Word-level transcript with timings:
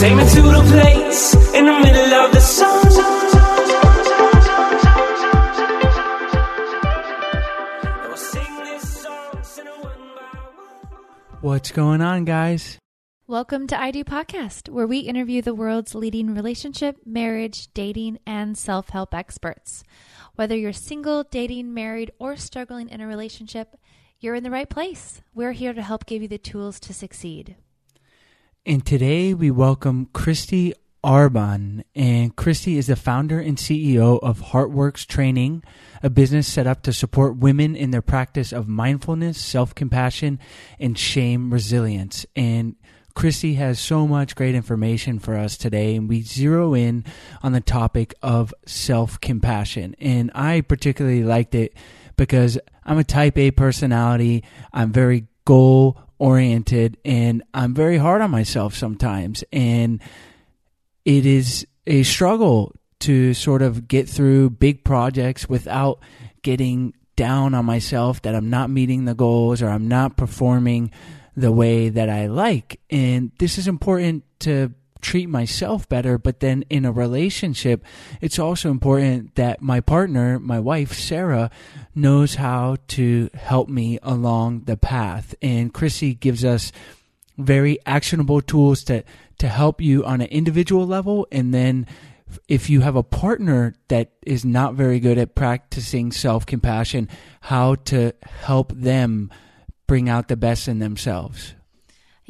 Take 0.00 0.16
me 0.16 0.26
to 0.30 0.40
the 0.40 0.62
place 0.72 1.34
in 1.54 1.66
the 1.66 1.78
middle 1.78 2.14
of 2.14 2.32
the 2.32 2.40
sun. 2.40 2.86
We'll 8.08 8.16
sing 8.16 8.56
this 8.64 9.02
song, 9.02 9.42
sing 9.42 9.66
it 9.66 9.84
one 9.84 9.98
by 10.16 10.38
one. 10.54 11.42
What's 11.42 11.70
going 11.70 12.00
on, 12.00 12.24
guys? 12.24 12.78
Welcome 13.26 13.66
to 13.66 13.78
I 13.78 13.90
Do 13.90 14.02
Podcast, 14.02 14.70
where 14.70 14.86
we 14.86 15.00
interview 15.00 15.42
the 15.42 15.54
world's 15.54 15.94
leading 15.94 16.34
relationship, 16.34 16.96
marriage, 17.04 17.68
dating, 17.74 18.20
and 18.26 18.56
self 18.56 18.88
help 18.88 19.14
experts. 19.14 19.84
Whether 20.34 20.56
you're 20.56 20.72
single, 20.72 21.24
dating, 21.24 21.74
married, 21.74 22.10
or 22.18 22.36
struggling 22.36 22.88
in 22.88 23.02
a 23.02 23.06
relationship, 23.06 23.76
you're 24.18 24.34
in 24.34 24.44
the 24.44 24.50
right 24.50 24.70
place. 24.70 25.20
We're 25.34 25.52
here 25.52 25.74
to 25.74 25.82
help 25.82 26.06
give 26.06 26.22
you 26.22 26.28
the 26.28 26.38
tools 26.38 26.80
to 26.80 26.94
succeed. 26.94 27.56
And 28.66 28.84
today 28.84 29.32
we 29.32 29.50
welcome 29.50 30.10
Kristy 30.12 30.74
Arbon. 31.02 31.82
And 31.94 32.36
Kristy 32.36 32.76
is 32.76 32.88
the 32.88 32.94
founder 32.94 33.40
and 33.40 33.56
CEO 33.56 34.18
of 34.22 34.40
Heartworks 34.40 35.06
Training, 35.06 35.64
a 36.02 36.10
business 36.10 36.46
set 36.46 36.66
up 36.66 36.82
to 36.82 36.92
support 36.92 37.38
women 37.38 37.74
in 37.74 37.90
their 37.90 38.02
practice 38.02 38.52
of 38.52 38.68
mindfulness, 38.68 39.40
self 39.40 39.74
compassion, 39.74 40.38
and 40.78 40.98
shame 40.98 41.50
resilience. 41.50 42.26
And 42.36 42.76
Christy 43.14 43.54
has 43.54 43.80
so 43.80 44.06
much 44.06 44.36
great 44.36 44.54
information 44.54 45.18
for 45.18 45.36
us 45.36 45.56
today, 45.56 45.96
and 45.96 46.06
we 46.06 46.20
zero 46.20 46.74
in 46.74 47.06
on 47.42 47.52
the 47.52 47.62
topic 47.62 48.14
of 48.20 48.52
self 48.66 49.18
compassion. 49.22 49.96
And 49.98 50.30
I 50.34 50.60
particularly 50.60 51.24
liked 51.24 51.54
it 51.54 51.74
because 52.18 52.58
I'm 52.84 52.98
a 52.98 53.04
type 53.04 53.38
A 53.38 53.52
personality. 53.52 54.44
I'm 54.70 54.92
very 54.92 55.28
goal 55.46 55.98
oriented 56.20 56.98
and 57.04 57.42
I'm 57.52 57.74
very 57.74 57.96
hard 57.96 58.20
on 58.20 58.30
myself 58.30 58.74
sometimes. 58.74 59.42
And 59.52 60.00
it 61.04 61.26
is 61.26 61.66
a 61.86 62.04
struggle 62.04 62.76
to 63.00 63.34
sort 63.34 63.62
of 63.62 63.88
get 63.88 64.08
through 64.08 64.50
big 64.50 64.84
projects 64.84 65.48
without 65.48 66.00
getting 66.42 66.94
down 67.16 67.54
on 67.54 67.64
myself 67.64 68.22
that 68.22 68.34
I'm 68.34 68.50
not 68.50 68.70
meeting 68.70 69.06
the 69.06 69.14
goals 69.14 69.62
or 69.62 69.68
I'm 69.68 69.88
not 69.88 70.16
performing 70.16 70.92
the 71.36 71.50
way 71.50 71.88
that 71.88 72.10
I 72.10 72.26
like. 72.26 72.80
And 72.90 73.32
this 73.38 73.56
is 73.56 73.66
important 73.66 74.24
to 74.40 74.72
treat 75.00 75.28
myself 75.28 75.88
better. 75.88 76.18
But 76.18 76.40
then 76.40 76.64
in 76.70 76.84
a 76.84 76.92
relationship, 76.92 77.84
it's 78.20 78.38
also 78.38 78.70
important 78.70 79.34
that 79.34 79.62
my 79.62 79.80
partner, 79.80 80.38
my 80.38 80.60
wife, 80.60 80.92
Sarah, 80.92 81.50
knows 81.94 82.36
how 82.36 82.76
to 82.88 83.30
help 83.34 83.68
me 83.68 83.98
along 84.02 84.64
the 84.64 84.76
path. 84.76 85.34
And 85.42 85.72
Chrissy 85.72 86.14
gives 86.14 86.44
us 86.44 86.72
very 87.36 87.78
actionable 87.86 88.40
tools 88.40 88.84
to, 88.84 89.04
to 89.38 89.48
help 89.48 89.80
you 89.80 90.04
on 90.04 90.20
an 90.20 90.28
individual 90.28 90.86
level. 90.86 91.26
And 91.32 91.54
then 91.54 91.86
if 92.48 92.70
you 92.70 92.80
have 92.80 92.96
a 92.96 93.02
partner 93.02 93.74
that 93.88 94.12
is 94.22 94.44
not 94.44 94.74
very 94.74 95.00
good 95.00 95.18
at 95.18 95.34
practicing 95.34 96.12
self 96.12 96.46
compassion, 96.46 97.08
how 97.40 97.76
to 97.86 98.12
help 98.22 98.72
them 98.72 99.30
bring 99.86 100.08
out 100.08 100.28
the 100.28 100.36
best 100.36 100.68
in 100.68 100.78
themselves. 100.78 101.54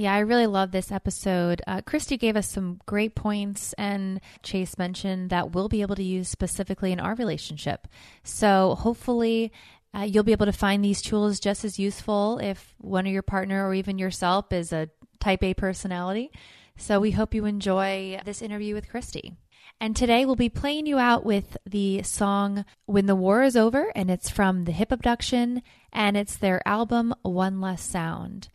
Yeah, 0.00 0.14
I 0.14 0.20
really 0.20 0.46
love 0.46 0.70
this 0.70 0.90
episode. 0.90 1.60
Uh, 1.66 1.82
Kristy 1.82 2.18
gave 2.18 2.34
us 2.34 2.50
some 2.50 2.80
great 2.86 3.14
points, 3.14 3.74
and 3.74 4.22
Chase 4.42 4.78
mentioned 4.78 5.28
that 5.28 5.52
we'll 5.52 5.68
be 5.68 5.82
able 5.82 5.94
to 5.96 6.02
use 6.02 6.26
specifically 6.26 6.90
in 6.90 6.98
our 6.98 7.14
relationship. 7.16 7.86
So 8.24 8.76
hopefully, 8.76 9.52
uh, 9.94 10.04
you'll 10.08 10.24
be 10.24 10.32
able 10.32 10.46
to 10.46 10.52
find 10.52 10.82
these 10.82 11.02
tools 11.02 11.38
just 11.38 11.66
as 11.66 11.78
useful 11.78 12.38
if 12.38 12.74
one 12.78 13.06
of 13.06 13.12
your 13.12 13.20
partner 13.20 13.68
or 13.68 13.74
even 13.74 13.98
yourself 13.98 14.50
is 14.54 14.72
a 14.72 14.88
type 15.18 15.44
A 15.44 15.52
personality. 15.52 16.30
So 16.78 16.98
we 16.98 17.10
hope 17.10 17.34
you 17.34 17.44
enjoy 17.44 18.22
this 18.24 18.40
interview 18.40 18.74
with 18.74 18.88
Kristy. 18.88 19.36
And 19.82 19.94
today 19.94 20.24
we'll 20.24 20.34
be 20.34 20.48
playing 20.48 20.86
you 20.86 20.98
out 20.98 21.26
with 21.26 21.58
the 21.66 22.02
song 22.04 22.64
When 22.86 23.04
the 23.04 23.14
War 23.14 23.42
is 23.42 23.54
Over, 23.54 23.92
and 23.94 24.10
it's 24.10 24.30
from 24.30 24.64
the 24.64 24.72
Hip 24.72 24.92
Abduction, 24.92 25.60
and 25.92 26.16
it's 26.16 26.38
their 26.38 26.66
album 26.66 27.14
One 27.20 27.60
Less 27.60 27.82
Sound. 27.82 28.48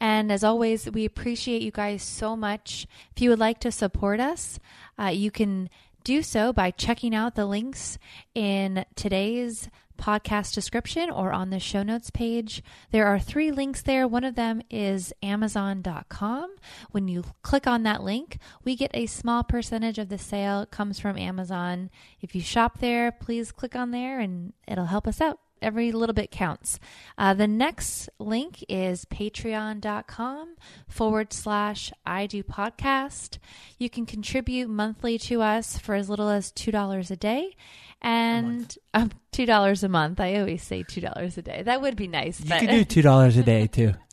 And 0.00 0.32
as 0.32 0.42
always, 0.42 0.90
we 0.90 1.04
appreciate 1.04 1.62
you 1.62 1.70
guys 1.70 2.02
so 2.02 2.34
much. 2.34 2.86
If 3.14 3.22
you 3.22 3.30
would 3.30 3.38
like 3.38 3.60
to 3.60 3.70
support 3.70 4.18
us, 4.18 4.58
uh, 4.98 5.08
you 5.08 5.30
can 5.30 5.68
do 6.02 6.22
so 6.22 6.52
by 6.52 6.70
checking 6.70 7.14
out 7.14 7.34
the 7.34 7.44
links 7.44 7.98
in 8.34 8.86
today's 8.96 9.68
podcast 10.00 10.54
description 10.54 11.10
or 11.10 11.30
on 11.30 11.50
the 11.50 11.60
show 11.60 11.82
notes 11.82 12.10
page. 12.10 12.62
There 12.90 13.06
are 13.06 13.18
three 13.18 13.52
links 13.52 13.82
there. 13.82 14.08
One 14.08 14.24
of 14.24 14.34
them 14.34 14.62
is 14.70 15.12
Amazon.com. 15.22 16.56
When 16.90 17.06
you 17.06 17.24
click 17.42 17.66
on 17.66 17.82
that 17.82 18.02
link, 18.02 18.38
we 18.64 18.76
get 18.76 18.90
a 18.94 19.04
small 19.04 19.44
percentage 19.44 19.98
of 19.98 20.08
the 20.08 20.16
sale 20.16 20.62
it 20.62 20.70
comes 20.70 20.98
from 20.98 21.18
Amazon. 21.18 21.90
If 22.22 22.34
you 22.34 22.40
shop 22.40 22.78
there, 22.78 23.12
please 23.12 23.52
click 23.52 23.76
on 23.76 23.90
there 23.90 24.20
and 24.20 24.54
it'll 24.66 24.86
help 24.86 25.06
us 25.06 25.20
out 25.20 25.38
every 25.62 25.92
little 25.92 26.14
bit 26.14 26.30
counts. 26.30 26.78
Uh, 27.18 27.34
the 27.34 27.46
next 27.46 28.08
link 28.18 28.64
is 28.68 29.04
patreon.com 29.06 30.56
forward 30.88 31.32
slash 31.32 31.92
I 32.04 32.26
do 32.26 32.42
podcast. 32.42 33.38
You 33.78 33.90
can 33.90 34.06
contribute 34.06 34.68
monthly 34.68 35.18
to 35.18 35.42
us 35.42 35.78
for 35.78 35.94
as 35.94 36.08
little 36.08 36.28
as 36.28 36.52
$2 36.52 37.10
a 37.10 37.16
day. 37.16 37.54
And 38.02 38.74
um, 38.94 39.10
$2 39.32 39.82
a 39.82 39.88
month. 39.88 40.20
I 40.20 40.36
always 40.36 40.62
say 40.62 40.82
$2 40.82 41.36
a 41.36 41.42
day. 41.42 41.62
That 41.62 41.82
would 41.82 41.96
be 41.96 42.08
nice. 42.08 42.40
You 42.40 42.48
but- 42.48 42.60
can 42.60 42.70
do 42.70 42.84
two 42.84 43.02
dollars 43.02 43.36
a 43.36 43.42
day 43.42 43.66
too. 43.66 43.92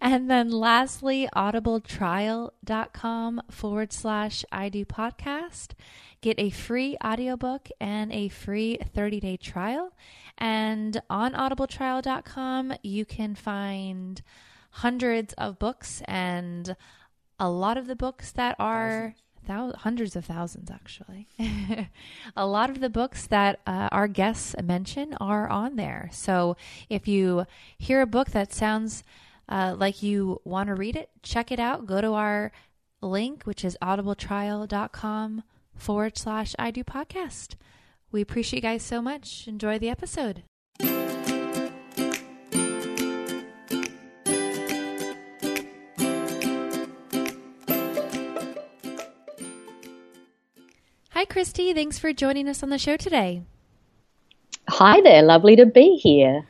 and 0.00 0.28
then 0.28 0.50
lastly, 0.50 1.28
audibletrial.com 1.34 3.42
forward 3.50 3.92
slash 3.92 4.44
I 4.50 4.68
do 4.68 4.84
podcast. 4.84 5.74
Get 6.20 6.40
a 6.40 6.50
free 6.50 6.96
audiobook 7.04 7.68
and 7.80 8.12
a 8.12 8.28
free 8.28 8.78
30 8.94 9.20
day 9.20 9.36
trial. 9.36 9.92
And 10.38 11.00
on 11.08 11.32
audibletrial.com, 11.32 12.74
you 12.82 13.04
can 13.04 13.34
find 13.34 14.22
hundreds 14.70 15.32
of 15.34 15.58
books 15.58 16.02
and 16.04 16.76
a 17.38 17.48
lot 17.50 17.76
of 17.76 17.86
the 17.86 17.96
books 17.96 18.32
that 18.32 18.56
are 18.58 19.14
thou- 19.46 19.72
hundreds 19.72 20.16
of 20.16 20.24
thousands 20.24 20.70
actually. 20.70 21.28
A 22.36 22.46
lot 22.46 22.70
of 22.70 22.80
the 22.80 22.90
books 22.90 23.26
that 23.28 23.60
uh, 23.66 23.88
our 23.92 24.08
guests 24.08 24.54
mention 24.62 25.14
are 25.14 25.48
on 25.48 25.76
there. 25.76 26.10
So 26.12 26.56
if 26.88 27.08
you 27.08 27.46
hear 27.78 28.02
a 28.02 28.06
book 28.06 28.30
that 28.30 28.52
sounds 28.52 29.02
uh, 29.48 29.74
like 29.78 30.02
you 30.02 30.40
want 30.44 30.68
to 30.68 30.74
read 30.74 30.96
it 30.96 31.10
check 31.22 31.50
it 31.50 31.60
out. 31.60 31.86
Go 31.86 32.00
to 32.00 32.12
our 32.12 32.52
link 33.00 33.44
which 33.44 33.64
is 33.64 33.76
audibletrial.com 33.82 35.42
forward 35.74 36.16
slash 36.16 36.54
i 36.58 36.70
do 36.70 36.82
podcast 36.82 37.54
we 38.12 38.20
appreciate 38.20 38.62
you 38.62 38.68
guys 38.68 38.82
so 38.82 39.02
much 39.02 39.46
enjoy 39.46 39.78
the 39.78 39.88
episode 39.88 40.42
Hi, 51.10 51.24
Kristy. 51.24 51.74
Thanks 51.74 51.98
for 51.98 52.12
joining 52.12 52.46
us 52.46 52.62
on 52.62 52.68
the 52.68 52.76
show 52.76 52.98
today. 52.98 53.40
Hi 54.68 55.00
there, 55.00 55.22
lovely 55.22 55.56
to 55.56 55.64
be 55.64 55.96
here. 55.96 56.44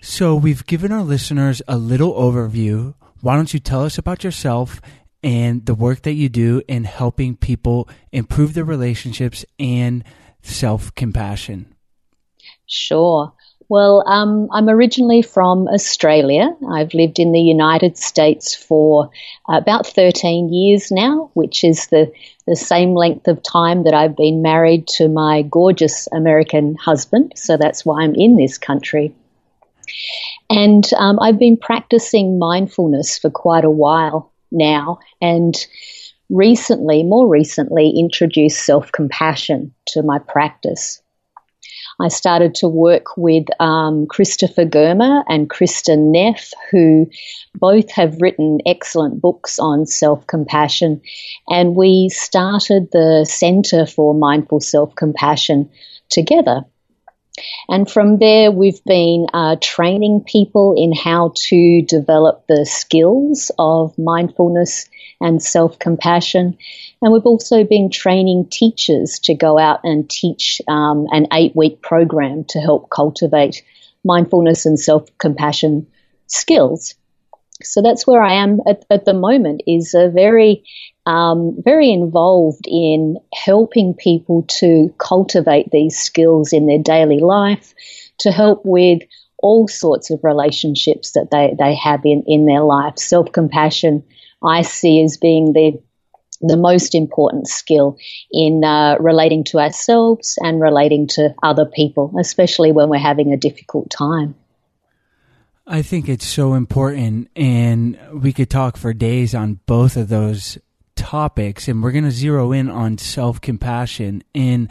So 0.00 0.36
we've 0.36 0.64
given 0.64 0.92
our 0.92 1.02
listeners 1.02 1.60
a 1.66 1.76
little 1.76 2.12
overview. 2.14 2.94
Why 3.20 3.34
don't 3.34 3.52
you 3.52 3.58
tell 3.58 3.84
us 3.84 3.98
about 3.98 4.22
yourself 4.22 4.80
and 5.24 5.66
the 5.66 5.74
work 5.74 6.02
that 6.02 6.12
you 6.12 6.28
do 6.28 6.62
in 6.68 6.84
helping 6.84 7.34
people 7.36 7.88
improve 8.12 8.54
their 8.54 8.64
relationships 8.64 9.44
and 9.58 10.04
self 10.42 10.94
compassion? 10.94 11.74
Sure. 12.66 13.32
Well, 13.68 14.04
um, 14.06 14.48
I'm 14.52 14.68
originally 14.68 15.22
from 15.22 15.66
Australia. 15.68 16.54
I've 16.70 16.92
lived 16.92 17.18
in 17.18 17.32
the 17.32 17.40
United 17.40 17.96
States 17.96 18.54
for 18.54 19.08
about 19.48 19.86
13 19.86 20.52
years 20.52 20.90
now, 20.90 21.30
which 21.32 21.64
is 21.64 21.86
the, 21.86 22.12
the 22.46 22.54
same 22.54 22.94
length 22.94 23.28
of 23.28 23.42
time 23.42 23.84
that 23.84 23.94
I've 23.94 24.14
been 24.14 24.42
married 24.42 24.88
to 24.98 25.08
my 25.08 25.40
gorgeous 25.40 26.06
American 26.12 26.74
husband. 26.74 27.32
So 27.36 27.56
that's 27.56 27.82
why 27.86 28.02
I'm 28.02 28.14
in 28.14 28.36
this 28.36 28.58
country. 28.58 29.14
And 30.50 30.84
um, 30.98 31.18
I've 31.20 31.38
been 31.38 31.56
practicing 31.56 32.38
mindfulness 32.38 33.16
for 33.18 33.30
quite 33.30 33.64
a 33.64 33.70
while 33.70 34.30
now. 34.50 34.98
And 35.22 35.54
recently, 36.32 37.02
more 37.04 37.28
recently, 37.28 37.90
introduced 37.90 38.64
self 38.64 38.90
compassion 38.90 39.74
to 39.88 40.02
my 40.02 40.18
practice. 40.18 41.00
I 42.00 42.08
started 42.08 42.54
to 42.56 42.68
work 42.68 43.16
with 43.16 43.44
um, 43.60 44.06
Christopher 44.06 44.64
Germer 44.64 45.22
and 45.28 45.48
Kristin 45.48 46.10
Neff, 46.10 46.52
who 46.70 47.08
both 47.54 47.90
have 47.92 48.20
written 48.20 48.58
excellent 48.66 49.20
books 49.20 49.58
on 49.58 49.86
self 49.86 50.26
compassion. 50.26 51.02
And 51.48 51.76
we 51.76 52.08
started 52.08 52.88
the 52.92 53.26
Center 53.28 53.86
for 53.86 54.14
Mindful 54.14 54.60
Self 54.60 54.94
Compassion 54.96 55.70
together. 56.08 56.64
And 57.68 57.90
from 57.90 58.18
there, 58.18 58.50
we've 58.50 58.82
been 58.84 59.26
uh, 59.32 59.56
training 59.60 60.24
people 60.26 60.74
in 60.76 60.92
how 60.92 61.32
to 61.34 61.82
develop 61.82 62.46
the 62.46 62.66
skills 62.66 63.50
of 63.58 63.96
mindfulness 63.96 64.88
and 65.22 65.42
self 65.42 65.78
compassion. 65.78 66.56
And 67.00 67.12
we've 67.12 67.26
also 67.26 67.64
been 67.64 67.90
training 67.90 68.48
teachers 68.50 69.18
to 69.24 69.34
go 69.34 69.58
out 69.58 69.80
and 69.84 70.08
teach 70.08 70.60
um, 70.68 71.06
an 71.10 71.26
eight 71.32 71.54
week 71.56 71.82
program 71.82 72.44
to 72.50 72.60
help 72.60 72.90
cultivate 72.90 73.62
mindfulness 74.04 74.66
and 74.66 74.78
self 74.78 75.06
compassion 75.18 75.86
skills. 76.26 76.94
So 77.62 77.82
that's 77.82 78.06
where 78.06 78.22
I 78.22 78.34
am 78.34 78.60
at, 78.66 78.84
at 78.90 79.04
the 79.04 79.14
moment 79.14 79.62
is 79.66 79.94
a 79.94 80.08
very, 80.08 80.64
um, 81.06 81.56
very 81.64 81.90
involved 81.92 82.66
in 82.66 83.18
helping 83.32 83.94
people 83.94 84.44
to 84.60 84.92
cultivate 84.98 85.70
these 85.70 85.98
skills 85.98 86.52
in 86.52 86.66
their 86.66 86.82
daily 86.82 87.20
life, 87.20 87.74
to 88.18 88.32
help 88.32 88.62
with 88.64 89.02
all 89.38 89.68
sorts 89.68 90.10
of 90.10 90.20
relationships 90.22 91.12
that 91.12 91.30
they, 91.30 91.54
they 91.58 91.74
have 91.74 92.00
in, 92.04 92.24
in 92.26 92.46
their 92.46 92.62
life. 92.62 92.98
Self 92.98 93.30
compassion, 93.32 94.04
I 94.44 94.62
see 94.62 95.02
as 95.02 95.16
being 95.16 95.52
the 95.52 95.82
the 96.42 96.56
most 96.56 96.94
important 96.96 97.46
skill 97.46 97.96
in 98.32 98.64
uh, 98.64 98.96
relating 98.98 99.44
to 99.44 99.60
ourselves 99.60 100.36
and 100.40 100.60
relating 100.60 101.06
to 101.06 101.32
other 101.40 101.64
people, 101.64 102.12
especially 102.18 102.72
when 102.72 102.88
we're 102.88 102.98
having 102.98 103.32
a 103.32 103.36
difficult 103.36 103.90
time. 103.90 104.34
I 105.66 105.82
think 105.82 106.08
it's 106.08 106.26
so 106.26 106.54
important, 106.54 107.30
and 107.36 107.96
we 108.12 108.32
could 108.32 108.50
talk 108.50 108.76
for 108.76 108.92
days 108.92 109.34
on 109.34 109.60
both 109.66 109.96
of 109.96 110.08
those 110.08 110.58
topics, 110.96 111.68
and 111.68 111.82
we're 111.82 111.92
going 111.92 112.04
to 112.04 112.10
zero 112.10 112.50
in 112.50 112.68
on 112.68 112.98
self 112.98 113.40
compassion. 113.40 114.24
And 114.34 114.68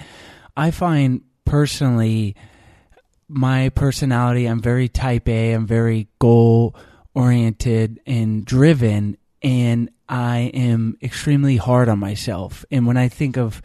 I 0.58 0.72
find 0.72 1.22
personally, 1.46 2.36
my 3.30 3.70
personality, 3.70 4.46
I'm 4.46 4.62
very 4.62 4.90
type 4.90 5.30
A, 5.30 5.54
I'm 5.54 5.66
very 5.66 6.10
goal 6.20 6.76
oriented 7.14 8.02
and 8.06 8.46
driven, 8.46 9.18
and 9.42 9.90
I 10.08 10.52
am 10.54 10.98
extremely 11.02 11.58
hard 11.58 11.90
on 11.90 12.00
myself. 12.00 12.66
And 12.72 12.86
when 12.86 12.98
I 12.98 13.08
think 13.08 13.38
of 13.38 13.62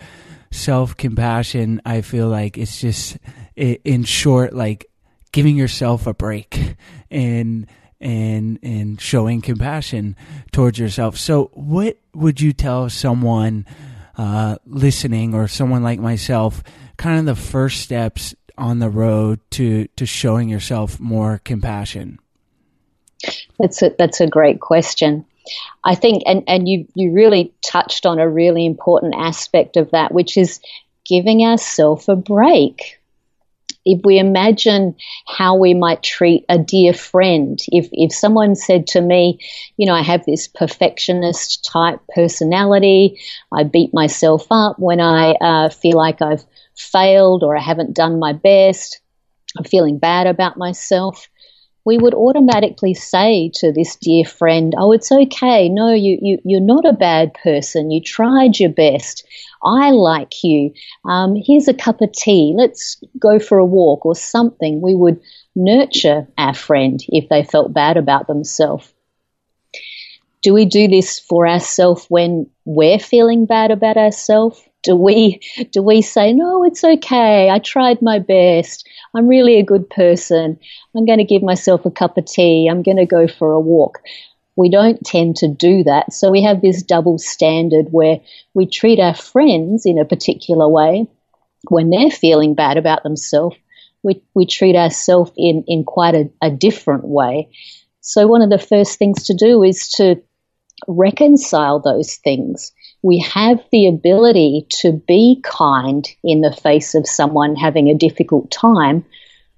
self 0.51 0.97
compassion, 0.97 1.83
I 1.85 2.01
feel 2.01 2.29
like 2.29 2.57
it's 2.57 2.81
just, 2.81 3.19
in 3.57 4.05
short, 4.05 4.53
like 4.53 4.87
giving 5.33 5.57
yourself 5.57 6.07
a 6.07 6.15
break 6.15 6.77
and 7.11 7.67
and 8.01 8.59
and 8.63 9.01
showing 9.01 9.41
compassion 9.41 10.17
towards 10.53 10.79
yourself. 10.79 11.17
So, 11.17 11.51
what 11.55 11.99
would 12.15 12.41
you 12.41 12.53
tell 12.53 12.89
someone 12.91 13.67
uh, 14.17 14.57
listening 14.67 15.35
or 15.35 15.49
someone 15.49 15.83
like 15.83 15.99
myself? 15.99 16.63
Kind 16.97 17.19
of 17.21 17.27
the 17.27 17.41
first 17.41 17.83
steps 17.83 18.35
on 18.59 18.79
the 18.79 18.91
road 18.91 19.41
to 19.53 19.87
to 19.97 20.07
showing 20.07 20.49
yourself 20.49 21.01
more 21.01 21.41
compassion. 21.45 22.19
That's 23.59 23.83
a, 23.83 23.95
that's 23.99 24.21
a 24.21 24.27
great 24.27 24.61
question. 24.61 25.25
I 25.85 25.95
think, 25.95 26.23
and, 26.27 26.43
and 26.47 26.69
you, 26.69 26.87
you 26.95 27.13
really 27.13 27.53
touched 27.65 28.07
on 28.07 28.19
a 28.19 28.29
really 28.29 28.67
important 28.67 29.15
aspect 29.17 29.77
of 29.77 29.91
that, 29.93 30.13
which 30.13 30.37
is 30.37 30.61
giving 31.05 31.43
ourselves 31.43 32.09
a 32.09 32.17
break. 32.17 33.01
If 33.85 34.01
we 34.05 34.19
imagine 34.19 34.97
how 35.29 35.57
we 35.57 35.73
might 35.73 36.03
treat 36.03 36.45
a 36.49 36.59
dear 36.59 36.93
friend, 36.93 37.59
if, 37.69 37.89
if 37.93 38.13
someone 38.13 38.57
said 38.57 38.89
to 38.89 39.01
me, 39.01 39.39
you 39.77 39.87
know, 39.87 39.95
I 39.95 40.03
have 40.03 40.25
this 40.25 40.49
perfectionist 40.49 41.65
type 41.65 42.01
personality, 42.13 43.21
I 43.53 43.63
beat 43.63 43.95
myself 43.95 44.47
up 44.51 44.79
when 44.81 45.01
I 45.01 45.33
uh, 45.41 45.69
feel 45.69 45.97
like 45.97 46.21
I've 46.21 46.45
failed 46.77 47.45
or 47.45 47.57
I 47.57 47.63
haven't 47.63 47.95
done 47.95 48.19
my 48.19 48.33
best, 48.33 49.01
I'm 49.57 49.65
feeling 49.65 49.99
bad 49.99 50.27
about 50.27 50.57
myself 50.57 51.29
we 51.87 51.97
would 51.99 52.15
automatically 52.15 52.95
say 52.95 53.51
to 53.55 53.73
this 53.73 53.95
dear 53.97 54.25
friend, 54.25 54.75
Oh, 54.77 54.91
it's 54.91 55.13
okay. 55.13 55.69
No, 55.69 55.93
you, 55.95 56.19
you, 56.21 56.39
you're 56.45 56.61
not 56.61 56.85
a 56.85 56.93
bad 56.93 57.33
person. 57.35 57.93
You 57.93 58.03
tried 58.03 58.59
your 58.59 58.71
best. 58.71 59.25
I 59.63 59.93
like 59.93 60.43
you. 60.43 60.73
Um, 61.05 61.37
here's 61.37 61.69
a 61.69 61.75
cup 61.75 62.03
of 62.03 62.13
tea. 62.13 62.55
Let's 62.57 63.01
go 63.21 63.39
for 63.39 63.59
a 63.59 63.65
walk 63.65 64.05
or 64.05 64.17
something. 64.17 64.81
We 64.83 64.97
would 64.97 65.21
nurture 65.55 66.27
our 66.37 66.55
friend 66.55 67.01
if 67.09 67.29
they 67.29 67.45
felt 67.45 67.73
bad 67.73 67.97
about 67.97 68.27
themselves. 68.27 68.93
Do 70.43 70.55
we 70.55 70.65
do 70.65 70.89
this 70.89 71.21
for 71.21 71.47
ourselves 71.47 72.07
when 72.09 72.51
we're 72.65 72.99
feeling 72.99 73.47
bad 73.47 73.71
about 73.71 73.97
ourselves? 73.97 74.61
Do 74.83 74.95
we 74.95 75.41
do 75.73 75.83
we 75.83 76.03
say 76.03 76.33
no? 76.33 76.65
It's 76.65 76.85
okay. 76.85 77.51
I 77.51 77.59
tried 77.59 78.03
my 78.03 78.19
best. 78.19 78.89
I'm 79.15 79.27
really 79.27 79.59
a 79.59 79.65
good 79.65 79.89
person. 79.91 80.59
I'm 80.97 81.07
going 81.07 81.19
to 81.19 81.25
give 81.25 81.43
myself 81.43 81.85
a 81.85 81.91
cup 81.91 82.17
of 82.19 82.27
tea. 82.27 82.69
I'm 82.71 82.83
going 82.83 82.99
to 82.99 83.07
go 83.07 83.27
for 83.27 83.53
a 83.53 83.61
walk. 83.61 84.01
We 84.57 84.71
don't 84.71 85.05
tend 85.05 85.37
to 85.37 85.49
do 85.49 85.85
that. 85.85 86.13
So 86.13 86.31
we 86.31 86.43
have 86.43 86.63
this 86.63 86.83
double 86.83 87.19
standard 87.19 87.87
where 87.91 88.21
we 88.55 88.67
treat 88.67 88.99
our 88.99 89.15
friends 89.15 89.85
in 89.85 89.99
a 89.99 90.05
particular 90.05 90.69
way 90.69 91.07
when 91.69 91.91
they're 91.91 92.11
feeling 92.11 92.55
bad 92.55 92.77
about 92.77 93.03
themselves. 93.03 93.57
We, 94.03 94.23
we 94.35 94.47
treat 94.47 94.77
ourselves 94.77 95.33
in, 95.37 95.65
in 95.67 95.85
quite 95.85 96.15
a, 96.15 96.31
a 96.41 96.51
different 96.51 97.05
way. 97.05 97.51
So 98.01 98.27
one 98.27 98.41
of 98.41 98.51
the 98.51 98.59
first 98.59 98.99
things 98.99 99.25
to 99.25 99.35
do 99.35 99.63
is 99.63 99.89
to 99.97 100.23
reconcile 100.87 101.81
those 101.81 102.15
things. 102.17 102.73
We 103.03 103.19
have 103.19 103.61
the 103.71 103.87
ability 103.87 104.67
to 104.81 104.93
be 104.93 105.41
kind 105.45 106.09
in 106.25 106.41
the 106.41 106.53
face 106.53 106.95
of 106.95 107.07
someone 107.07 107.57
having 107.57 107.89
a 107.89 107.95
difficult 107.95 108.51
time. 108.51 109.05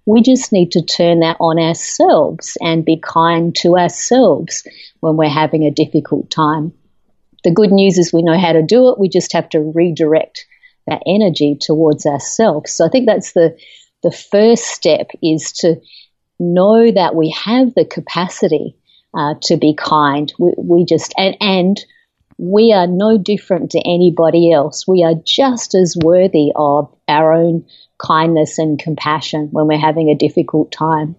We 0.06 0.22
just 0.22 0.52
need 0.52 0.72
to 0.72 0.82
turn 0.82 1.20
that 1.20 1.36
on 1.40 1.58
ourselves 1.58 2.56
and 2.60 2.84
be 2.84 2.98
kind 3.02 3.54
to 3.56 3.76
ourselves 3.76 4.66
when 5.00 5.16
we're 5.16 5.28
having 5.28 5.64
a 5.64 5.70
difficult 5.70 6.30
time. 6.30 6.72
The 7.44 7.50
good 7.52 7.70
news 7.70 7.98
is 7.98 8.12
we 8.12 8.22
know 8.22 8.38
how 8.38 8.52
to 8.52 8.62
do 8.62 8.90
it. 8.90 8.98
We 8.98 9.08
just 9.08 9.32
have 9.32 9.48
to 9.50 9.60
redirect 9.60 10.46
that 10.86 11.02
energy 11.06 11.56
towards 11.60 12.06
ourselves. 12.06 12.74
So 12.74 12.86
I 12.86 12.88
think 12.88 13.06
that's 13.06 13.32
the 13.32 13.56
the 14.02 14.12
first 14.12 14.64
step 14.64 15.10
is 15.22 15.52
to 15.52 15.80
know 16.38 16.90
that 16.90 17.14
we 17.14 17.30
have 17.30 17.74
the 17.74 17.84
capacity 17.84 18.76
uh, 19.16 19.34
to 19.42 19.56
be 19.56 19.74
kind. 19.74 20.32
We, 20.38 20.52
we 20.56 20.84
just 20.84 21.14
and 21.16 21.36
and 21.40 21.84
we 22.38 22.72
are 22.72 22.86
no 22.86 23.18
different 23.18 23.72
to 23.72 23.80
anybody 23.80 24.52
else. 24.52 24.86
We 24.86 25.02
are 25.02 25.14
just 25.24 25.74
as 25.74 25.96
worthy 26.00 26.52
of 26.54 26.94
our 27.08 27.32
own 27.32 27.66
kindness 27.98 28.58
and 28.58 28.78
compassion 28.78 29.48
when 29.50 29.66
we're 29.66 29.78
having 29.78 30.08
a 30.08 30.14
difficult 30.14 30.70
time. 30.70 31.16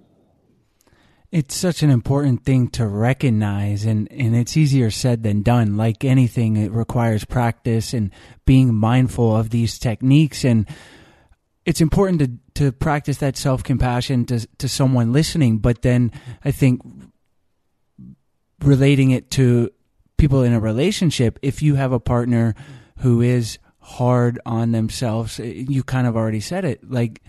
It's 1.32 1.54
such 1.54 1.84
an 1.84 1.92
important 1.92 2.44
thing 2.44 2.70
to 2.70 2.88
recognize, 2.88 3.86
and, 3.86 4.12
and 4.12 4.36
it's 4.36 4.58
easier 4.58 4.90
said 4.90 5.22
than 5.22 5.44
done. 5.44 5.78
Like 5.78 6.04
anything, 6.04 6.58
it 6.58 6.72
requires 6.72 7.24
practice 7.24 7.94
and 7.94 8.12
being 8.46 8.74
mindful 8.74 9.36
of 9.36 9.52
these 9.52 9.78
techniques. 9.78 10.44
And 10.44 10.68
it's 11.66 11.82
important 11.82 12.20
to, 12.22 12.64
to 12.64 12.72
practice 12.72 13.18
that 13.18 13.38
self 13.38 13.62
compassion 13.62 14.26
to, 14.26 14.48
to 14.58 14.68
someone 14.68 15.14
listening, 15.14 15.60
but 15.60 15.84
then 15.84 16.12
I 16.44 16.50
think 16.50 16.82
relating 18.64 19.12
it 19.12 19.30
to 19.32 19.70
people 20.20 20.44
in 20.44 20.54
a 20.54 20.60
relationship, 20.60 21.40
if 21.42 21.64
you 21.64 21.76
have 21.76 21.92
a 21.92 22.00
partner 22.00 22.54
who 23.00 23.22
is 23.22 23.58
hard 23.80 24.40
on 24.46 24.72
themselves, 24.72 25.40
eh, 25.40 25.66
you 25.68 25.82
kind 25.82 26.06
of 26.06 26.16
already 26.16 26.42
said 26.42 26.66
it, 26.66 26.88
like 26.90 27.24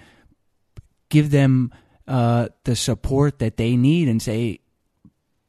give 1.08 1.30
them 1.30 1.72
uh, 2.06 2.48
the 2.64 2.76
support 2.76 3.38
that 3.38 3.56
they 3.56 3.76
need 3.76 4.08
and 4.08 4.20
say, 4.20 4.60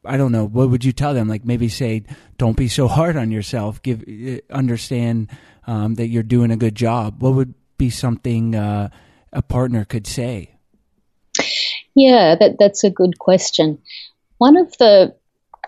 I 0.06 0.18
don't 0.18 0.32
know, 0.32 0.46
what 0.46 0.70
would 0.70 0.86
you 0.86 0.94
tell 0.94 1.14
them? 1.14 1.28
Like 1.28 1.44
maybe 1.44 1.68
say, 1.68 2.04
don't 2.38 2.56
be 2.56 2.70
so 2.70 2.88
hard 2.98 3.18
on 3.18 3.32
yourself. 3.32 3.82
Give 3.82 4.04
eh, 4.08 4.40
understand 4.50 5.30
um, 5.68 5.96
that 5.96 6.08
you're 6.08 6.24
doing 6.24 6.52
a 6.52 6.58
good 6.58 6.76
job. 6.76 7.22
What 7.22 7.34
would 7.34 7.54
be 7.78 7.90
something 7.90 8.56
uh, 8.56 8.90
a 9.34 9.42
partner 9.42 9.84
could 9.84 10.08
say? 10.08 10.56
Yeah, 11.96 12.36
that 12.40 12.58
that's 12.58 12.84
a 12.84 12.90
good 12.90 13.20
question. 13.20 13.80
One 14.38 14.56
of 14.56 14.78
the 14.78 15.16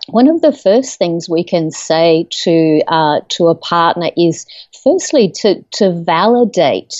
one 0.08 0.28
of 0.28 0.40
the 0.42 0.52
first 0.52 0.98
things 0.98 1.28
we 1.28 1.44
can 1.44 1.70
say 1.70 2.26
to 2.30 2.82
uh, 2.86 3.20
to 3.30 3.48
a 3.48 3.54
partner 3.54 4.10
is 4.16 4.46
firstly 4.82 5.32
to 5.36 5.62
to 5.72 5.92
validate 5.92 6.94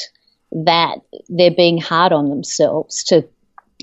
that 0.52 0.99
they're 1.28 1.50
being 1.50 1.78
hard 1.78 2.12
on 2.12 2.30
themselves 2.30 3.04
to 3.04 3.28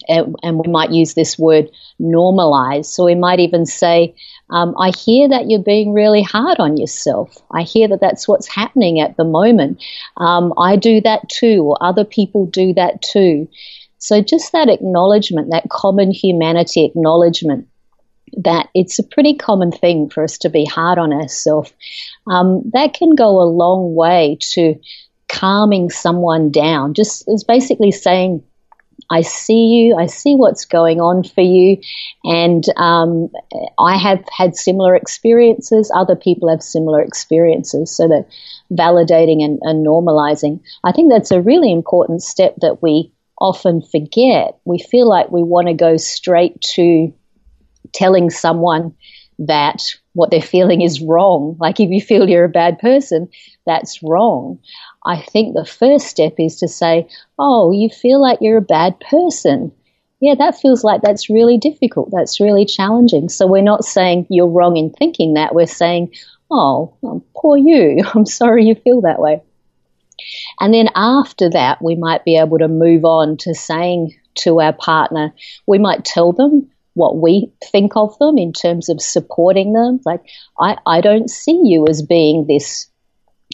and 0.08 0.58
we 0.58 0.72
might 0.72 0.92
use 0.92 1.14
this 1.14 1.38
word 1.38 1.70
normalize. 2.00 2.86
So 2.86 3.06
we 3.06 3.14
might 3.14 3.40
even 3.40 3.66
say 3.66 4.16
um, 4.50 4.74
i 4.80 4.90
hear 4.90 5.30
that 5.30 5.50
you're 5.50 5.64
being 5.64 5.94
really 5.94 6.24
hard 6.24 6.60
on 6.60 6.78
yourself. 6.78 7.38
I 7.52 7.62
hear 7.62 7.88
that 7.90 8.02
that's 8.02 8.28
what's 8.28 8.48
happening 8.48 9.00
at 9.00 9.18
the 9.18 9.24
moment. 9.24 9.84
Um, 10.18 10.54
i 10.58 10.76
do 10.76 11.02
that 11.02 11.30
too 11.30 11.64
or 11.64 11.78
other 11.82 12.04
people 12.04 12.46
do 12.48 12.74
that 12.74 13.02
too. 13.02 13.48
So 14.00 14.22
just 14.22 14.52
that 14.54 14.70
acknowledgement 14.70 15.52
that 15.52 15.70
common 15.70 16.10
humanity 16.10 16.86
acknowledgement 16.86 17.68
that 18.38 18.70
it's 18.74 19.00
a 19.00 19.04
pretty 19.04 19.36
common 19.36 19.72
thing 19.72 20.10
for 20.10 20.24
us 20.24 20.38
to 20.40 20.50
be 20.50 20.66
hard 20.66 20.98
on 20.98 21.14
ourselves. 21.14 21.74
Um, 22.28 22.64
that 22.74 22.94
can 22.94 23.16
go 23.16 23.42
a 23.42 23.44
long 23.44 23.96
way 23.96 24.38
to 24.54 24.76
calming 25.28 25.90
someone 25.90 26.52
down. 26.52 26.94
Just 26.94 27.28
as 27.30 27.44
basically 27.44 27.92
saying, 27.92 28.44
I 29.10 29.22
see 29.22 29.66
you, 29.68 29.96
I 29.96 30.06
see 30.06 30.36
what's 30.36 30.66
going 30.66 31.02
on 31.02 31.24
for 31.24 31.42
you, 31.42 31.78
and 32.24 32.64
um, 32.78 33.30
I 33.80 33.98
have 33.98 34.24
had 34.36 34.56
similar 34.56 34.96
experiences, 34.96 35.92
other 35.94 36.16
people 36.16 36.50
have 36.50 36.62
similar 36.62 37.02
experiences, 37.02 37.96
so 37.96 38.08
that 38.08 38.28
validating 38.72 39.44
and, 39.44 39.60
and 39.64 39.86
normalizing. 39.86 40.62
I 40.84 40.92
think 40.92 41.12
that's 41.12 41.32
a 41.32 41.42
really 41.42 41.72
important 41.72 42.22
step 42.22 42.56
that 42.62 42.82
we 42.82 43.12
often 43.38 43.82
forget. 43.82 44.60
We 44.66 44.80
feel 44.80 45.10
like 45.10 45.32
we 45.32 45.44
want 45.44 45.68
to 45.68 45.74
go 45.74 45.98
straight 45.98 46.62
to 46.76 47.12
telling 47.94 48.30
someone 48.30 48.96
that 49.40 49.82
what 50.14 50.30
they're 50.30 50.42
feeling 50.42 50.82
is 50.82 51.02
wrong. 51.02 51.58
Like 51.60 51.80
if 51.80 51.90
you 51.90 52.02
feel 52.02 52.30
you're 52.30 52.46
a 52.46 52.50
bad 52.50 52.80
person, 52.80 53.30
that's 53.66 54.02
wrong. 54.04 54.60
I 55.06 55.20
think 55.20 55.56
the 55.56 55.66
first 55.66 56.08
step 56.08 56.34
is 56.38 56.58
to 56.58 56.68
say, 56.68 57.08
Oh, 57.40 57.72
you 57.72 57.90
feel 57.90 58.22
like 58.22 58.40
you're 58.42 58.58
a 58.58 58.62
bad 58.62 59.00
person. 59.00 59.72
Yeah, 60.20 60.36
that 60.36 60.60
feels 60.60 60.84
like 60.84 61.02
that's 61.02 61.30
really 61.30 61.58
difficult. 61.58 62.12
That's 62.12 62.40
really 62.40 62.66
challenging. 62.66 63.30
So 63.30 63.48
we're 63.48 63.64
not 63.64 63.84
saying 63.84 64.28
you're 64.30 64.48
wrong 64.48 64.78
in 64.78 64.92
thinking 64.92 65.34
that. 65.34 65.56
We're 65.56 65.66
saying, 65.66 66.14
Oh, 66.52 66.94
oh 67.04 67.24
poor 67.36 67.58
you. 67.58 68.04
I'm 68.14 68.26
sorry 68.26 68.66
you 68.66 68.76
feel 68.76 69.02
that 69.02 69.20
way. 69.20 69.42
And 70.60 70.72
then 70.72 70.90
after 70.96 71.50
that, 71.50 71.82
we 71.82 71.96
might 71.96 72.24
be 72.24 72.38
able 72.38 72.60
to 72.60 72.68
move 72.68 73.06
on 73.06 73.38
to 73.38 73.56
saying 73.56 74.14
to 74.36 74.62
our 74.62 74.74
partner, 74.74 75.34
we 75.66 75.80
might 75.80 76.06
tell 76.06 76.32
them 76.32 76.70
what 76.94 77.18
we 77.18 77.52
think 77.72 77.96
of 77.96 78.18
them 78.20 78.38
in 78.38 78.54
terms 78.54 78.90
of 78.90 79.02
supporting 79.02 79.74
them. 79.74 80.00
Like, 80.06 80.22
I, 80.60 80.78
I 80.86 81.02
don't 81.02 81.30
see 81.30 81.60
you 81.64 81.88
as 81.88 82.02
being 82.02 82.46
this 82.48 82.92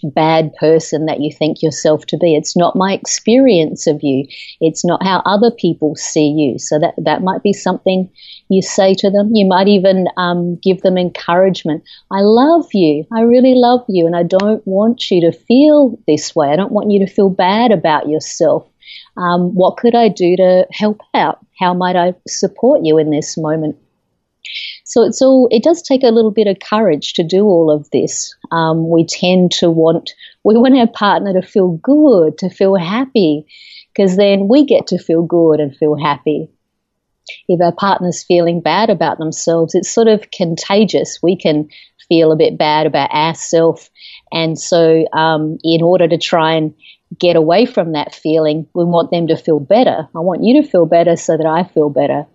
bad 0.03 0.53
person 0.55 1.05
that 1.05 1.21
you 1.21 1.31
think 1.31 1.61
yourself 1.61 2.05
to 2.07 2.17
be. 2.17 2.35
It's 2.35 2.55
not 2.55 2.75
my 2.75 2.93
experience 2.93 3.87
of 3.87 3.99
you. 4.03 4.27
It's 4.61 4.85
not 4.85 5.03
how 5.03 5.21
other 5.25 5.51
people 5.51 5.95
see 5.95 6.27
you. 6.27 6.59
So 6.59 6.79
that 6.79 6.93
that 7.03 7.23
might 7.23 7.43
be 7.43 7.53
something 7.53 8.09
you 8.49 8.61
say 8.61 8.93
to 8.95 9.09
them. 9.09 9.31
You 9.33 9.47
might 9.47 9.67
even 9.67 10.07
um, 10.17 10.57
give 10.57 10.81
them 10.81 10.97
encouragement. 10.97 11.83
I 12.11 12.21
love 12.21 12.67
you. 12.73 13.05
I 13.11 13.21
really 13.21 13.55
love 13.55 13.85
you, 13.87 14.05
and 14.05 14.15
I 14.15 14.23
don't 14.23 14.65
want 14.67 15.09
you 15.11 15.31
to 15.31 15.37
feel 15.37 15.99
this 16.07 16.35
way. 16.35 16.49
I 16.49 16.55
don't 16.55 16.71
want 16.71 16.91
you 16.91 17.05
to 17.05 17.11
feel 17.11 17.29
bad 17.29 17.71
about 17.71 18.07
yourself. 18.07 18.67
Um, 19.17 19.53
what 19.55 19.77
could 19.77 19.95
I 19.95 20.09
do 20.09 20.35
to 20.37 20.67
help 20.71 21.01
out? 21.13 21.39
How 21.59 21.73
might 21.73 21.95
I 21.95 22.13
support 22.27 22.81
you 22.83 22.97
in 22.97 23.09
this 23.09 23.37
moment? 23.37 23.77
So 24.85 25.03
it's 25.03 25.21
all, 25.21 25.49
it 25.51 25.63
does 25.63 25.81
take 25.81 26.03
a 26.03 26.11
little 26.11 26.31
bit 26.31 26.47
of 26.47 26.59
courage 26.59 27.13
to 27.13 27.23
do 27.23 27.43
all 27.43 27.69
of 27.69 27.89
this. 27.91 28.33
Um, 28.51 28.89
we 28.89 29.05
tend 29.05 29.51
to 29.53 29.69
want, 29.69 30.13
we 30.43 30.55
want 30.55 30.77
our 30.77 30.87
partner 30.87 31.33
to 31.33 31.45
feel 31.45 31.71
good, 31.71 32.37
to 32.37 32.49
feel 32.49 32.75
happy, 32.75 33.45
because 33.93 34.15
then 34.15 34.47
we 34.47 34.65
get 34.65 34.87
to 34.87 34.97
feel 34.97 35.23
good 35.23 35.59
and 35.59 35.75
feel 35.75 35.97
happy. 35.97 36.49
If 37.49 37.59
our 37.61 37.73
partner's 37.73 38.23
feeling 38.23 38.61
bad 38.61 38.89
about 38.89 39.17
themselves, 39.17 39.75
it's 39.75 39.89
sort 39.89 40.07
of 40.07 40.31
contagious. 40.31 41.19
We 41.21 41.35
can 41.35 41.67
feel 42.07 42.31
a 42.31 42.37
bit 42.37 42.57
bad 42.57 42.85
about 42.85 43.11
ourselves. 43.11 43.89
And 44.31 44.57
so, 44.57 45.05
um, 45.11 45.57
in 45.63 45.81
order 45.81 46.07
to 46.07 46.17
try 46.17 46.53
and 46.53 46.73
get 47.17 47.35
away 47.35 47.65
from 47.65 47.93
that 47.93 48.13
feeling, 48.13 48.67
we 48.73 48.83
want 48.83 49.11
them 49.11 49.27
to 49.27 49.37
feel 49.37 49.59
better. 49.59 50.07
I 50.15 50.19
want 50.19 50.43
you 50.43 50.61
to 50.61 50.67
feel 50.67 50.85
better 50.85 51.15
so 51.15 51.37
that 51.37 51.45
I 51.45 51.63
feel 51.63 51.89
better. 51.89 52.25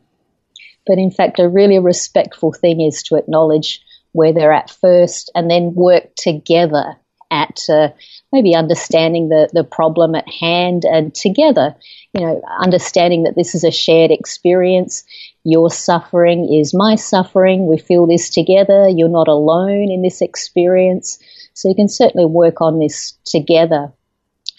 But 0.86 0.98
in 0.98 1.10
fact, 1.10 1.38
a 1.38 1.48
really 1.48 1.78
respectful 1.78 2.52
thing 2.52 2.80
is 2.80 3.02
to 3.04 3.16
acknowledge 3.16 3.80
where 4.12 4.32
they're 4.32 4.52
at 4.52 4.70
first 4.70 5.30
and 5.34 5.50
then 5.50 5.74
work 5.74 6.14
together 6.16 6.96
at 7.30 7.60
uh, 7.70 7.88
maybe 8.30 8.54
understanding 8.54 9.28
the, 9.30 9.48
the 9.52 9.64
problem 9.64 10.14
at 10.14 10.28
hand 10.28 10.84
and 10.84 11.14
together, 11.14 11.74
you 12.12 12.20
know, 12.20 12.42
understanding 12.60 13.22
that 13.22 13.36
this 13.36 13.54
is 13.54 13.64
a 13.64 13.70
shared 13.70 14.10
experience. 14.10 15.04
Your 15.44 15.70
suffering 15.70 16.52
is 16.52 16.74
my 16.74 16.94
suffering. 16.96 17.66
We 17.66 17.78
feel 17.78 18.06
this 18.06 18.28
together. 18.28 18.86
You're 18.88 19.08
not 19.08 19.28
alone 19.28 19.90
in 19.90 20.02
this 20.02 20.20
experience. 20.20 21.18
So 21.54 21.68
you 21.68 21.74
can 21.74 21.88
certainly 21.88 22.26
work 22.26 22.60
on 22.60 22.78
this 22.78 23.14
together. 23.24 23.92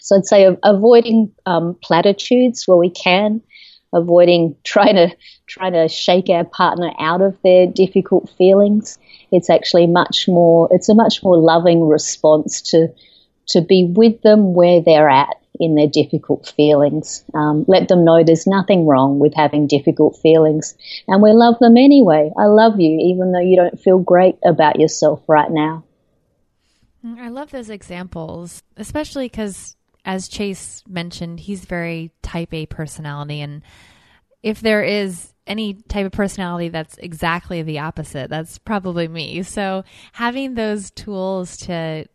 So 0.04 0.16
I'd 0.16 0.26
say 0.26 0.46
avoiding 0.62 1.32
um, 1.46 1.78
platitudes 1.82 2.68
where 2.68 2.76
we 2.76 2.90
can, 2.90 3.40
avoiding 3.90 4.54
trying 4.62 4.96
to 4.96 5.16
trying 5.46 5.72
to 5.72 5.88
shake 5.88 6.28
our 6.28 6.44
partner 6.44 6.90
out 7.00 7.22
of 7.22 7.38
their 7.42 7.66
difficult 7.66 8.30
feelings. 8.36 8.98
It's 9.32 9.48
actually 9.48 9.86
much 9.86 10.28
more. 10.28 10.68
It's 10.72 10.90
a 10.90 10.94
much 10.94 11.22
more 11.22 11.38
loving 11.38 11.88
response 11.88 12.60
to 12.72 12.88
to 13.48 13.62
be 13.62 13.90
with 13.96 14.20
them 14.20 14.52
where 14.52 14.82
they're 14.82 15.08
at 15.08 15.36
in 15.58 15.74
their 15.74 15.88
difficult 15.88 16.52
feelings. 16.54 17.24
Um, 17.32 17.64
let 17.66 17.88
them 17.88 18.04
know 18.04 18.22
there's 18.22 18.46
nothing 18.46 18.86
wrong 18.86 19.18
with 19.20 19.32
having 19.34 19.68
difficult 19.68 20.18
feelings, 20.20 20.74
and 21.08 21.22
we 21.22 21.30
love 21.32 21.58
them 21.60 21.78
anyway. 21.78 22.30
I 22.38 22.44
love 22.44 22.78
you, 22.78 22.98
even 23.08 23.32
though 23.32 23.40
you 23.40 23.56
don't 23.56 23.80
feel 23.80 24.00
great 24.00 24.36
about 24.44 24.78
yourself 24.78 25.22
right 25.26 25.50
now. 25.50 25.82
Mm, 27.02 27.18
I 27.18 27.28
love 27.28 27.52
those 27.52 27.70
examples, 27.70 28.62
especially 28.76 29.28
because, 29.28 29.76
as 30.04 30.28
Chase 30.28 30.82
mentioned, 30.88 31.40
he's 31.40 31.64
very 31.64 32.12
type 32.22 32.52
A 32.52 32.66
personality, 32.66 33.40
and 33.40 33.62
if 34.42 34.60
there 34.60 34.82
is 34.82 35.32
any 35.46 35.74
type 35.74 36.06
of 36.06 36.12
personality 36.12 36.68
that's 36.68 36.96
exactly 36.98 37.62
the 37.62 37.78
opposite, 37.78 38.30
that's 38.30 38.58
probably 38.58 39.08
me. 39.08 39.42
So 39.42 39.84
having 40.12 40.54
those 40.54 40.90
tools 40.90 41.56
to 41.58 42.06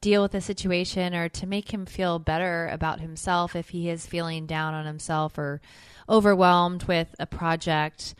deal 0.00 0.22
with 0.22 0.34
a 0.34 0.40
situation 0.40 1.14
or 1.14 1.28
to 1.28 1.46
make 1.46 1.72
him 1.72 1.86
feel 1.86 2.18
better 2.18 2.68
about 2.68 3.00
himself 3.00 3.54
if 3.54 3.68
he 3.68 3.88
is 3.88 4.06
feeling 4.06 4.46
down 4.46 4.74
on 4.74 4.86
himself 4.86 5.38
or 5.38 5.60
overwhelmed 6.08 6.82
with 6.84 7.14
a 7.20 7.26
project 7.26 8.14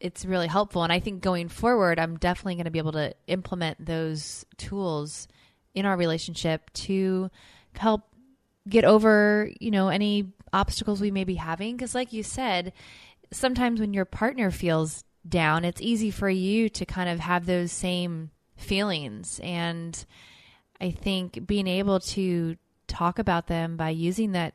it's 0.00 0.24
really 0.24 0.48
helpful 0.48 0.82
and 0.82 0.92
i 0.92 0.98
think 0.98 1.22
going 1.22 1.48
forward 1.48 2.00
i'm 2.00 2.16
definitely 2.16 2.56
going 2.56 2.64
to 2.64 2.70
be 2.70 2.80
able 2.80 2.90
to 2.90 3.14
implement 3.28 3.84
those 3.84 4.44
tools 4.56 5.28
in 5.72 5.86
our 5.86 5.96
relationship 5.96 6.68
to 6.72 7.30
help 7.76 8.02
get 8.68 8.84
over 8.84 9.50
you 9.60 9.70
know 9.70 9.88
any 9.88 10.32
obstacles 10.52 11.00
we 11.00 11.10
may 11.10 11.24
be 11.24 11.34
having 11.34 11.76
because 11.76 11.94
like 11.94 12.12
you 12.12 12.22
said 12.22 12.72
sometimes 13.32 13.80
when 13.80 13.92
your 13.92 14.04
partner 14.04 14.50
feels 14.50 15.04
down 15.28 15.64
it's 15.64 15.80
easy 15.80 16.10
for 16.10 16.28
you 16.28 16.68
to 16.68 16.84
kind 16.86 17.08
of 17.08 17.18
have 17.18 17.46
those 17.46 17.72
same 17.72 18.30
feelings 18.56 19.40
and 19.42 20.06
I 20.80 20.90
think 20.90 21.46
being 21.46 21.66
able 21.66 22.00
to 22.00 22.56
talk 22.86 23.18
about 23.18 23.46
them 23.46 23.76
by 23.76 23.90
using 23.90 24.32
that 24.32 24.54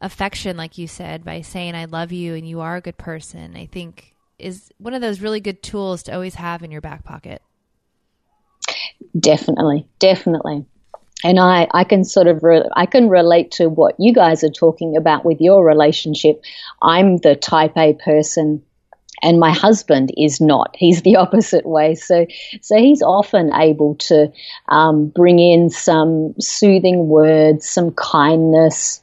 affection, 0.00 0.56
like 0.56 0.78
you 0.78 0.86
said, 0.86 1.24
by 1.24 1.42
saying, 1.42 1.74
I 1.74 1.84
love 1.86 2.12
you 2.12 2.34
and 2.34 2.48
you 2.48 2.60
are 2.60 2.76
a 2.76 2.80
good 2.80 2.98
person, 2.98 3.56
I 3.56 3.66
think 3.66 4.14
is 4.38 4.70
one 4.78 4.94
of 4.94 5.00
those 5.00 5.20
really 5.20 5.40
good 5.40 5.62
tools 5.62 6.04
to 6.04 6.14
always 6.14 6.34
have 6.34 6.62
in 6.62 6.70
your 6.70 6.80
back 6.80 7.04
pocket. 7.04 7.42
Definitely, 9.18 9.86
definitely. 9.98 10.64
And 11.24 11.38
I, 11.38 11.68
I 11.72 11.84
can 11.84 12.04
sort 12.04 12.26
of, 12.26 12.42
re- 12.42 12.68
I 12.74 12.86
can 12.86 13.08
relate 13.08 13.52
to 13.52 13.68
what 13.68 13.94
you 13.98 14.12
guys 14.12 14.42
are 14.42 14.50
talking 14.50 14.96
about 14.96 15.24
with 15.24 15.40
your 15.40 15.64
relationship. 15.64 16.42
I'm 16.82 17.18
the 17.18 17.36
type 17.36 17.76
A 17.76 17.94
person 17.94 18.62
and 19.22 19.38
my 19.38 19.52
husband 19.52 20.12
is 20.16 20.40
not. 20.40 20.74
He's 20.78 21.02
the 21.02 21.16
opposite 21.16 21.64
way. 21.64 21.94
So, 21.94 22.26
so 22.60 22.76
he's 22.76 23.02
often 23.02 23.52
able 23.54 23.94
to 23.96 24.32
um, 24.68 25.08
bring 25.08 25.38
in 25.38 25.70
some 25.70 26.34
soothing 26.40 27.08
words, 27.08 27.68
some 27.68 27.92
kindness. 27.92 29.01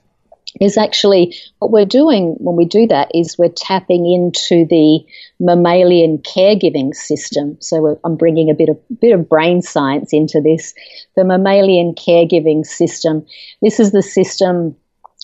Is 0.59 0.77
actually 0.77 1.35
what 1.59 1.71
we're 1.71 1.85
doing 1.85 2.35
when 2.39 2.55
we 2.55 2.65
do 2.65 2.87
that 2.87 3.11
is 3.13 3.37
we're 3.37 3.49
tapping 3.49 4.11
into 4.11 4.65
the 4.65 5.05
mammalian 5.39 6.17
caregiving 6.17 6.95
system. 6.95 7.57
So 7.59 7.99
I'm 8.03 8.15
bringing 8.15 8.49
a 8.49 8.55
bit 8.55 8.69
of 8.69 8.79
bit 8.99 9.13
of 9.13 9.29
brain 9.29 9.61
science 9.61 10.11
into 10.11 10.41
this. 10.41 10.73
The 11.15 11.23
mammalian 11.23 11.93
caregiving 11.93 12.65
system. 12.65 13.27
This 13.61 13.79
is 13.79 13.91
the 13.91 14.01
system 14.01 14.75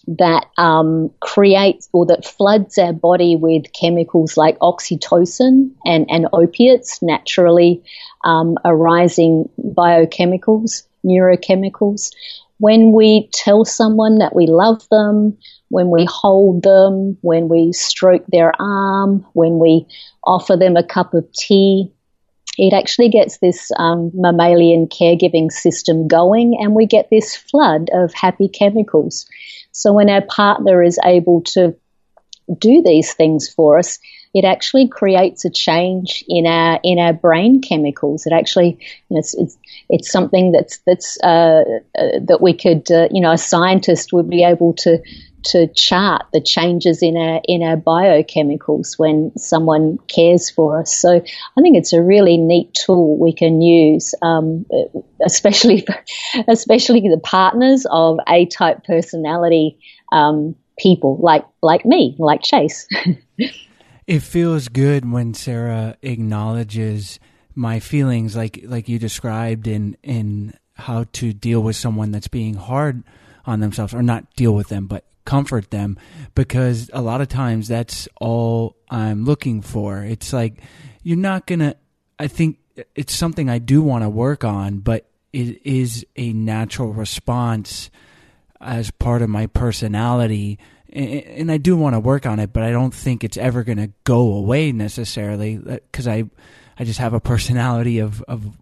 that 0.08 0.46
um, 0.58 1.12
creates 1.20 1.90
or 1.92 2.06
that 2.06 2.26
floods 2.26 2.78
our 2.78 2.94
body 2.94 3.36
with 3.36 3.74
chemicals 3.74 4.38
like 4.38 4.58
oxytocin 4.60 5.72
and, 5.86 6.06
and 6.10 6.28
opiates, 6.32 7.02
naturally 7.02 7.84
um, 8.24 8.58
arising 8.64 9.50
biochemicals, 9.60 10.84
neurochemicals. 11.06 12.12
When 12.58 12.94
we 12.94 13.30
tell 13.34 13.66
someone 13.66 14.20
that 14.20 14.36
we 14.36 14.48
love 14.48 14.88
them, 14.90 15.38
when 15.70 15.90
we 15.90 16.06
hold 16.10 16.64
them, 16.64 17.18
when 17.22 17.50
we 17.50 17.74
stroke 17.74 18.26
their 18.28 18.54
arm, 18.60 19.26
when 19.34 19.60
we 19.60 19.86
offer 20.24 20.56
them 20.56 20.78
a 20.78 20.84
cup 20.84 21.14
of 21.14 21.30
tea, 21.34 21.92
it 22.58 22.74
actually 22.74 23.10
gets 23.10 23.40
this 23.40 23.72
um, 23.78 24.12
mammalian 24.14 24.88
caregiving 24.88 25.52
system 25.52 26.08
going, 26.08 26.58
and 26.62 26.74
we 26.74 26.86
get 26.86 27.10
this 27.10 27.36
flood 27.36 27.90
of 27.94 28.14
happy 28.14 28.48
chemicals. 28.48 29.26
So 29.72 29.92
when 29.92 30.10
our 30.10 30.22
partner 30.22 30.82
is 30.82 30.98
able 31.04 31.42
to 31.42 31.76
do 32.58 32.82
these 32.86 33.14
things 33.14 33.50
for 33.50 33.78
us, 33.78 34.00
it 34.34 34.46
actually 34.46 34.88
creates 34.88 35.46
a 35.46 35.50
change 35.50 36.24
in 36.28 36.46
our 36.46 36.80
in 36.84 37.00
our 37.00 37.14
brain 37.14 37.62
chemicals. 37.62 38.26
It 38.26 38.34
actually, 38.34 38.78
you 39.10 39.16
know, 39.16 39.20
it's, 39.20 39.34
it's, 39.34 39.58
it's 39.90 40.12
something 40.12 40.52
that's 40.52 40.80
that's 40.80 41.18
uh, 41.24 41.64
uh, 41.98 42.20
that 42.22 42.40
we 42.42 42.54
could, 42.54 42.90
uh, 42.92 43.08
you 43.12 43.22
know, 43.22 43.32
a 43.32 43.38
scientist 43.38 44.14
would 44.14 44.30
be 44.30 44.44
able 44.44 44.74
to 44.74 45.02
to 45.46 45.68
chart 45.76 46.26
the 46.34 46.42
changes 46.42 47.04
in 47.04 47.16
our 47.18 47.40
in 47.46 47.62
our 47.62 47.78
biochemicals 47.78 48.98
when 48.98 49.32
someone 49.38 49.98
cares 50.08 50.50
for 50.50 50.80
us. 50.80 50.96
So 50.96 51.22
I 51.58 51.62
think 51.62 51.78
it's 51.78 51.94
a 51.94 52.02
really 52.02 52.38
neat 52.38 52.74
tool 52.74 53.18
we 53.18 53.32
can 53.32 53.62
use, 53.62 54.16
um, 54.22 54.66
especially 55.26 55.86
especially 56.48 57.02
the 57.02 57.22
partners 57.24 57.86
of 57.90 58.18
A 58.28 58.46
type 58.48 58.84
personality 58.86 59.78
um, 60.12 60.56
people 60.80 61.18
like 61.22 61.46
like 61.62 61.86
me, 61.86 62.16
like 62.18 62.42
Chase. 62.42 62.88
it 64.08 64.20
feels 64.22 64.68
good 64.68 65.12
when 65.12 65.34
Sarah 65.34 65.96
acknowledges 66.02 67.20
my 67.56 67.80
feelings, 67.80 68.36
like 68.36 68.62
like 68.66 68.90
you 68.90 69.00
described 69.00 69.68
in 69.68 69.98
in 70.04 70.54
how 70.74 71.06
to 71.14 71.34
deal 71.34 71.62
with 71.62 71.76
someone 71.76 72.12
that's 72.12 72.28
being 72.28 72.56
hard 72.56 73.04
on 73.46 73.60
themselves, 73.60 73.94
or 73.94 74.04
not 74.04 74.34
deal 74.36 74.54
with 74.54 74.68
them, 74.68 74.88
but 74.88 75.06
comfort 75.24 75.72
them 75.72 75.98
because 76.36 76.90
a 76.94 77.02
lot 77.02 77.22
of 77.22 77.28
times 77.28 77.68
that's 77.68 78.08
all 78.20 78.76
I'm 78.90 79.26
looking 79.26 79.62
for. 79.62 80.04
It's 80.04 80.32
like 80.32 80.62
you're 81.04 81.18
not 81.18 81.48
going 81.48 81.60
to 81.60 81.76
I 82.20 82.28
think 82.28 82.60
it's 82.94 83.16
something 83.16 83.50
I 83.50 83.58
do 83.58 83.82
want 83.82 84.04
to 84.04 84.10
work 84.10 84.44
on, 84.44 84.80
but 84.80 85.10
it 85.34 85.66
is 85.66 86.06
a 86.16 86.32
natural 86.34 86.94
response 86.94 87.90
as 88.62 88.92
part 88.92 89.22
of 89.22 89.30
my 89.30 89.48
personality 89.48 90.60
and 90.96 91.52
I 91.52 91.58
do 91.58 91.76
want 91.76 91.94
to 91.94 92.00
work 92.00 92.26
on 92.26 92.40
it, 92.40 92.54
but 92.54 92.64
I 92.64 92.72
don't 92.72 92.94
think 92.94 93.24
it's 93.24 93.36
ever 93.36 93.64
going 93.64 93.80
to 93.80 93.92
go 94.06 94.34
away 94.34 94.72
necessarily 94.72 95.58
uh, 95.58 95.80
because 95.92 96.08
I 96.08 96.24
I 96.78 96.84
just 96.84 97.00
have 97.00 97.14
a 97.14 97.20
personality 97.20 98.00
of 98.00 98.22
of 98.24 98.58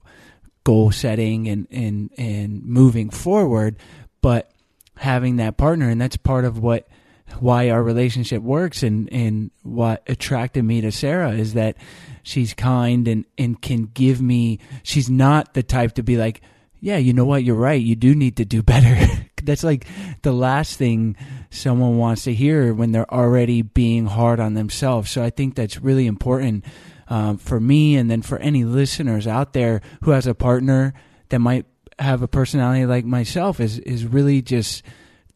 goal 0.64 0.92
setting 0.92 1.48
and 1.48 1.68
and 1.72 2.10
and 2.18 2.64
moving 2.66 3.10
forward, 3.10 3.78
but 4.22 4.52
having 4.98 5.38
that 5.38 5.58
partner 5.58 5.90
and 5.90 6.00
that's 6.00 6.18
part 6.18 6.46
of 6.46 6.60
what 6.60 6.88
why 7.40 7.70
our 7.70 7.82
relationship 7.82 8.42
works 8.44 8.84
and 8.84 9.12
and 9.12 9.52
what 9.64 10.04
attracted 10.08 10.64
me 10.64 10.82
to 10.82 10.92
Sarah 10.92 11.32
is 11.32 11.54
that 11.54 11.78
she's 12.22 12.54
kind 12.54 13.08
and 13.08 13.26
and 13.38 13.60
can 13.62 13.86
give 13.86 14.22
me 14.22 14.60
she's 14.84 15.10
not 15.10 15.54
the 15.54 15.64
type 15.64 15.94
to 15.94 16.04
be 16.04 16.18
like 16.18 16.42
yeah 16.80 16.98
you 16.98 17.14
know 17.14 17.26
what? 17.26 17.44
You're 17.44 17.56
right. 17.56 17.82
You 17.82 17.96
do 17.96 18.14
need 18.14 18.38
to 18.38 18.46
do 18.46 18.62
better. 18.64 19.26
That's 19.42 19.64
like 19.64 19.88
the 20.22 20.32
last 20.32 20.78
thing 20.78 21.18
someone 21.50 21.98
wants 21.98 22.24
to 22.24 22.34
hear 22.34 22.74
when 22.74 22.94
they're 22.94 23.14
already 23.14 23.62
being 23.62 24.06
hard 24.06 24.40
on 24.40 24.54
themselves. 24.54 25.12
So 25.12 25.22
i 25.22 25.30
think 25.30 25.56
that's 25.56 25.82
really 25.82 26.08
important 26.08 26.64
um, 27.08 27.38
for 27.38 27.60
me 27.60 27.96
and 27.96 28.10
then 28.10 28.22
for 28.22 28.38
any 28.40 28.64
listeners 28.64 29.28
out 29.28 29.54
there 29.54 29.82
who 30.04 30.12
has 30.12 30.28
a 30.28 30.36
partner 30.36 30.94
that 31.30 31.40
might 31.40 31.66
have 32.00 32.22
a 32.22 32.28
personality 32.28 32.86
like 32.86 33.06
myself 33.06 33.60
is 33.60 33.80
is 33.80 34.06
really 34.06 34.42
just 34.42 34.84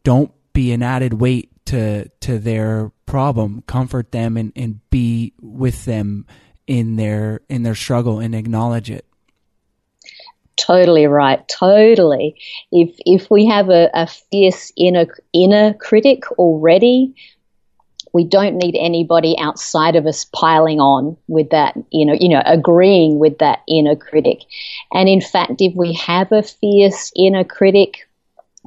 don't 0.02 0.32
be 0.52 0.72
an 0.72 0.82
added 0.82 1.14
weight 1.14 1.50
to 1.64 2.08
to 2.20 2.38
their 2.38 2.90
problem 3.06 3.62
comfort 3.66 4.10
them 4.12 4.36
and, 4.36 4.52
and 4.56 4.80
be 4.90 5.32
with 5.40 5.84
them 5.84 6.26
in 6.66 6.96
their 6.96 7.40
in 7.48 7.62
their 7.62 7.74
struggle 7.74 8.18
and 8.18 8.34
acknowledge 8.34 8.90
it 8.90 9.04
Totally 10.58 11.06
right. 11.06 11.46
Totally. 11.48 12.34
If 12.72 12.96
if 13.06 13.30
we 13.30 13.46
have 13.46 13.70
a, 13.70 13.88
a 13.94 14.08
fierce 14.08 14.72
inner 14.76 15.06
inner 15.32 15.72
critic 15.74 16.30
already, 16.32 17.14
we 18.12 18.24
don't 18.24 18.56
need 18.56 18.76
anybody 18.78 19.36
outside 19.38 19.96
of 19.96 20.06
us 20.06 20.24
piling 20.24 20.80
on 20.80 21.16
with 21.26 21.50
that, 21.50 21.76
you 21.90 22.06
know, 22.06 22.14
you 22.18 22.28
know, 22.28 22.42
agreeing 22.46 23.18
with 23.18 23.38
that 23.38 23.60
inner 23.68 23.96
critic. 23.96 24.40
And 24.92 25.08
in 25.08 25.20
fact, 25.20 25.60
if 25.60 25.74
we 25.76 25.92
have 25.94 26.32
a 26.32 26.42
fierce 26.42 27.12
inner 27.16 27.44
critic, 27.44 28.08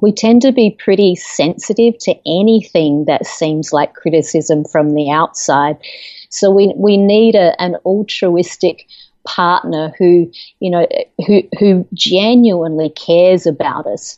we 0.02 0.12
tend 0.12 0.42
to 0.44 0.52
be 0.52 0.72
pretty 0.72 1.16
sensitive 1.16 1.98
to 2.00 2.16
anything 2.26 3.06
that 3.06 3.26
seems 3.26 3.72
like 3.72 3.94
criticism 3.94 4.66
from 4.66 4.94
the 4.94 5.12
outside. 5.12 5.78
So 6.30 6.50
we 6.50 6.74
we 6.76 6.98
need 6.98 7.36
a, 7.36 7.60
an 7.62 7.76
altruistic 7.86 8.88
partner 9.24 9.94
who 10.00 10.32
you 10.60 10.72
know 10.72 10.88
who 11.28 11.44
who 11.60 11.88
genuinely 11.94 12.90
cares 12.90 13.46
about 13.46 13.86
us 13.86 14.18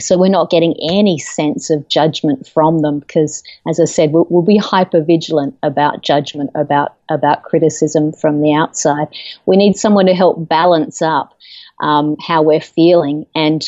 so 0.00 0.18
we're 0.18 0.28
not 0.28 0.50
getting 0.50 0.74
any 0.82 1.18
sense 1.18 1.70
of 1.70 1.88
judgment 1.88 2.46
from 2.46 2.80
them 2.80 2.98
because 3.00 3.42
as 3.68 3.78
i 3.78 3.84
said 3.84 4.12
we'll, 4.12 4.26
we'll, 4.30 4.42
be 4.42 4.56
hyper 4.56 5.02
vigilant 5.02 5.56
about 5.62 6.02
judgment 6.02 6.50
about 6.54 6.94
about 7.10 7.42
criticism 7.42 8.12
from 8.12 8.40
the 8.40 8.54
outside. 8.54 9.08
We 9.46 9.56
need 9.56 9.76
someone 9.76 10.06
to 10.06 10.14
help 10.14 10.48
balance 10.48 11.02
up 11.02 11.36
um, 11.80 12.16
how 12.20 12.42
we're 12.42 12.60
feeling 12.60 13.26
and 13.34 13.62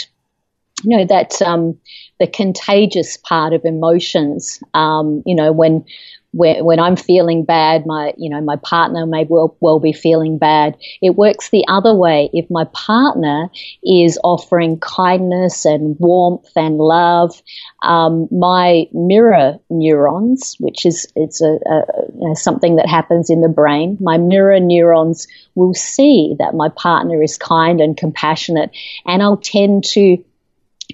you 0.83 0.97
know 0.97 1.05
that 1.05 1.41
um, 1.43 1.79
the 2.19 2.27
contagious 2.27 3.17
part 3.17 3.53
of 3.53 3.65
emotions 3.65 4.63
um, 4.75 5.23
you 5.27 5.35
know 5.35 5.53
when 5.53 5.85
when, 6.33 6.65
when 6.65 6.81
I'm 6.81 6.97
feeling 6.97 7.45
bad, 7.45 7.87
my 7.87 8.13
you 8.17 8.31
know 8.31 8.41
my 8.41 8.57
partner 8.57 9.07
may 9.07 9.25
well 9.29 9.57
well 9.61 9.79
be 9.79 9.93
feeling 9.93 10.39
bad. 10.39 10.77
It 11.01 11.17
works 11.17 11.51
the 11.51 11.65
other 11.69 11.95
way. 11.95 12.31
If 12.33 12.51
my 12.51 12.65
partner 12.73 13.51
is 13.85 14.19
offering 14.25 14.81
kindness 14.81 15.65
and 15.65 15.97
warmth 15.99 16.51
and 16.57 16.79
love, 16.79 17.41
um, 17.83 18.29
my 18.31 18.87
mirror 18.93 19.59
neurons, 19.71 20.57
which 20.59 20.87
is 20.87 21.07
it's 21.15 21.41
a, 21.43 21.59
a 21.67 21.85
you 22.15 22.29
know, 22.29 22.35
something 22.35 22.77
that 22.77 22.89
happens 22.89 23.31
in 23.31 23.43
the 23.43 23.49
brain, 23.49 23.99
my 24.01 24.19
mirror 24.19 24.59
neurons 24.59 25.27
will 25.55 25.75
see 25.75 26.35
that 26.39 26.55
my 26.55 26.71
partner 26.71 27.23
is 27.23 27.37
kind 27.37 27.81
and 27.81 27.97
compassionate, 27.97 28.71
and 29.07 29.23
I'll 29.23 29.37
tend 29.37 29.85
to 29.93 30.25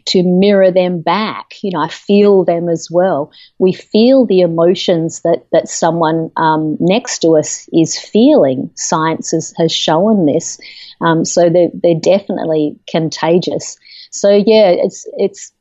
to 0.09 0.23
mirror 0.23 0.71
them 0.71 1.01
back. 1.01 1.55
You 1.63 1.71
know, 1.73 1.81
I 1.81 1.89
feel 1.89 2.45
them 2.45 2.69
as 2.69 2.89
well. 2.91 3.31
We 3.59 3.73
feel 3.73 4.27
the 4.27 4.41
emotions 4.41 5.23
that, 5.23 5.47
that 5.53 5.69
someone 5.69 6.31
um, 6.37 6.77
next 6.81 7.21
to 7.21 7.37
us 7.37 7.69
is 7.73 7.99
feeling. 7.99 8.71
Science 8.75 9.31
has, 9.33 9.55
has 9.57 9.73
shown 9.73 10.27
this. 10.27 10.59
Um, 11.01 11.25
so 11.25 11.49
they're, 11.51 11.71
they're 11.75 12.01
definitely 12.01 12.77
contagious. 12.89 13.79
So 14.11 14.31
yeah, 14.31 14.71
it's, 14.71 15.07
it's, 15.17 15.53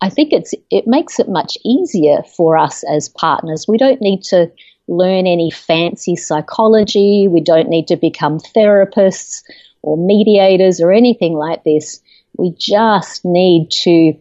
I 0.00 0.10
think 0.10 0.32
it's, 0.32 0.54
it 0.70 0.86
makes 0.86 1.18
it 1.18 1.28
much 1.28 1.56
easier 1.64 2.18
for 2.36 2.58
us 2.58 2.84
as 2.84 3.08
partners. 3.08 3.66
We 3.66 3.78
don't 3.78 4.00
need 4.00 4.22
to 4.24 4.50
learn 4.88 5.26
any 5.26 5.50
fancy 5.50 6.16
psychology. 6.16 7.26
We 7.28 7.40
don't 7.40 7.68
need 7.68 7.88
to 7.88 7.96
become 7.96 8.38
therapists 8.38 9.42
or 9.82 9.96
mediators 9.96 10.80
or 10.80 10.92
anything 10.92 11.34
like 11.34 11.64
this 11.64 12.00
we 12.38 12.54
just 12.58 13.24
need 13.24 13.70
to 13.70 14.14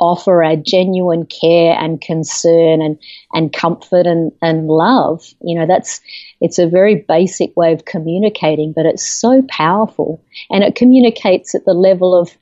offer 0.00 0.42
a 0.42 0.56
genuine 0.56 1.26
care 1.26 1.76
and 1.78 2.00
concern 2.00 2.82
and, 2.82 2.98
and 3.32 3.52
comfort 3.52 4.06
and, 4.06 4.32
and 4.42 4.66
love. 4.66 5.24
You 5.42 5.58
know, 5.58 5.66
that's, 5.66 6.00
it's 6.40 6.58
a 6.58 6.68
very 6.68 7.04
basic 7.08 7.56
way 7.56 7.72
of 7.72 7.84
communicating, 7.84 8.72
but 8.74 8.86
it's 8.86 9.06
so 9.06 9.42
powerful. 9.48 10.22
And 10.50 10.62
it 10.62 10.74
communicates 10.74 11.54
at 11.54 11.64
the 11.64 11.74
level 11.74 12.14
of, 12.14 12.36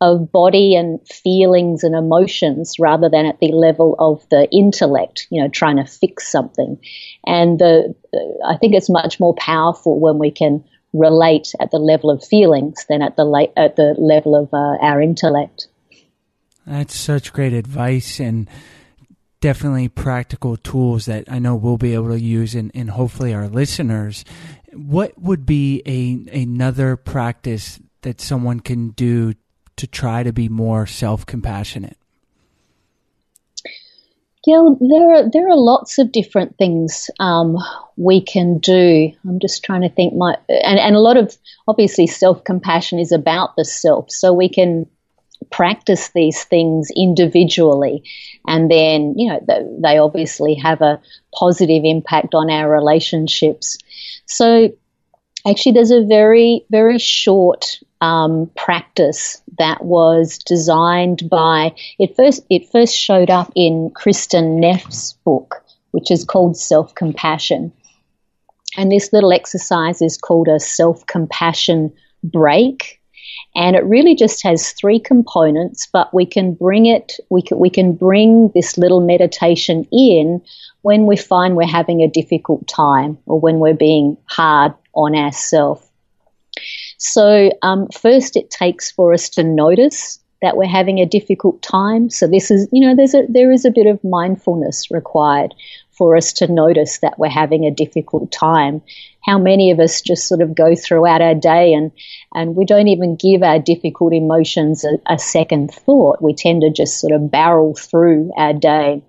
of 0.00 0.30
body 0.32 0.74
and 0.74 0.98
feelings 1.08 1.84
and 1.84 1.94
emotions 1.94 2.76
rather 2.78 3.08
than 3.08 3.26
at 3.26 3.38
the 3.40 3.52
level 3.52 3.96
of 3.98 4.26
the 4.30 4.48
intellect, 4.50 5.26
you 5.30 5.42
know, 5.42 5.48
trying 5.48 5.76
to 5.76 5.84
fix 5.84 6.30
something. 6.30 6.78
And 7.26 7.58
the, 7.58 7.94
I 8.46 8.56
think 8.56 8.74
it's 8.74 8.90
much 8.90 9.20
more 9.20 9.34
powerful 9.34 10.00
when 10.00 10.18
we 10.18 10.30
can 10.30 10.64
relate 10.92 11.52
at 11.60 11.70
the 11.70 11.78
level 11.78 12.10
of 12.10 12.24
feelings 12.24 12.84
than 12.88 13.02
at 13.02 13.16
the 13.16 13.24
la- 13.24 13.52
at 13.56 13.76
the 13.76 13.94
level 13.98 14.34
of 14.34 14.52
uh, 14.52 14.76
our 14.80 15.00
intellect. 15.00 15.68
That's 16.66 16.94
such 16.94 17.32
great 17.32 17.52
advice 17.52 18.20
and 18.20 18.48
definitely 19.40 19.88
practical 19.88 20.56
tools 20.56 21.06
that 21.06 21.24
I 21.28 21.38
know 21.38 21.56
we'll 21.56 21.78
be 21.78 21.94
able 21.94 22.10
to 22.10 22.20
use 22.20 22.54
and, 22.54 22.70
and 22.74 22.90
hopefully 22.90 23.32
our 23.32 23.48
listeners. 23.48 24.24
What 24.72 25.18
would 25.20 25.46
be 25.46 25.82
a 25.86 26.42
another 26.42 26.96
practice 26.96 27.80
that 28.02 28.20
someone 28.20 28.60
can 28.60 28.90
do 28.90 29.34
to 29.76 29.86
try 29.86 30.22
to 30.22 30.32
be 30.32 30.48
more 30.48 30.86
self 30.86 31.24
compassionate? 31.26 31.96
Yeah, 34.46 34.70
there 34.80 35.14
are 35.14 35.30
there 35.30 35.48
are 35.50 35.56
lots 35.56 35.98
of 35.98 36.12
different 36.12 36.56
things 36.56 37.10
um, 37.20 37.58
we 37.96 38.22
can 38.22 38.58
do. 38.58 39.12
I'm 39.28 39.38
just 39.38 39.62
trying 39.62 39.82
to 39.82 39.90
think. 39.90 40.14
My 40.14 40.38
and, 40.48 40.78
and 40.78 40.96
a 40.96 41.00
lot 41.00 41.18
of 41.18 41.36
obviously 41.68 42.06
self 42.06 42.42
compassion 42.44 42.98
is 42.98 43.12
about 43.12 43.54
the 43.56 43.66
self, 43.66 44.10
so 44.10 44.32
we 44.32 44.48
can 44.48 44.86
practice 45.50 46.10
these 46.14 46.42
things 46.44 46.88
individually, 46.96 48.02
and 48.46 48.70
then 48.70 49.14
you 49.18 49.28
know 49.28 49.40
they 49.82 49.98
obviously 49.98 50.54
have 50.54 50.80
a 50.80 51.00
positive 51.34 51.82
impact 51.84 52.34
on 52.34 52.50
our 52.50 52.70
relationships. 52.70 53.76
So 54.24 54.70
actually, 55.46 55.72
there's 55.72 55.90
a 55.90 56.04
very 56.04 56.64
very 56.70 56.98
short 56.98 57.78
um, 58.00 58.50
practice 58.56 59.42
that 59.58 59.84
was 59.84 60.38
designed 60.38 61.28
by 61.28 61.74
it 61.98 62.16
first 62.16 62.44
it 62.48 62.70
first 62.72 62.96
showed 62.96 63.30
up 63.30 63.52
in 63.54 63.90
Kristin 63.90 64.60
Neff's 64.60 65.14
book, 65.24 65.62
which 65.90 66.10
is 66.10 66.24
called 66.24 66.56
Self 66.56 66.94
Compassion. 66.94 67.72
And 68.76 68.90
this 68.90 69.12
little 69.12 69.32
exercise 69.32 70.00
is 70.00 70.16
called 70.16 70.48
a 70.48 70.60
self 70.60 71.06
compassion 71.06 71.92
break. 72.22 72.99
And 73.54 73.74
it 73.74 73.84
really 73.84 74.14
just 74.14 74.42
has 74.44 74.70
three 74.72 75.00
components, 75.00 75.88
but 75.92 76.14
we 76.14 76.24
can 76.24 76.54
bring 76.54 76.86
it, 76.86 77.14
we 77.30 77.42
can, 77.42 77.58
we 77.58 77.70
can 77.70 77.92
bring 77.92 78.50
this 78.54 78.78
little 78.78 79.00
meditation 79.00 79.86
in 79.90 80.40
when 80.82 81.06
we 81.06 81.16
find 81.16 81.56
we're 81.56 81.66
having 81.66 82.00
a 82.00 82.08
difficult 82.08 82.66
time 82.68 83.18
or 83.26 83.40
when 83.40 83.58
we're 83.58 83.74
being 83.74 84.16
hard 84.26 84.72
on 84.94 85.16
ourselves. 85.16 85.86
So, 86.98 87.50
um, 87.62 87.88
first, 87.88 88.36
it 88.36 88.50
takes 88.50 88.90
for 88.90 89.12
us 89.12 89.28
to 89.30 89.42
notice 89.42 90.20
that 90.42 90.56
we're 90.56 90.68
having 90.68 90.98
a 90.98 91.06
difficult 91.06 91.62
time. 91.62 92.10
So, 92.10 92.26
this 92.26 92.50
is, 92.50 92.68
you 92.72 92.86
know, 92.86 92.94
there's 92.94 93.14
a, 93.14 93.24
there 93.28 93.50
is 93.50 93.64
a 93.64 93.70
bit 93.70 93.86
of 93.86 94.02
mindfulness 94.04 94.90
required 94.90 95.54
for 96.00 96.16
us 96.16 96.32
to 96.32 96.50
notice 96.50 97.00
that 97.00 97.18
we're 97.18 97.28
having 97.28 97.66
a 97.66 97.70
difficult 97.70 98.32
time. 98.32 98.80
How 99.22 99.38
many 99.38 99.70
of 99.70 99.80
us 99.80 100.00
just 100.00 100.26
sort 100.26 100.40
of 100.40 100.54
go 100.54 100.74
throughout 100.74 101.20
our 101.20 101.34
day 101.34 101.74
and, 101.74 101.92
and 102.34 102.56
we 102.56 102.64
don't 102.64 102.88
even 102.88 103.16
give 103.16 103.42
our 103.42 103.58
difficult 103.58 104.14
emotions 104.14 104.82
a, 104.82 104.96
a 105.06 105.18
second 105.18 105.74
thought. 105.74 106.22
We 106.22 106.32
tend 106.34 106.62
to 106.62 106.70
just 106.70 106.98
sort 106.98 107.12
of 107.12 107.30
barrel 107.30 107.74
through 107.74 108.32
our 108.34 108.54
day. 108.54 109.02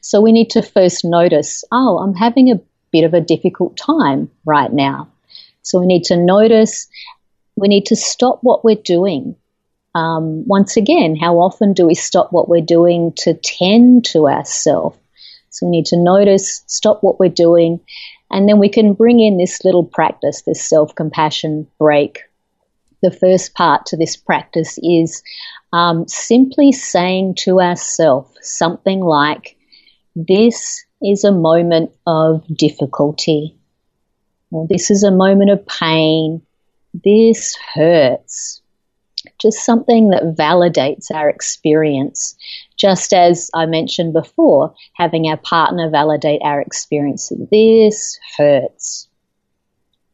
So 0.00 0.20
we 0.20 0.30
need 0.30 0.50
to 0.50 0.62
first 0.62 1.04
notice, 1.04 1.64
oh, 1.72 1.98
I'm 1.98 2.14
having 2.14 2.52
a 2.52 2.60
bit 2.92 3.02
of 3.02 3.12
a 3.12 3.20
difficult 3.20 3.76
time 3.76 4.30
right 4.44 4.72
now. 4.72 5.08
So 5.62 5.80
we 5.80 5.86
need 5.86 6.04
to 6.04 6.16
notice, 6.16 6.86
we 7.56 7.66
need 7.66 7.86
to 7.86 7.96
stop 7.96 8.38
what 8.42 8.64
we're 8.64 8.76
doing. 8.76 9.34
Um, 9.96 10.46
once 10.46 10.76
again, 10.76 11.16
how 11.16 11.40
often 11.40 11.72
do 11.72 11.84
we 11.84 11.96
stop 11.96 12.28
what 12.30 12.48
we're 12.48 12.60
doing 12.60 13.12
to 13.24 13.34
tend 13.34 14.04
to 14.12 14.28
ourselves? 14.28 14.99
So 15.50 15.66
we 15.66 15.70
need 15.70 15.86
to 15.86 15.96
notice, 15.96 16.62
stop 16.66 17.02
what 17.02 17.18
we're 17.18 17.28
doing, 17.28 17.80
and 18.30 18.48
then 18.48 18.58
we 18.58 18.68
can 18.68 18.94
bring 18.94 19.20
in 19.20 19.36
this 19.36 19.64
little 19.64 19.84
practice, 19.84 20.42
this 20.42 20.64
self 20.64 20.94
compassion 20.94 21.66
break. 21.78 22.20
The 23.02 23.10
first 23.10 23.54
part 23.54 23.86
to 23.86 23.96
this 23.96 24.16
practice 24.16 24.78
is 24.82 25.22
um, 25.72 26.06
simply 26.06 26.72
saying 26.72 27.36
to 27.40 27.60
ourselves 27.60 28.30
something 28.42 29.00
like, 29.00 29.56
This 30.14 30.84
is 31.02 31.24
a 31.24 31.32
moment 31.32 31.92
of 32.06 32.44
difficulty. 32.56 33.56
This 34.68 34.90
is 34.90 35.02
a 35.02 35.10
moment 35.10 35.50
of 35.50 35.66
pain. 35.66 36.42
This 36.92 37.56
hurts. 37.74 38.62
Just 39.38 39.64
something 39.64 40.10
that 40.10 40.34
validates 40.38 41.10
our 41.12 41.28
experience. 41.28 42.36
Just 42.76 43.12
as 43.12 43.50
I 43.54 43.66
mentioned 43.66 44.12
before, 44.12 44.74
having 44.94 45.26
our 45.26 45.36
partner 45.36 45.90
validate 45.90 46.40
our 46.42 46.60
experience. 46.60 47.32
This 47.50 48.18
hurts. 48.36 49.08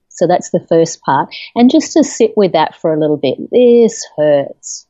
So 0.09 0.27
that's 0.27 0.51
the 0.51 0.65
first 0.69 1.03
part. 1.03 1.29
And 1.55 1.71
just 1.71 1.93
to 1.93 2.03
sit 2.03 2.33
with 2.37 2.53
that 2.53 2.75
for 2.75 2.93
a 2.93 2.99
little 2.99 3.19
bit. 3.19 3.39
This 3.51 4.05
hurts. 4.17 4.87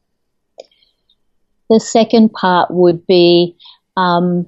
The 1.68 1.80
second 1.80 2.32
part 2.32 2.70
would 2.70 3.06
be 3.06 3.56
um, 3.96 4.46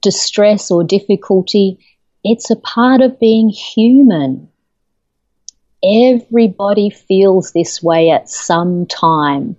distress 0.00 0.70
or 0.70 0.84
difficulty. 0.84 1.78
It's 2.22 2.50
a 2.50 2.56
part 2.56 3.00
of 3.00 3.18
being 3.18 3.48
human. 3.48 4.48
Everybody 5.84 6.90
feels 6.90 7.52
this 7.52 7.82
way 7.82 8.10
at 8.10 8.28
some 8.28 8.86
time. 8.86 9.56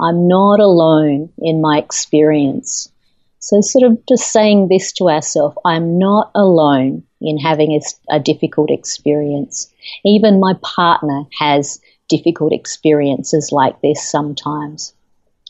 I'm 0.00 0.26
not 0.26 0.58
alone 0.58 1.30
in 1.38 1.60
my 1.60 1.78
experience. 1.78 2.90
So, 3.38 3.60
sort 3.60 3.90
of 3.90 4.04
just 4.06 4.32
saying 4.32 4.68
this 4.68 4.92
to 4.94 5.08
ourselves 5.08 5.56
I'm 5.64 5.98
not 5.98 6.30
alone 6.34 7.04
in 7.20 7.38
having 7.38 7.72
a, 7.72 8.16
a, 8.16 8.20
difficult 8.20 8.70
experience. 8.70 9.72
Even 10.04 10.40
my 10.40 10.54
partner 10.62 11.24
has 11.38 11.80
difficult 12.08 12.52
experiences 12.52 13.50
like 13.52 13.80
this 13.80 14.08
sometimes. 14.08 14.94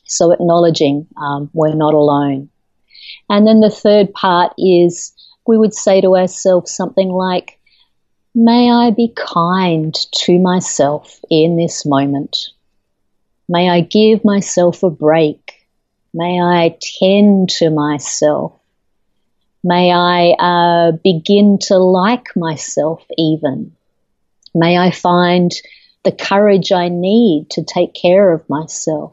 So, 0.04 0.32
acknowledging 0.32 1.06
um, 1.16 1.50
we're 1.54 1.74
not 1.74 1.94
alone. 1.94 2.50
And 3.28 3.46
then 3.46 3.60
the 3.60 3.70
third 3.70 4.12
part 4.12 4.52
is 4.58 5.12
we 5.46 5.56
would 5.56 5.74
say 5.74 6.00
to 6.00 6.16
ourselves 6.16 6.70
something 6.70 7.08
like, 7.08 7.58
May 8.34 8.70
I 8.70 8.90
be 8.90 9.12
kind 9.14 9.94
to 9.94 10.38
myself 10.38 11.20
in 11.28 11.56
this 11.56 11.84
moment. 11.84 12.48
May 13.46 13.68
I 13.68 13.80
give 13.80 14.24
myself 14.24 14.82
a 14.82 14.90
break. 14.90 15.68
May 16.14 16.40
I 16.40 16.76
tend 16.98 17.50
to 17.58 17.68
myself. 17.68 18.52
May 19.62 19.92
I 19.92 20.30
uh, 20.38 20.92
begin 20.92 21.58
to 21.62 21.76
like 21.76 22.34
myself 22.34 23.04
even. 23.18 23.76
May 24.54 24.78
I 24.78 24.90
find 24.90 25.50
the 26.02 26.12
courage 26.12 26.72
I 26.72 26.88
need 26.88 27.50
to 27.50 27.64
take 27.64 27.94
care 27.94 28.32
of 28.32 28.48
myself. 28.48 29.12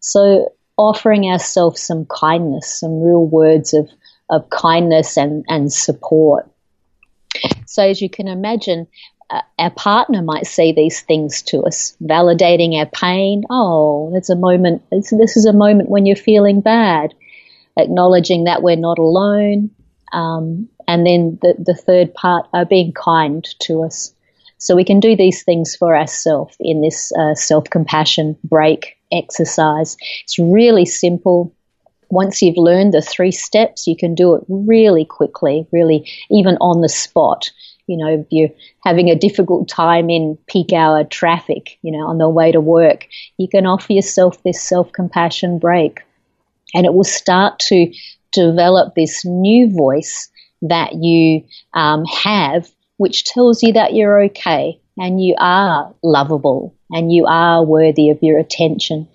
So 0.00 0.52
offering 0.76 1.24
ourselves 1.24 1.82
some 1.82 2.06
kindness, 2.06 2.80
some 2.80 3.02
real 3.02 3.24
words 3.24 3.74
of, 3.74 3.90
of 4.30 4.48
kindness 4.50 5.16
and, 5.16 5.44
and 5.46 5.72
support. 5.72 6.49
So 7.66 7.82
as 7.82 8.02
you 8.02 8.10
can 8.10 8.28
imagine, 8.28 8.86
uh, 9.30 9.42
our 9.58 9.70
partner 9.70 10.22
might 10.22 10.46
say 10.46 10.72
these 10.72 11.00
things 11.00 11.42
to 11.42 11.62
us, 11.62 11.96
validating 12.02 12.76
our 12.78 12.86
pain. 12.86 13.44
Oh, 13.48 14.12
it's 14.14 14.30
a 14.30 14.36
moment, 14.36 14.82
this 14.90 15.36
is 15.36 15.46
a 15.46 15.52
moment 15.52 15.88
when 15.88 16.04
you're 16.04 16.16
feeling 16.16 16.60
bad. 16.60 17.14
Acknowledging 17.76 18.44
that 18.44 18.62
we're 18.62 18.76
not 18.76 18.98
alone. 18.98 19.70
Um, 20.12 20.68
and 20.88 21.06
then 21.06 21.38
the, 21.40 21.54
the 21.58 21.74
third 21.74 22.12
part 22.12 22.48
are 22.52 22.64
being 22.64 22.92
kind 22.92 23.46
to 23.60 23.84
us. 23.84 24.12
So 24.58 24.76
we 24.76 24.84
can 24.84 25.00
do 25.00 25.16
these 25.16 25.42
things 25.44 25.74
for 25.76 25.96
ourselves 25.96 26.56
in 26.60 26.82
this 26.82 27.12
uh, 27.12 27.34
self 27.34 27.70
compassion 27.70 28.36
break 28.44 28.96
exercise. 29.10 29.96
It's 30.24 30.38
really 30.38 30.84
simple. 30.84 31.54
Once 32.10 32.42
you've 32.42 32.56
learned 32.56 32.92
the 32.92 33.02
three 33.02 33.32
steps, 33.32 33.86
you 33.86 33.96
can 33.96 34.14
do 34.14 34.34
it 34.34 34.44
really 34.48 35.04
quickly, 35.04 35.66
really 35.72 36.10
even 36.30 36.56
on 36.60 36.80
the 36.80 36.88
spot 36.88 37.50
you 37.90 37.96
know, 37.96 38.20
if 38.20 38.26
you're 38.30 38.50
having 38.84 39.10
a 39.10 39.18
difficult 39.18 39.68
time 39.68 40.10
in 40.10 40.38
peak 40.46 40.72
hour 40.72 41.02
traffic, 41.02 41.76
you 41.82 41.90
know, 41.90 42.06
on 42.06 42.18
the 42.18 42.28
way 42.28 42.52
to 42.52 42.60
work, 42.60 43.08
you 43.36 43.48
can 43.48 43.66
offer 43.66 43.92
yourself 43.92 44.40
this 44.44 44.62
self 44.62 44.92
compassion 44.92 45.58
break. 45.58 45.98
And 46.72 46.86
it 46.86 46.94
will 46.94 47.02
start 47.02 47.58
to 47.70 47.92
develop 48.32 48.94
this 48.94 49.24
new 49.24 49.74
voice 49.76 50.30
that 50.62 50.94
you 50.94 51.42
um, 51.74 52.04
have, 52.04 52.70
which 52.98 53.24
tells 53.24 53.60
you 53.64 53.72
that 53.72 53.92
you're 53.92 54.22
okay 54.26 54.80
and 54.96 55.20
you 55.20 55.34
are 55.38 55.92
lovable 56.04 56.76
and 56.92 57.12
you 57.12 57.26
are 57.26 57.64
worthy 57.64 58.10
of 58.10 58.20
your 58.22 58.38
attention. 58.38 59.08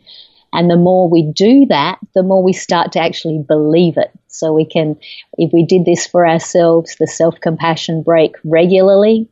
And 0.55 0.71
the 0.71 0.77
more 0.77 1.09
we 1.09 1.21
do 1.21 1.65
that, 1.65 1.99
the 2.13 2.23
more 2.23 2.41
we 2.41 2.53
start 2.53 2.93
to 2.93 2.99
actually 3.01 3.43
believe 3.45 3.97
it. 3.97 4.09
So 4.27 4.53
we 4.53 4.65
can, 4.65 4.97
if 5.37 5.51
we 5.51 5.65
did 5.65 5.83
this 5.83 6.07
for 6.07 6.25
ourselves, 6.25 6.95
the 6.97 7.07
self 7.07 7.39
compassion 7.41 8.03
break 8.03 8.35
regularly, 8.45 9.27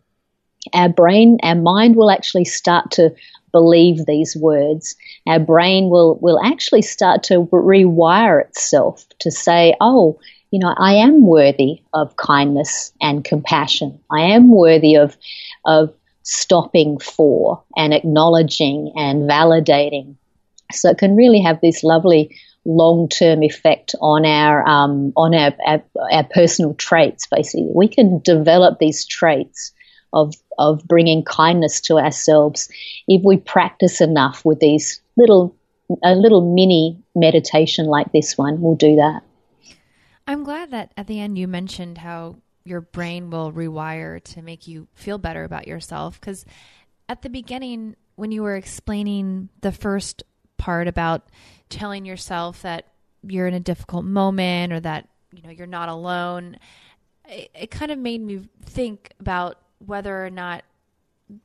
our 0.73 0.89
brain, 0.89 1.37
our 1.41 1.55
mind 1.55 1.95
will 1.95 2.11
actually 2.11 2.43
start 2.43 2.91
to 2.91 3.15
believe 3.53 4.05
these 4.05 4.35
words. 4.35 4.97
Our 5.25 5.39
brain 5.39 5.89
will, 5.89 6.19
will 6.21 6.41
actually 6.43 6.81
start 6.81 7.23
to 7.23 7.45
rewire 7.45 8.41
itself 8.41 9.05
to 9.19 9.31
say, 9.31 9.75
oh, 9.79 10.19
you 10.51 10.59
know, 10.59 10.75
I 10.77 10.95
am 10.95 11.25
worthy 11.25 11.83
of 11.93 12.17
kindness 12.17 12.91
and 13.01 13.23
compassion. 13.23 13.99
I 14.11 14.21
am 14.21 14.51
worthy 14.51 14.95
of, 14.95 15.15
of 15.63 15.93
stopping 16.23 16.99
for 16.99 17.63
and 17.77 17.93
acknowledging 17.93 18.91
and 18.97 19.29
validating 19.29 20.15
so 20.81 20.89
it 20.89 20.97
can 20.97 21.15
really 21.15 21.41
have 21.41 21.59
this 21.61 21.83
lovely 21.83 22.37
long-term 22.65 23.43
effect 23.43 23.95
on 23.99 24.25
our 24.25 24.65
um, 24.67 25.11
on 25.15 25.35
our, 25.35 25.53
our, 25.65 25.83
our 26.11 26.23
personal 26.23 26.73
traits. 26.73 27.27
Basically, 27.27 27.69
we 27.73 27.87
can 27.87 28.19
develop 28.19 28.79
these 28.79 29.05
traits 29.05 29.73
of 30.13 30.33
of 30.57 30.83
bringing 30.87 31.23
kindness 31.23 31.81
to 31.81 31.97
ourselves 31.97 32.69
if 33.07 33.23
we 33.23 33.37
practice 33.37 34.01
enough 34.01 34.45
with 34.45 34.59
these 34.59 35.01
little 35.17 35.55
a 36.03 36.15
little 36.15 36.53
mini 36.53 36.99
meditation 37.15 37.85
like 37.85 38.11
this 38.11 38.37
one. 38.37 38.61
We'll 38.61 38.75
do 38.75 38.95
that. 38.97 39.21
I'm 40.25 40.43
glad 40.43 40.71
that 40.71 40.93
at 40.95 41.07
the 41.07 41.19
end 41.19 41.37
you 41.37 41.47
mentioned 41.47 41.97
how 41.97 42.37
your 42.63 42.79
brain 42.81 43.29
will 43.29 43.51
rewire 43.51 44.23
to 44.23 44.41
make 44.41 44.67
you 44.67 44.87
feel 44.93 45.17
better 45.17 45.43
about 45.43 45.67
yourself 45.67 46.19
because 46.19 46.45
at 47.09 47.21
the 47.21 47.29
beginning 47.29 47.95
when 48.15 48.31
you 48.31 48.43
were 48.43 48.55
explaining 48.55 49.49
the 49.61 49.71
first 49.71 50.23
part 50.63 50.87
about 50.87 51.23
telling 51.69 52.05
yourself 52.05 52.61
that 52.61 52.85
you're 53.21 53.47
in 53.47 53.53
a 53.53 53.59
difficult 53.59 54.05
moment 54.05 54.71
or 54.71 54.79
that 54.79 55.07
you 55.33 55.41
know 55.43 55.49
you're 55.49 55.67
not 55.67 55.89
alone 55.89 56.57
it, 57.27 57.49
it 57.53 57.71
kind 57.71 57.91
of 57.91 57.97
made 57.97 58.21
me 58.21 58.47
think 58.65 59.11
about 59.19 59.59
whether 59.79 60.25
or 60.25 60.29
not 60.29 60.63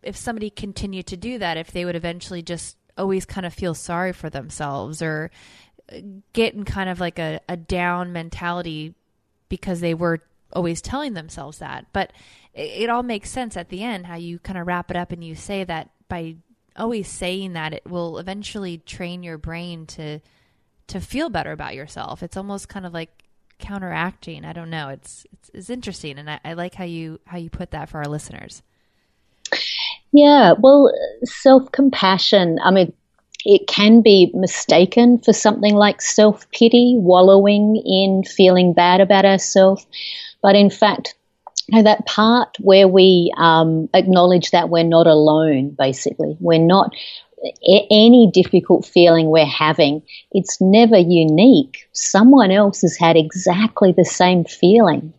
if 0.02 0.16
somebody 0.16 0.50
continued 0.50 1.07
to 1.07 1.16
do 1.16 1.38
that 1.38 1.57
if 1.57 1.72
they 1.72 1.85
would 1.85 1.96
eventually 1.96 2.42
just 2.42 2.76
always 2.96 3.24
kind 3.24 3.46
of 3.46 3.54
feel 3.54 3.74
sorry 3.74 4.12
for 4.12 4.28
themselves 4.28 5.00
or 5.00 5.31
get 6.33 6.54
in 6.54 6.64
kind 6.64 6.90
of 6.90 7.00
like 7.00 7.18
a, 7.18 7.40
a 7.48 7.57
down 7.57 8.12
mentality 8.12 8.94
because 9.48 9.81
they 9.81 9.94
were 9.94 10.20
always 10.52 10.83
telling 10.83 11.14
themselves 11.14 11.59
that. 11.59 11.87
But 11.92 12.12
it, 12.52 12.83
it 12.83 12.90
all 12.90 13.02
makes 13.02 13.31
sense 13.31 13.57
at 13.57 13.68
the 13.68 13.83
end 13.83 14.07
how 14.07 14.16
you 14.16 14.38
kind 14.38 14.59
of 14.59 14.66
wrap 14.66 14.90
it 14.90 14.96
up 14.96 15.12
and 15.12 15.24
you 15.24 15.35
say 15.35 15.64
that 15.64 15.90
by 16.09 16.37
always 16.79 17.09
saying 17.09 17.53
that 17.55 17.73
it 17.73 17.87
will 17.87 18.19
eventually 18.19 18.79
train 18.79 19.23
your 19.23 19.38
brain 19.38 19.87
to 19.87 20.21
to 20.88 21.01
feel 21.01 21.29
better 21.29 21.53
about 21.53 21.75
yourself. 21.75 22.23
It's 22.23 22.37
almost 22.37 22.69
kind 22.69 22.87
of 22.87 22.95
like 22.95 23.25
counteracting. 23.59 24.45
I 24.45 24.53
don't 24.53 24.71
know. 24.71 24.88
It's 24.88 25.27
it's, 25.33 25.51
it's 25.55 25.71
interesting, 25.71 26.19
and 26.19 26.31
I, 26.31 26.41
I 26.45 26.53
like 26.55 26.75
how 26.75 26.85
you 26.85 27.21
how 27.27 27.38
you 27.38 27.51
put 27.51 27.73
that 27.73 27.88
for 27.88 27.99
our 27.99 28.09
listeners. 28.09 28.62
Yeah, 30.12 30.55
well, 30.59 30.93
self 31.25 31.71
compassion. 31.73 32.59
I 32.62 32.71
mean, 32.71 32.93
it 33.45 33.67
can 33.67 34.01
be 34.03 34.31
mistaken 34.35 35.19
for 35.19 35.33
something 35.33 35.75
like 35.75 36.01
self 36.01 36.51
pity, 36.51 36.97
wallowing 36.99 37.77
in 37.77 38.25
feeling 38.25 38.73
bad 38.73 39.01
about 39.01 39.25
ourselves. 39.25 39.87
But 40.43 40.57
in 40.57 40.71
fact, 40.71 41.14
know, 41.76 41.83
that 41.83 42.07
part 42.07 42.57
where 42.61 42.88
we 42.88 43.33
um, 43.37 43.88
acknowledge 43.94 44.50
that 44.50 44.70
we're 44.70 44.85
not 44.85 45.07
alone, 45.07 45.74
basically. 45.78 46.37
We're 46.40 46.59
not 46.59 46.94
any 47.64 48.31
difficult 48.33 48.85
feeling 48.85 49.31
we're 49.31 49.46
having, 49.46 50.02
it's 50.33 50.61
never 50.61 50.96
unique. 50.96 51.88
Someone 51.92 52.50
else 52.50 52.83
has 52.83 52.96
had 52.96 53.16
exactly 53.16 53.94
the 53.96 54.04
same 54.04 54.44
feeling. 54.44 55.12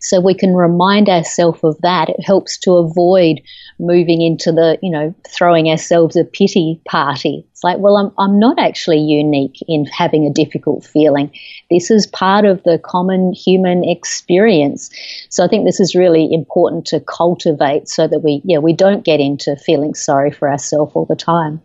So 0.00 0.20
we 0.20 0.34
can 0.34 0.54
remind 0.54 1.08
ourselves 1.08 1.60
of 1.62 1.80
that. 1.82 2.08
It 2.08 2.24
helps 2.24 2.58
to 2.60 2.72
avoid 2.72 3.40
moving 3.78 4.22
into 4.22 4.52
the, 4.52 4.78
you 4.82 4.90
know, 4.90 5.14
throwing 5.28 5.68
ourselves 5.68 6.16
a 6.16 6.24
pity 6.24 6.80
party. 6.88 7.46
It's 7.50 7.64
like, 7.64 7.78
well, 7.78 7.96
I'm, 7.96 8.12
I'm 8.18 8.38
not 8.38 8.58
actually 8.58 9.00
unique 9.00 9.58
in 9.66 9.86
having 9.86 10.26
a 10.26 10.32
difficult 10.32 10.84
feeling. 10.84 11.32
This 11.70 11.90
is 11.90 12.06
part 12.06 12.44
of 12.44 12.62
the 12.64 12.78
common 12.78 13.32
human 13.32 13.84
experience. 13.84 14.90
So 15.28 15.44
I 15.44 15.48
think 15.48 15.64
this 15.64 15.80
is 15.80 15.94
really 15.94 16.28
important 16.32 16.86
to 16.86 17.00
cultivate 17.00 17.88
so 17.88 18.06
that 18.06 18.20
we, 18.20 18.42
yeah, 18.44 18.58
we 18.58 18.72
don't 18.72 19.04
get 19.04 19.20
into 19.20 19.56
feeling 19.56 19.94
sorry 19.94 20.30
for 20.30 20.50
ourselves 20.50 20.92
all 20.94 21.06
the 21.06 21.16
time. 21.16 21.62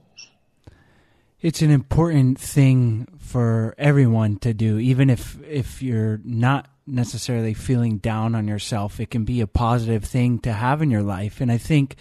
It's 1.42 1.62
an 1.62 1.72
important 1.72 2.38
thing 2.38 3.08
for 3.18 3.74
everyone 3.78 4.40
to 4.40 4.54
do, 4.54 4.78
even 4.78 5.10
if 5.10 5.42
if 5.44 5.82
you're 5.82 6.20
not 6.26 6.68
necessarily 6.92 7.54
feeling 7.54 7.98
down 7.98 8.36
on 8.36 8.48
yourself. 8.48 9.00
It 9.00 9.10
can 9.12 9.26
be 9.26 9.42
a 9.42 9.48
positive 9.48 10.04
thing 10.04 10.40
to 10.40 10.54
have 10.54 10.82
in 10.82 10.92
your 10.92 11.04
life. 11.04 11.42
And 11.42 11.52
I 11.52 11.58
think 11.58 11.96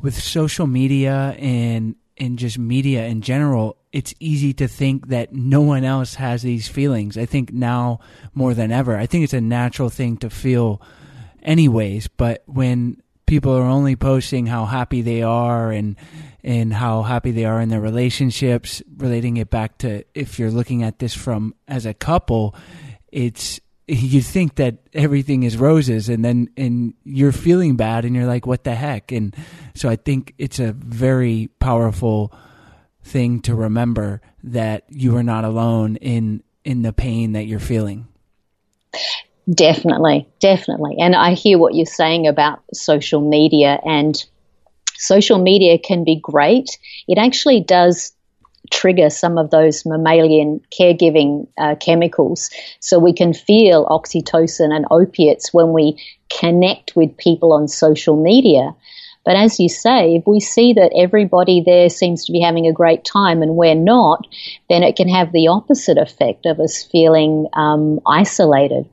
with 0.00 0.20
social 0.20 0.66
media 0.66 1.36
and 1.38 1.96
and 2.18 2.38
just 2.38 2.58
media 2.58 3.06
in 3.06 3.20
general, 3.20 3.76
it's 3.92 4.14
easy 4.20 4.54
to 4.54 4.66
think 4.68 5.08
that 5.08 5.34
no 5.34 5.60
one 5.60 5.84
else 5.84 6.14
has 6.14 6.42
these 6.42 6.66
feelings. 6.66 7.18
I 7.18 7.26
think 7.26 7.52
now 7.52 8.00
more 8.34 8.54
than 8.54 8.72
ever, 8.72 8.96
I 8.96 9.04
think 9.04 9.24
it's 9.24 9.34
a 9.34 9.40
natural 9.40 9.90
thing 9.90 10.16
to 10.18 10.30
feel 10.30 10.80
anyways, 11.42 12.08
but 12.08 12.42
when 12.46 13.02
people 13.26 13.52
are 13.52 13.64
only 13.66 13.96
posting 13.96 14.46
how 14.46 14.64
happy 14.64 15.02
they 15.02 15.22
are 15.22 15.70
and 15.70 15.96
and 16.42 16.72
how 16.72 17.02
happy 17.02 17.32
they 17.32 17.44
are 17.44 17.60
in 17.60 17.68
their 17.68 17.80
relationships 17.80 18.82
relating 18.96 19.36
it 19.36 19.50
back 19.50 19.78
to 19.78 20.04
if 20.14 20.38
you're 20.38 20.50
looking 20.50 20.82
at 20.82 21.00
this 21.00 21.12
from 21.12 21.52
as 21.66 21.84
a 21.86 21.94
couple 21.94 22.54
it's 23.10 23.60
you 23.88 24.20
think 24.20 24.56
that 24.56 24.78
everything 24.92 25.44
is 25.44 25.56
roses 25.56 26.08
and 26.08 26.24
then 26.24 26.48
and 26.56 26.94
you're 27.04 27.32
feeling 27.32 27.76
bad 27.76 28.04
and 28.04 28.16
you're 28.16 28.26
like 28.26 28.46
what 28.46 28.64
the 28.64 28.74
heck 28.74 29.12
and 29.12 29.34
so 29.74 29.88
i 29.88 29.94
think 29.94 30.34
it's 30.38 30.58
a 30.58 30.72
very 30.72 31.48
powerful 31.60 32.32
thing 33.04 33.40
to 33.40 33.54
remember 33.54 34.20
that 34.42 34.84
you 34.88 35.16
are 35.16 35.22
not 35.22 35.44
alone 35.44 35.94
in 35.96 36.42
in 36.64 36.82
the 36.82 36.92
pain 36.92 37.32
that 37.32 37.46
you're 37.46 37.60
feeling 37.60 38.08
Definitely, 39.52 40.28
definitely. 40.40 40.96
And 40.98 41.14
I 41.14 41.34
hear 41.34 41.56
what 41.56 41.74
you're 41.74 41.86
saying 41.86 42.26
about 42.26 42.62
social 42.74 43.20
media, 43.20 43.78
and 43.84 44.22
social 44.96 45.38
media 45.38 45.78
can 45.78 46.02
be 46.02 46.18
great. 46.20 46.78
It 47.06 47.18
actually 47.18 47.60
does 47.60 48.12
trigger 48.70 49.10
some 49.10 49.38
of 49.38 49.50
those 49.50 49.84
mammalian 49.86 50.60
caregiving 50.78 51.46
uh, 51.58 51.74
chemicals. 51.76 52.50
So 52.80 52.98
we 52.98 53.12
can 53.12 53.32
feel 53.32 53.86
oxytocin 53.86 54.74
and 54.74 54.86
opiates 54.90 55.52
when 55.52 55.72
we 55.72 56.02
connect 56.30 56.96
with 56.96 57.16
people 57.16 57.52
on 57.52 57.68
social 57.68 58.20
media. 58.20 58.74
But 59.24 59.36
as 59.36 59.58
you 59.58 59.68
say, 59.68 60.14
if 60.14 60.26
we 60.26 60.38
see 60.38 60.72
that 60.74 60.92
everybody 60.96 61.60
there 61.60 61.88
seems 61.88 62.24
to 62.24 62.32
be 62.32 62.40
having 62.40 62.68
a 62.68 62.72
great 62.72 63.04
time 63.04 63.42
and 63.42 63.56
we're 63.56 63.74
not, 63.74 64.24
then 64.70 64.84
it 64.84 64.94
can 64.94 65.08
have 65.08 65.32
the 65.32 65.48
opposite 65.48 65.98
effect 65.98 66.46
of 66.46 66.60
us 66.60 66.84
feeling 66.84 67.48
um, 67.52 68.00
isolated. 68.06 68.88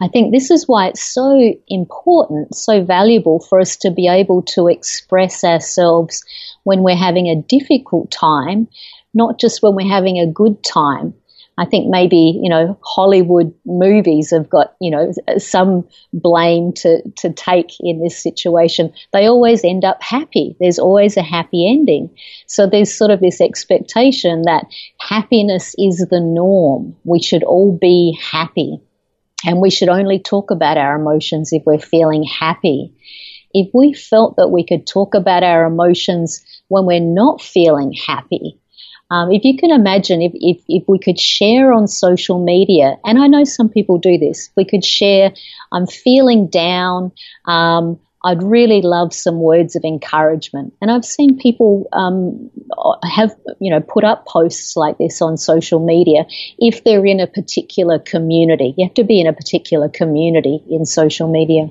I 0.00 0.06
think 0.06 0.32
this 0.32 0.52
is 0.52 0.68
why 0.68 0.86
it's 0.86 1.02
so 1.02 1.54
important, 1.68 2.54
so 2.54 2.84
valuable 2.84 3.40
for 3.40 3.60
us 3.60 3.76
to 3.78 3.90
be 3.90 4.06
able 4.06 4.42
to 4.54 4.68
express 4.68 5.42
ourselves 5.42 6.24
when 6.64 6.82
we're 6.82 6.96
having 6.96 7.28
a 7.28 7.42
difficult 7.42 8.10
time, 8.10 8.68
not 9.14 9.38
just 9.38 9.62
when 9.62 9.74
we're 9.74 9.88
having 9.88 10.18
a 10.18 10.26
good 10.26 10.62
time. 10.62 11.14
I 11.56 11.64
think 11.66 11.88
maybe, 11.88 12.40
you 12.42 12.50
know, 12.50 12.76
Hollywood 12.82 13.54
movies 13.64 14.32
have 14.32 14.50
got, 14.50 14.74
you 14.80 14.90
know, 14.90 15.12
some 15.38 15.86
blame 16.12 16.72
to, 16.78 17.00
to 17.18 17.32
take 17.32 17.70
in 17.78 18.02
this 18.02 18.20
situation. 18.20 18.92
They 19.12 19.26
always 19.26 19.64
end 19.64 19.84
up 19.84 20.02
happy. 20.02 20.56
There's 20.58 20.80
always 20.80 21.16
a 21.16 21.22
happy 21.22 21.68
ending. 21.70 22.10
So 22.48 22.66
there's 22.66 22.92
sort 22.92 23.12
of 23.12 23.20
this 23.20 23.40
expectation 23.40 24.42
that 24.42 24.66
happiness 24.98 25.76
is 25.78 26.04
the 26.10 26.20
norm. 26.20 26.96
We 27.04 27.22
should 27.22 27.44
all 27.44 27.78
be 27.80 28.18
happy. 28.20 28.80
And 29.46 29.60
we 29.60 29.70
should 29.70 29.88
only 29.88 30.18
talk 30.18 30.50
about 30.50 30.76
our 30.76 30.96
emotions 30.96 31.52
if 31.52 31.62
we're 31.66 31.78
feeling 31.78 32.24
happy. 32.24 32.92
If 33.52 33.70
we 33.72 33.92
felt 33.92 34.36
that 34.36 34.48
we 34.48 34.66
could 34.66 34.86
talk 34.86 35.14
about 35.14 35.44
our 35.44 35.66
emotions 35.66 36.44
when 36.68 36.86
we're 36.86 37.00
not 37.00 37.42
feeling 37.42 37.92
happy, 37.92 38.58
um, 39.10 39.30
if 39.30 39.44
you 39.44 39.56
can 39.56 39.70
imagine 39.70 40.22
if, 40.22 40.32
if, 40.34 40.62
if 40.66 40.84
we 40.88 40.98
could 40.98 41.20
share 41.20 41.72
on 41.72 41.86
social 41.86 42.42
media, 42.42 42.96
and 43.04 43.18
I 43.18 43.26
know 43.26 43.44
some 43.44 43.68
people 43.68 43.98
do 43.98 44.18
this, 44.18 44.50
we 44.56 44.64
could 44.64 44.84
share, 44.84 45.32
I'm 45.72 45.86
feeling 45.86 46.48
down, 46.48 47.12
um, 47.46 48.00
I'd 48.24 48.42
really 48.42 48.80
love 48.80 49.12
some 49.12 49.40
words 49.40 49.76
of 49.76 49.84
encouragement. 49.84 50.72
And 50.80 50.90
I've 50.90 51.04
seen 51.04 51.38
people 51.38 51.86
um, 51.92 52.50
have, 53.04 53.36
you 53.60 53.70
know, 53.70 53.80
put 53.80 54.02
up 54.02 54.26
posts 54.26 54.76
like 54.76 54.96
this 54.96 55.20
on 55.20 55.36
social 55.36 55.84
media 55.84 56.24
if 56.58 56.84
they're 56.84 57.04
in 57.04 57.20
a 57.20 57.26
particular 57.26 57.98
community. 57.98 58.74
You 58.78 58.86
have 58.86 58.94
to 58.94 59.04
be 59.04 59.20
in 59.20 59.26
a 59.26 59.34
particular 59.34 59.90
community 59.90 60.64
in 60.70 60.86
social 60.86 61.30
media. 61.30 61.68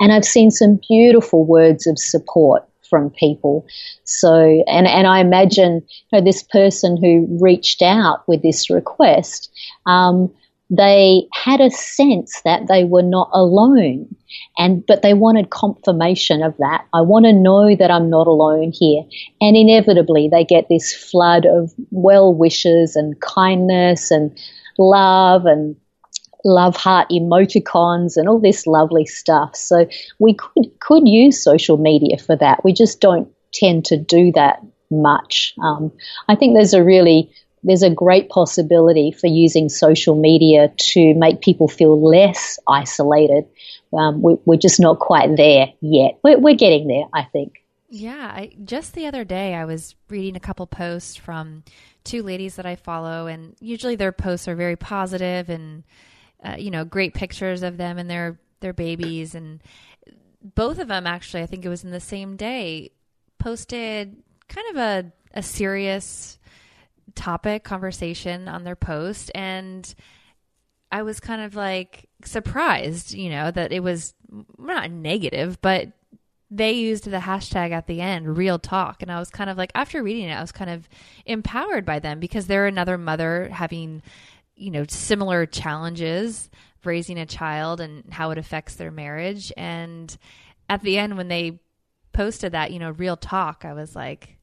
And 0.00 0.10
I've 0.10 0.24
seen 0.24 0.50
some 0.50 0.80
beautiful 0.88 1.44
words 1.44 1.86
of 1.86 1.98
support 1.98 2.66
from 2.90 3.10
people. 3.10 3.66
So, 4.04 4.64
and, 4.66 4.86
and 4.86 5.06
I 5.06 5.20
imagine, 5.20 5.82
you 6.12 6.18
know, 6.18 6.24
this 6.24 6.42
person 6.42 6.96
who 6.96 7.26
reached 7.40 7.80
out 7.80 8.26
with 8.28 8.42
this 8.42 8.68
request, 8.68 9.50
um, 9.86 10.30
they 10.70 11.26
had 11.32 11.60
a 11.60 11.70
sense 11.70 12.40
that 12.44 12.68
they 12.68 12.84
were 12.84 13.02
not 13.02 13.28
alone 13.32 14.14
and 14.56 14.86
but 14.86 15.02
they 15.02 15.14
wanted 15.14 15.50
confirmation 15.50 16.42
of 16.42 16.56
that 16.58 16.86
i 16.94 17.00
want 17.00 17.24
to 17.24 17.32
know 17.32 17.74
that 17.74 17.90
i'm 17.90 18.08
not 18.08 18.28
alone 18.28 18.70
here 18.72 19.02
and 19.40 19.56
inevitably 19.56 20.28
they 20.30 20.44
get 20.44 20.66
this 20.68 20.94
flood 20.94 21.44
of 21.44 21.72
well 21.90 22.32
wishes 22.32 22.94
and 22.94 23.20
kindness 23.20 24.12
and 24.12 24.38
love 24.78 25.44
and 25.44 25.74
love 26.44 26.76
heart 26.76 27.08
emoticons 27.10 28.16
and 28.16 28.28
all 28.28 28.40
this 28.40 28.66
lovely 28.66 29.06
stuff 29.06 29.54
so 29.54 29.86
we 30.18 30.34
could 30.34 30.70
could 30.80 31.06
use 31.06 31.42
social 31.42 31.76
media 31.76 32.16
for 32.18 32.36
that 32.36 32.64
we 32.64 32.72
just 32.72 33.00
don't 33.00 33.28
tend 33.52 33.84
to 33.84 33.96
do 33.96 34.32
that 34.32 34.60
much 34.90 35.54
um, 35.62 35.92
i 36.28 36.34
think 36.34 36.54
there's 36.54 36.74
a 36.74 36.82
really 36.82 37.30
there's 37.62 37.82
a 37.82 37.90
great 37.90 38.28
possibility 38.28 39.12
for 39.12 39.26
using 39.26 39.68
social 39.68 40.14
media 40.14 40.72
to 40.76 41.14
make 41.14 41.42
people 41.42 41.68
feel 41.68 42.00
less 42.02 42.58
isolated. 42.66 43.46
Um, 43.92 44.22
we, 44.22 44.36
are 44.48 44.56
just 44.56 44.80
not 44.80 44.98
quite 44.98 45.36
there 45.36 45.66
yet. 45.80 46.18
We're, 46.22 46.38
we're 46.38 46.54
getting 46.54 46.88
there, 46.88 47.04
I 47.12 47.24
think. 47.24 47.64
Yeah, 47.88 48.32
I, 48.34 48.52
just 48.64 48.94
the 48.94 49.06
other 49.06 49.24
day 49.24 49.54
I 49.54 49.64
was 49.64 49.96
reading 50.08 50.36
a 50.36 50.40
couple 50.40 50.66
posts 50.66 51.16
from 51.16 51.64
two 52.04 52.22
ladies 52.22 52.54
that 52.56 52.64
I 52.64 52.76
follow, 52.76 53.26
and 53.26 53.56
usually 53.60 53.96
their 53.96 54.12
posts 54.12 54.46
are 54.48 54.54
very 54.54 54.76
positive 54.76 55.50
and 55.50 55.82
uh, 56.44 56.56
you 56.58 56.70
know 56.70 56.84
great 56.84 57.14
pictures 57.14 57.62
of 57.62 57.76
them 57.76 57.98
and 57.98 58.10
their 58.10 58.38
their 58.60 58.72
babies, 58.72 59.34
and 59.34 59.62
both 60.42 60.78
of 60.78 60.88
them 60.88 61.06
actually 61.06 61.42
I 61.42 61.46
think 61.46 61.64
it 61.64 61.68
was 61.68 61.84
in 61.84 61.90
the 61.90 62.00
same 62.00 62.36
day 62.36 62.90
posted 63.38 64.22
kind 64.48 64.66
of 64.70 64.76
a 64.76 65.12
a 65.34 65.42
serious 65.42 66.38
topic 67.14 67.64
conversation 67.64 68.48
on 68.48 68.64
their 68.64 68.76
post 68.76 69.30
and 69.34 69.94
I 70.92 71.02
was 71.02 71.20
kind 71.20 71.42
of 71.42 71.54
like 71.54 72.08
surprised, 72.24 73.12
you 73.14 73.30
know, 73.30 73.50
that 73.50 73.72
it 73.72 73.82
was 73.82 74.14
not 74.58 74.90
negative, 74.90 75.60
but 75.60 75.92
they 76.50 76.72
used 76.72 77.04
the 77.04 77.18
hashtag 77.18 77.70
at 77.70 77.86
the 77.86 78.00
end, 78.00 78.36
real 78.36 78.58
talk. 78.58 79.02
And 79.02 79.10
I 79.10 79.20
was 79.20 79.30
kind 79.30 79.48
of 79.48 79.56
like, 79.56 79.70
after 79.74 80.02
reading 80.02 80.28
it, 80.28 80.34
I 80.34 80.40
was 80.40 80.50
kind 80.50 80.70
of 80.70 80.88
empowered 81.26 81.86
by 81.86 82.00
them 82.00 82.18
because 82.18 82.46
they're 82.46 82.66
another 82.66 82.98
mother 82.98 83.48
having, 83.52 84.02
you 84.60 84.70
know, 84.70 84.84
similar 84.88 85.46
challenges 85.46 86.50
raising 86.84 87.18
a 87.18 87.26
child 87.26 87.80
and 87.80 88.04
how 88.12 88.30
it 88.30 88.38
affects 88.38 88.76
their 88.76 88.90
marriage. 88.90 89.52
And 89.56 90.16
at 90.68 90.82
the 90.82 90.98
end, 90.98 91.16
when 91.16 91.28
they 91.28 91.60
posted 92.12 92.52
that, 92.52 92.72
you 92.72 92.78
know, 92.78 92.90
real 92.90 93.16
talk, 93.16 93.64
I 93.64 93.72
was 93.72 93.96
like, 93.96 94.38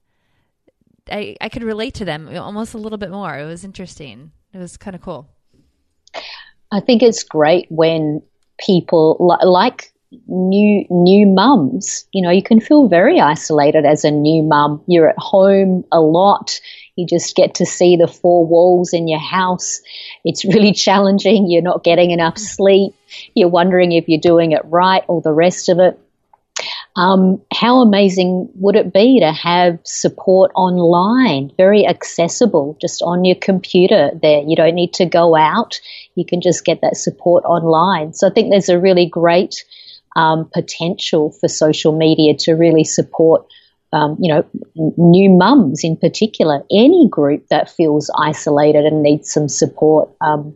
I, 1.09 1.37
I 1.39 1.49
could 1.49 1.63
relate 1.63 1.95
to 1.95 2.05
them 2.05 2.29
almost 2.35 2.73
a 2.73 2.77
little 2.77 2.97
bit 2.97 3.11
more. 3.11 3.37
It 3.37 3.45
was 3.45 3.63
interesting. 3.63 4.31
It 4.53 4.57
was 4.57 4.77
kind 4.77 4.95
of 4.95 5.01
cool. 5.01 5.29
I 6.71 6.79
think 6.79 7.01
it's 7.01 7.23
great 7.23 7.67
when 7.69 8.21
people 8.59 9.37
like 9.43 9.93
new 10.27 10.85
new 10.89 11.27
mums 11.27 12.05
you 12.13 12.21
know 12.21 12.31
you 12.31 12.41
can 12.41 12.61
feel 12.61 12.87
very 12.87 13.19
isolated 13.19 13.85
as 13.85 14.05
a 14.05 14.11
new 14.11 14.41
mum 14.41 14.81
you're 14.87 15.09
at 15.09 15.17
home 15.17 15.83
a 15.91 15.99
lot 15.99 16.59
you 16.97 17.05
just 17.05 17.35
get 17.35 17.55
to 17.55 17.65
see 17.65 17.95
the 17.95 18.07
four 18.07 18.45
walls 18.45 18.93
in 18.93 19.07
your 19.07 19.19
house 19.19 19.81
it's 20.25 20.43
really 20.45 20.73
challenging 20.87 21.49
you're 21.49 21.61
not 21.61 21.83
getting 21.83 22.11
enough 22.11 22.37
sleep 22.37 22.93
you're 23.33 23.47
wondering 23.47 23.91
if 23.91 24.07
you're 24.07 24.19
doing 24.19 24.51
it 24.51 24.61
right 24.65 25.03
all 25.07 25.21
the 25.21 25.31
rest 25.31 25.69
of 25.69 25.79
it 25.79 25.99
um, 26.95 27.41
how 27.53 27.81
amazing 27.81 28.49
would 28.55 28.75
it 28.75 28.91
be 28.91 29.19
to 29.19 29.31
have 29.31 29.79
support 29.83 30.51
online, 30.55 31.51
very 31.55 31.85
accessible, 31.85 32.75
just 32.81 33.03
on 33.03 33.23
your 33.23 33.35
computer 33.35 34.09
there? 34.19 34.41
You 34.41 34.55
don't 34.55 34.73
need 34.73 34.93
to 34.93 35.05
go 35.05 35.35
out. 35.35 35.79
You 36.15 36.25
can 36.25 36.41
just 36.41 36.65
get 36.65 36.81
that 36.81 36.97
support 36.97 37.43
online. 37.45 38.13
So 38.13 38.27
I 38.27 38.31
think 38.31 38.49
there's 38.49 38.69
a 38.69 38.79
really 38.79 39.05
great 39.05 39.63
um, 40.15 40.49
potential 40.51 41.31
for 41.39 41.47
social 41.47 41.95
media 41.95 42.33
to 42.39 42.53
really 42.53 42.83
support 42.83 43.45
um, 43.93 44.17
you 44.19 44.33
know, 44.33 44.45
new 44.75 45.29
mums 45.29 45.83
in 45.83 45.95
particular, 45.95 46.63
any 46.71 47.07
group 47.09 47.47
that 47.49 47.69
feels 47.69 48.11
isolated 48.17 48.85
and 48.85 49.01
needs 49.01 49.31
some 49.31 49.47
support. 49.47 50.09
Um, 50.19 50.55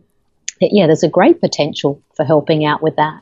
yeah, 0.60 0.88
there's 0.88 1.04
a 1.04 1.10
great 1.10 1.40
potential 1.40 2.02
for 2.16 2.26
helping 2.26 2.66
out 2.66 2.84
with 2.84 2.98
that. 2.98 3.22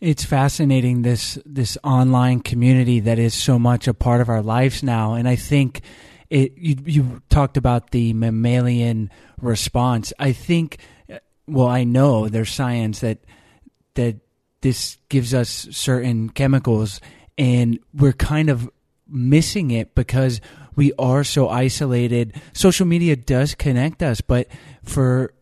It's 0.00 0.24
fascinating 0.24 1.02
this 1.02 1.38
this 1.46 1.78
online 1.82 2.40
community 2.40 3.00
that 3.00 3.18
is 3.18 3.32
so 3.32 3.58
much 3.58 3.88
a 3.88 3.94
part 3.94 4.20
of 4.20 4.28
our 4.28 4.42
lives 4.42 4.82
now, 4.82 5.14
and 5.14 5.26
I 5.26 5.36
think 5.36 5.80
it. 6.28 6.52
You, 6.58 6.76
you 6.84 7.22
talked 7.30 7.56
about 7.56 7.90
the 7.90 8.12
mammalian 8.12 9.10
response. 9.40 10.12
I 10.18 10.32
think, 10.32 10.78
well, 11.46 11.68
I 11.68 11.84
know 11.84 12.28
there's 12.28 12.50
science 12.50 13.00
that 13.00 13.24
that 13.94 14.16
this 14.60 14.98
gives 15.08 15.32
us 15.32 15.68
certain 15.70 16.28
chemicals, 16.28 17.00
and 17.38 17.78
we're 17.94 18.12
kind 18.12 18.50
of 18.50 18.68
missing 19.08 19.70
it 19.70 19.94
because 19.94 20.40
we 20.76 20.92
are 20.98 21.24
so 21.24 21.48
isolated. 21.48 22.34
Social 22.52 22.86
media 22.86 23.16
does 23.16 23.54
connect 23.54 24.02
us, 24.02 24.20
but 24.20 24.48
for 24.82 25.34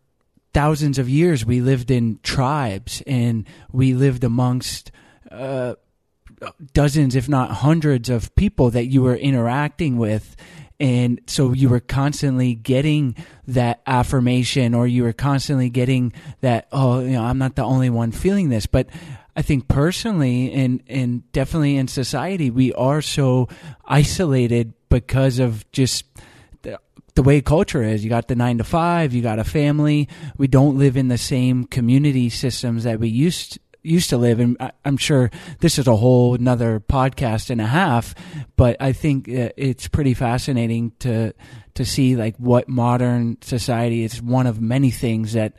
thousands 0.53 0.99
of 0.99 1.09
years 1.09 1.47
we 1.47 1.61
lived 1.61 1.91
in 1.91 2.19
tribes 2.23 3.03
and 3.07 3.47
we 3.73 3.95
lived 3.95 4.25
amongst 4.25 4.91
uh, 5.31 5.75
dozens, 6.73 7.17
if 7.17 7.29
not 7.29 7.51
hundreds, 7.51 8.11
of 8.11 8.35
people 8.35 8.71
that 8.71 8.87
you 8.87 9.03
were 9.03 9.17
interacting 9.17 9.97
with. 9.97 10.37
And 10.81 11.21
so 11.27 11.53
you 11.53 11.69
were 11.69 11.81
constantly 11.81 12.55
getting 12.55 13.15
that 13.47 13.83
affirmation, 13.87 14.75
or 14.75 14.87
you 14.89 15.05
were 15.05 15.13
constantly 15.13 15.71
getting 15.71 16.13
that, 16.41 16.67
oh, 16.73 17.01
you 17.01 17.13
know, 17.13 17.23
I'm 17.23 17.39
not 17.39 17.55
the 17.55 17.63
only 17.63 17.89
one 17.89 18.11
feeling 18.11 18.49
this. 18.49 18.67
But 18.67 18.89
I 19.35 19.43
think 19.43 19.69
personally 19.69 20.53
and, 20.53 20.83
and 20.89 21.31
definitely 21.33 21.77
in 21.77 21.89
society, 21.89 22.51
we 22.51 22.73
are 22.75 23.01
so 23.01 23.49
isolated 23.85 24.75
because 24.89 25.39
of 25.39 25.71
just 25.73 26.05
the, 26.63 26.79
the 27.15 27.23
way 27.23 27.41
culture 27.41 27.83
is. 27.83 28.05
You 28.05 28.11
got 28.11 28.29
the 28.29 28.37
nine 28.37 28.59
to 28.59 28.65
five, 28.65 29.15
you 29.15 29.23
got 29.23 29.39
a 29.39 29.45
family. 29.45 30.09
We 30.37 30.49
don't 30.49 30.79
live 30.79 30.97
in 30.97 31.09
the 31.09 31.19
same 31.19 31.65
community 31.65 32.29
systems 32.29 32.85
that 32.85 33.01
we 33.01 33.09
used 33.09 33.59
used 33.85 34.11
to 34.11 34.17
live 34.17 34.39
and 34.39 34.57
i'm 34.85 34.97
sure 34.97 35.29
this 35.59 35.77
is 35.77 35.89
a 35.89 35.97
whole 35.97 36.37
another 36.37 36.79
podcast 36.79 37.51
and 37.51 37.61
a 37.61 37.67
half 37.67 38.15
but 38.57 38.77
i 38.81 38.93
think 38.93 39.29
uh, 39.29 39.49
it's 39.57 39.89
pretty 39.89 40.15
fascinating 40.15 40.93
to 41.01 41.35
to 41.75 41.85
see 41.85 42.15
like 42.15 42.37
what 42.37 42.69
modern 42.69 43.37
society 43.43 44.05
is 44.05 44.23
one 44.23 44.47
of 44.47 44.61
many 44.61 44.93
things 44.93 45.33
that 45.33 45.55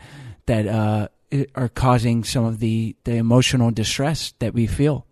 that 0.46 0.66
uh 0.68 1.08
are 1.56 1.70
causing 1.70 2.24
some 2.24 2.46
of 2.46 2.60
the 2.60 2.96
the 3.04 3.16
emotional 3.16 3.72
distress 3.72 4.34
that 4.40 4.54
we 4.54 4.68
feel 4.68 5.06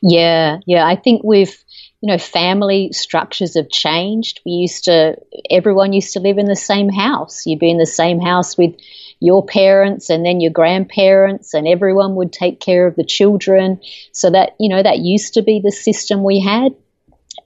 Yeah, 0.00 0.58
yeah. 0.66 0.86
I 0.86 0.96
think 0.96 1.22
we've, 1.22 1.56
you 2.00 2.10
know, 2.10 2.18
family 2.18 2.90
structures 2.92 3.56
have 3.56 3.68
changed. 3.68 4.40
We 4.44 4.52
used 4.52 4.84
to, 4.84 5.16
everyone 5.50 5.92
used 5.92 6.14
to 6.14 6.20
live 6.20 6.38
in 6.38 6.46
the 6.46 6.56
same 6.56 6.88
house. 6.88 7.46
You'd 7.46 7.58
be 7.58 7.70
in 7.70 7.78
the 7.78 7.86
same 7.86 8.20
house 8.20 8.56
with 8.56 8.74
your 9.20 9.44
parents 9.44 10.08
and 10.08 10.24
then 10.24 10.40
your 10.40 10.50
grandparents, 10.50 11.52
and 11.52 11.68
everyone 11.68 12.14
would 12.14 12.32
take 12.32 12.58
care 12.58 12.86
of 12.86 12.96
the 12.96 13.04
children. 13.04 13.80
So 14.12 14.30
that, 14.30 14.56
you 14.58 14.68
know, 14.68 14.82
that 14.82 14.98
used 14.98 15.34
to 15.34 15.42
be 15.42 15.60
the 15.62 15.72
system 15.72 16.24
we 16.24 16.40
had. 16.40 16.74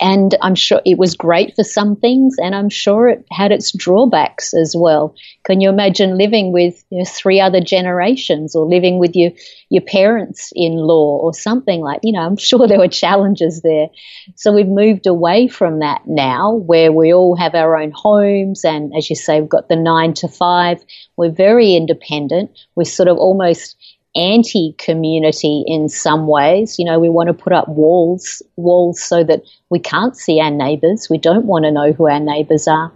And 0.05 0.35
I'm 0.43 0.55
sure 0.55 0.83
it 0.85 0.99
was 0.99 1.17
great 1.17 1.57
for 1.57 1.65
some 1.65 1.97
things, 1.97 2.37
and 2.37 2.55
I'm 2.55 2.69
sure 2.69 3.09
it 3.09 3.25
had 3.31 3.53
its 3.53 3.73
drawbacks 3.75 4.53
as 4.53 4.75
well. 4.77 5.15
Can 5.45 5.63
you 5.63 5.71
imagine 5.71 6.19
living 6.19 6.53
with 6.53 6.85
you 6.91 6.99
know, 6.99 7.05
three 7.07 7.41
other 7.41 7.63
generations, 7.63 8.55
or 8.55 8.67
living 8.67 8.99
with 8.99 9.17
your 9.17 9.31
your 9.71 9.81
parents 9.81 10.53
in 10.55 10.75
law, 10.75 11.17
or 11.17 11.33
something 11.33 11.81
like? 11.81 12.01
You 12.03 12.13
know, 12.13 12.21
I'm 12.21 12.37
sure 12.51 12.69
there 12.69 12.79
were 12.79 12.87
challenges 12.87 13.63
there. 13.63 13.87
So 14.35 14.53
we've 14.53 14.69
moved 14.69 15.07
away 15.07 15.49
from 15.49 15.79
that 15.79 16.03
now, 16.07 16.53
where 16.53 16.93
we 16.93 17.15
all 17.15 17.35
have 17.35 17.55
our 17.55 17.75
own 17.75 17.91
homes, 17.91 18.63
and 18.63 18.93
as 18.95 19.09
you 19.09 19.17
say, 19.17 19.41
we've 19.41 19.49
got 19.49 19.71
the 19.71 19.77
nine 19.77 20.13
to 20.15 20.29
five. 20.29 20.85
We're 21.17 21.31
very 21.33 21.77
independent. 21.77 22.51
We're 22.75 22.85
sort 22.85 23.09
of 23.09 23.17
almost 23.17 23.75
anti 24.17 24.75
community 24.79 25.65
in 25.67 25.89
some 25.89 26.27
ways. 26.27 26.79
You 26.79 26.85
know, 26.85 26.99
we 26.99 27.09
want 27.09 27.29
to 27.29 27.35
put 27.35 27.53
up 27.53 27.69
walls, 27.69 28.43
walls 28.57 29.03
so 29.03 29.25
that 29.25 29.43
we 29.71 29.79
can't 29.79 30.17
see 30.17 30.41
our 30.41 30.51
neighbours. 30.51 31.09
We 31.11 31.19
don't 31.19 31.47
want 31.47 31.65
to 31.65 31.71
know 31.71 31.93
who 31.93 32.09
our 32.09 32.21
neighbours 32.21 32.69
are. 32.69 32.93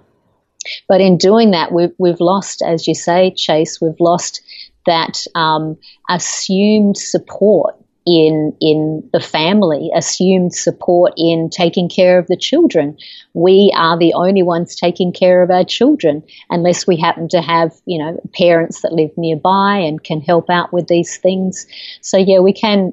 But 0.88 1.00
in 1.00 1.16
doing 1.16 1.52
that, 1.52 1.72
we've, 1.72 1.92
we've 1.98 2.20
lost, 2.20 2.62
as 2.62 2.86
you 2.86 2.94
say, 2.94 3.32
Chase, 3.34 3.80
we've 3.80 4.00
lost 4.00 4.42
that 4.86 5.24
um, 5.34 5.76
assumed 6.08 6.96
support 6.96 7.76
in 8.07 8.57
in 8.61 9.09
the 9.12 9.20
family, 9.20 9.90
assumed 9.94 10.55
support 10.55 11.12
in 11.16 11.51
taking 11.51 11.88
care 11.88 12.18
of 12.18 12.26
the 12.26 12.36
children. 12.36 12.96
We 13.34 13.72
are 13.76 13.99
the 13.99 14.14
only 14.14 14.42
ones 14.42 14.74
taking 14.74 15.12
care 15.12 15.42
of 15.42 15.51
our 15.51 15.64
children, 15.64 16.22
unless 16.51 16.86
we 16.86 16.96
happen 16.96 17.28
to 17.28 17.42
have 17.42 17.72
you 17.86 17.99
know 17.99 18.20
parents 18.34 18.80
that 18.82 18.92
live 18.92 19.11
nearby 19.16 19.76
and 19.76 20.03
can 20.03 20.20
help 20.20 20.49
out 20.49 20.72
with 20.72 20.88
these 20.88 21.18
things. 21.18 21.66
So 22.01 22.16
yeah, 22.16 22.40
we 22.40 22.53
can. 22.53 22.92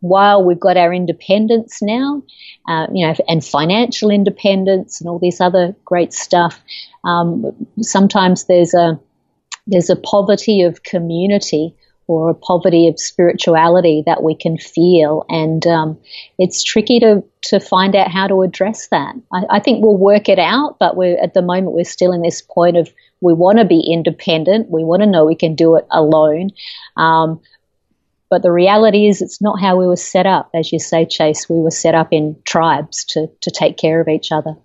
While 0.00 0.44
we've 0.44 0.60
got 0.60 0.76
our 0.76 0.92
independence 0.92 1.80
now, 1.80 2.22
uh, 2.68 2.88
you 2.92 3.06
know, 3.06 3.14
and 3.26 3.42
financial 3.42 4.10
independence 4.10 5.00
and 5.00 5.08
all 5.08 5.18
this 5.18 5.40
other 5.40 5.74
great 5.86 6.12
stuff, 6.12 6.60
um, 7.04 7.52
sometimes 7.80 8.44
there's 8.44 8.74
a 8.74 9.00
there's 9.66 9.90
a 9.90 9.96
poverty 9.96 10.62
of 10.62 10.82
community 10.82 11.74
or 12.06 12.30
a 12.30 12.34
poverty 12.34 12.86
of 12.88 13.00
spirituality 13.00 14.02
that 14.06 14.22
we 14.22 14.34
can 14.34 14.58
feel. 14.58 15.24
And 15.28 15.66
um, 15.66 15.98
it's 16.38 16.62
tricky 16.62 17.00
to, 17.00 17.24
to 17.44 17.60
find 17.60 17.96
out 17.96 18.10
how 18.10 18.26
to 18.26 18.42
address 18.42 18.88
that. 18.88 19.14
I, 19.32 19.42
I 19.50 19.60
think 19.60 19.82
we'll 19.82 19.96
work 19.96 20.28
it 20.28 20.38
out, 20.38 20.78
but 20.78 20.96
we're, 20.96 21.18
at 21.22 21.34
the 21.34 21.42
moment 21.42 21.72
we're 21.72 21.84
still 21.84 22.12
in 22.12 22.22
this 22.22 22.42
point 22.42 22.76
of 22.76 22.92
we 23.20 23.32
want 23.32 23.58
to 23.58 23.64
be 23.64 23.80
independent. 23.80 24.70
We 24.70 24.84
want 24.84 25.02
to 25.02 25.08
know 25.08 25.24
we 25.24 25.34
can 25.34 25.54
do 25.54 25.76
it 25.76 25.86
alone. 25.90 26.50
Um, 26.96 27.40
but 28.28 28.42
the 28.42 28.52
reality 28.52 29.06
is, 29.06 29.22
it's 29.22 29.40
not 29.40 29.60
how 29.60 29.76
we 29.76 29.86
were 29.86 29.96
set 29.96 30.26
up. 30.26 30.50
As 30.54 30.72
you 30.72 30.78
say, 30.78 31.06
Chase, 31.06 31.48
we 31.48 31.56
were 31.56 31.70
set 31.70 31.94
up 31.94 32.08
in 32.10 32.36
tribes 32.44 33.04
to, 33.10 33.28
to 33.42 33.50
take 33.50 33.76
care 33.76 34.00
of 34.00 34.08
each 34.08 34.32
other. 34.32 34.56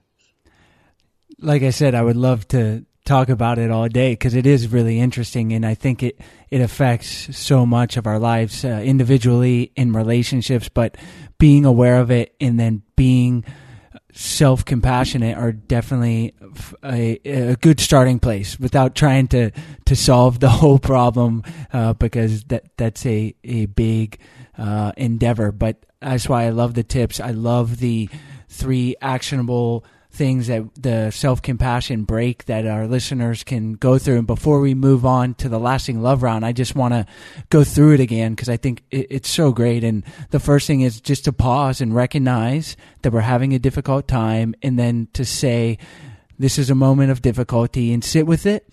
like 1.40 1.62
I 1.64 1.70
said, 1.70 1.96
I 1.96 2.02
would 2.02 2.16
love 2.18 2.48
to 2.50 2.86
talk 3.10 3.30
about 3.30 3.58
it 3.58 3.72
all 3.72 3.88
day 3.88 4.14
because 4.14 4.36
it 4.36 4.46
is 4.46 4.68
really 4.68 5.00
interesting, 5.00 5.52
and 5.52 5.66
I 5.66 5.74
think 5.74 6.04
it 6.04 6.22
it 6.50 6.62
affects 6.62 7.36
so 7.36 7.66
much 7.66 7.98
of 7.98 8.06
our 8.06 8.20
lives 8.20 8.64
uh, 8.64 8.82
individually 8.84 9.72
in 9.76 9.94
relationships. 9.94 10.70
But 10.70 10.96
being 11.40 11.66
aware 11.66 12.00
of 12.00 12.12
it 12.12 12.36
and 12.40 12.60
then 12.60 12.84
being 12.96 13.44
self 14.14 14.64
compassionate 14.64 15.38
are 15.38 15.52
definitely 15.52 16.36
a 16.84 17.58
good 17.60 17.80
starting 17.80 18.20
place 18.20 18.60
without 18.60 18.94
trying 18.96 19.28
to 19.30 19.52
to 19.86 19.96
solve 19.96 20.40
the 20.40 20.50
whole 20.62 20.80
problem 20.80 21.44
uh, 21.74 21.94
because 21.94 22.44
that 22.46 22.66
that's 22.78 23.06
a 23.08 23.36
a 23.44 23.66
big 23.66 24.20
uh, 24.58 24.92
endeavor. 24.98 25.52
But 25.52 25.84
that's 26.00 26.30
why 26.30 26.46
I 26.46 26.50
love 26.50 26.76
the 26.76 26.84
tips. 26.84 27.20
I 27.20 27.32
love 27.32 27.80
the 27.80 28.08
three 28.50 28.96
actionable 29.02 29.84
things 30.12 30.48
that 30.48 30.64
the 30.76 31.12
self 31.12 31.42
compassion 31.42 32.04
break 32.04 32.46
that 32.46 32.66
our 32.66 32.88
listeners 32.88 33.44
can 33.44 33.74
go 33.74 33.98
through. 33.98 34.18
And 34.18 34.28
before 34.28 34.60
we 34.60 34.74
move 34.74 35.06
on 35.06 35.36
to 35.36 35.50
the 35.50 35.60
lasting 35.60 36.02
love 36.02 36.24
round, 36.24 36.46
I 36.46 36.52
just 36.52 36.76
want 36.76 36.94
to 36.94 37.06
go 37.50 37.64
through 37.64 37.94
it 37.94 38.00
again 38.00 38.34
because 38.34 38.50
I 38.50 38.58
think 38.58 38.84
it, 38.92 39.08
it's 39.10 39.30
so 39.30 39.52
great. 39.52 39.84
And 39.84 40.04
the 40.32 40.40
first 40.40 40.68
thing 40.68 40.82
is 40.82 41.00
just 41.00 41.26
to 41.26 41.34
pause 41.34 41.80
and 41.80 41.96
recognize 41.96 42.76
that 43.04 43.14
we're 43.14 43.22
having 43.22 43.54
a 43.54 43.60
difficult 43.60 44.08
time, 44.08 44.56
and 44.62 44.78
then 44.78 45.08
to 45.14 45.24
say, 45.24 45.78
This 46.38 46.58
is 46.58 46.70
a 46.70 46.76
moment 46.76 47.12
of 47.12 47.22
difficulty, 47.22 47.94
and 47.94 48.04
sit 48.04 48.26
with 48.26 48.46
it. 48.46 48.68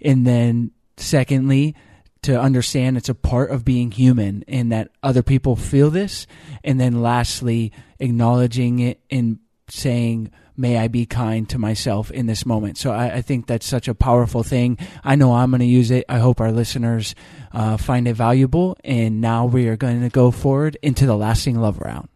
And 0.00 0.26
then, 0.26 0.72
secondly, 0.96 1.74
to 2.22 2.40
understand 2.40 2.96
it's 2.96 3.08
a 3.08 3.14
part 3.14 3.50
of 3.50 3.64
being 3.64 3.90
human 3.90 4.44
and 4.46 4.70
that 4.70 4.90
other 5.02 5.22
people 5.22 5.56
feel 5.56 5.90
this. 5.90 6.26
And 6.62 6.78
then 6.78 7.02
lastly, 7.02 7.72
acknowledging 7.98 8.78
it 8.78 9.00
and 9.10 9.38
saying, 9.68 10.30
may 10.56 10.78
I 10.78 10.88
be 10.88 11.06
kind 11.06 11.48
to 11.50 11.58
myself 11.58 12.10
in 12.10 12.26
this 12.26 12.44
moment. 12.44 12.78
So 12.78 12.92
I, 12.92 13.16
I 13.16 13.22
think 13.22 13.46
that's 13.46 13.66
such 13.66 13.88
a 13.88 13.94
powerful 13.94 14.42
thing. 14.42 14.78
I 15.02 15.16
know 15.16 15.32
I'm 15.32 15.50
going 15.50 15.60
to 15.60 15.66
use 15.66 15.90
it. 15.90 16.04
I 16.08 16.18
hope 16.18 16.40
our 16.40 16.52
listeners 16.52 17.14
uh, 17.52 17.76
find 17.76 18.06
it 18.06 18.14
valuable. 18.14 18.76
And 18.84 19.20
now 19.20 19.46
we 19.46 19.68
are 19.68 19.76
going 19.76 20.02
to 20.02 20.08
go 20.08 20.30
forward 20.30 20.76
into 20.82 21.06
the 21.06 21.16
lasting 21.16 21.58
love 21.58 21.78
round. 21.78 22.08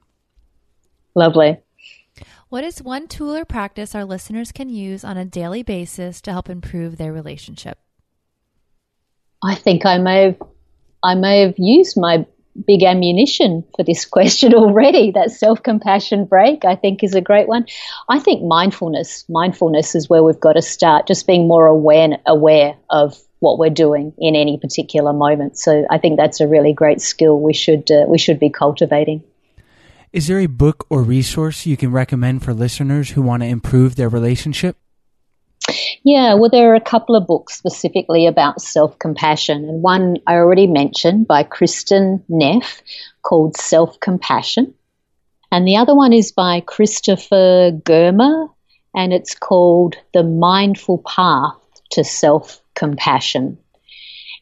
Lovely. 1.15 1.59
What 2.49 2.63
is 2.63 2.81
one 2.81 3.09
tool 3.09 3.35
or 3.35 3.45
practice 3.45 3.95
our 3.95 4.05
listeners 4.05 4.53
can 4.53 4.69
use 4.69 5.03
on 5.03 5.17
a 5.17 5.25
daily 5.25 5.63
basis 5.63 6.21
to 6.23 6.33
help 6.33 6.49
improve 6.49 6.97
their 6.97 7.13
relationship? 7.13 7.79
I 9.43 9.55
think 9.55 9.85
I 9.85 9.99
may 9.99 10.23
have 10.25 10.43
I 11.03 11.15
may 11.15 11.41
have 11.43 11.55
used 11.59 11.97
my 11.97 12.27
big 12.67 12.83
ammunition 12.83 13.65
for 13.77 13.85
this 13.85 14.05
question 14.17 14.55
already. 14.55 15.11
That 15.11 15.31
self 15.31 15.63
compassion 15.63 16.25
break, 16.25 16.65
I 16.65 16.77
think, 16.77 17.03
is 17.03 17.15
a 17.15 17.21
great 17.21 17.49
one. 17.49 17.67
I 18.09 18.19
think 18.19 18.43
mindfulness, 18.43 19.25
mindfulness 19.29 19.95
is 19.95 20.09
where 20.09 20.23
we've 20.23 20.41
got 20.41 20.55
to 20.55 20.63
start. 20.63 21.07
Just 21.07 21.27
being 21.27 21.49
more 21.49 21.67
aware 21.67 22.19
aware 22.27 22.77
of 22.91 23.17
what 23.41 23.59
we're 23.59 23.71
doing 23.71 24.13
in 24.19 24.35
any 24.35 24.59
particular 24.59 25.13
moment. 25.13 25.59
So 25.59 25.87
I 25.91 25.99
think 25.99 26.17
that's 26.17 26.41
a 26.41 26.49
really 26.49 26.73
great 26.73 27.01
skill 27.01 27.39
we 27.39 27.53
should 27.53 27.91
uh, 27.91 28.05
we 28.09 28.19
should 28.19 28.41
be 28.41 28.51
cultivating. 28.51 29.23
Is 30.13 30.29
there 30.29 30.39
a 30.39 30.47
book 30.47 30.87
or 30.89 31.03
resource 31.03 31.67
you 31.67 31.77
can 31.77 31.93
recommend 31.93 32.43
for 32.43 32.55
listeners 32.55 33.11
who 33.11 33.23
want 33.23 33.43
to 33.43 33.49
improve 33.49 33.97
their 33.97 34.09
relationship? 34.09 34.77
Yeah, 36.05 36.35
well, 36.35 36.51
there 36.51 36.71
are 36.73 36.77
a 36.77 36.81
couple 36.81 37.17
of 37.17 37.27
books 37.27 37.55
specifically 37.55 38.27
about 38.27 38.61
self 38.61 38.99
compassion, 38.99 39.65
and 39.69 39.83
one 39.83 40.19
I 40.27 40.35
already 40.35 40.67
mentioned 40.67 41.27
by 41.27 41.43
Kristin 41.43 42.23
Neff 42.29 42.83
called 43.23 43.57
Self 43.57 43.99
Compassion. 44.01 44.75
And 45.51 45.67
the 45.67 45.77
other 45.77 45.95
one 45.95 46.13
is 46.13 46.33
by 46.33 46.61
Christopher 46.61 47.73
Germer, 47.85 48.49
and 48.95 49.13
it's 49.13 49.35
called 49.35 49.97
The 50.15 50.23
Mindful 50.23 50.99
Path 50.99 51.57
to 51.93 52.05
Self 52.05 52.61
Compassion. 52.75 53.59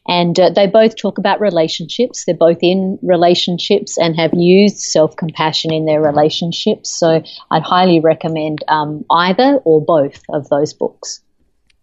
And 0.06 0.38
uh, 0.38 0.50
they 0.50 0.66
both 0.66 0.96
talk 0.96 1.18
about 1.18 1.40
relationships. 1.40 2.24
They're 2.24 2.34
both 2.34 2.58
in 2.60 2.98
relationships 3.02 3.96
and 3.96 4.16
have 4.16 4.32
used 4.34 4.78
self 4.78 5.16
compassion 5.16 5.72
in 5.72 5.86
their 5.86 6.02
relationships. 6.02 6.90
So 6.90 7.22
I'd 7.50 7.62
highly 7.62 8.00
recommend 8.00 8.62
um, 8.68 9.04
either 9.10 9.60
or 9.64 9.82
both 9.82 10.20
of 10.28 10.48
those 10.48 10.74
books. 10.74 11.20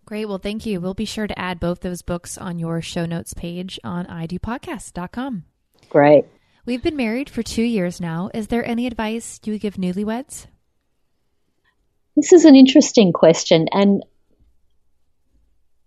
Great. 0.06 0.26
Well, 0.26 0.40
thank 0.40 0.66
you. 0.66 0.82
We'll 0.82 0.94
be 0.94 1.06
sure 1.06 1.26
to 1.26 1.40
add 1.40 1.60
both 1.60 1.80
those 1.80 2.02
books 2.02 2.38
on 2.38 2.60
your 2.60 2.82
show 2.82 3.06
notes 3.06 3.34
page 3.34 3.80
on 3.84 4.06
idopodcast.com. 4.06 5.46
Great. 5.90 6.26
We've 6.66 6.84
been 6.84 6.98
married 6.98 7.30
for 7.30 7.42
two 7.42 7.64
years 7.64 8.00
now. 8.00 8.30
Is 8.34 8.48
there 8.48 8.66
any 8.66 8.86
advice 8.86 9.40
you 9.46 9.54
would 9.54 9.62
give 9.62 9.76
newlyweds? 9.76 10.46
This 12.16 12.34
is 12.34 12.46
an 12.46 12.56
interesting 12.56 13.14
question. 13.14 13.68
And 13.72 14.04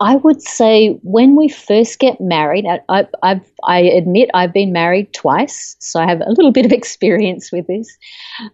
I 0.01 0.17
would 0.17 0.43
say 0.43 0.99
when 1.03 1.37
we 1.37 1.49
first 1.49 2.01
get 2.01 2.21
married, 2.21 2.67
I, 2.67 3.07
I, 3.23 3.41
I 3.63 3.81
admit 3.81 4.29
I've 4.35 4.53
been 4.53 4.73
married 4.73 5.13
twice, 5.13 5.77
so 5.79 6.01
I 6.01 6.09
have 6.09 6.21
a 6.21 6.31
little 6.31 6.51
bit 6.59 6.67
of 6.67 6.73
experience 6.73 7.53
with 7.53 7.67
this. 7.67 7.97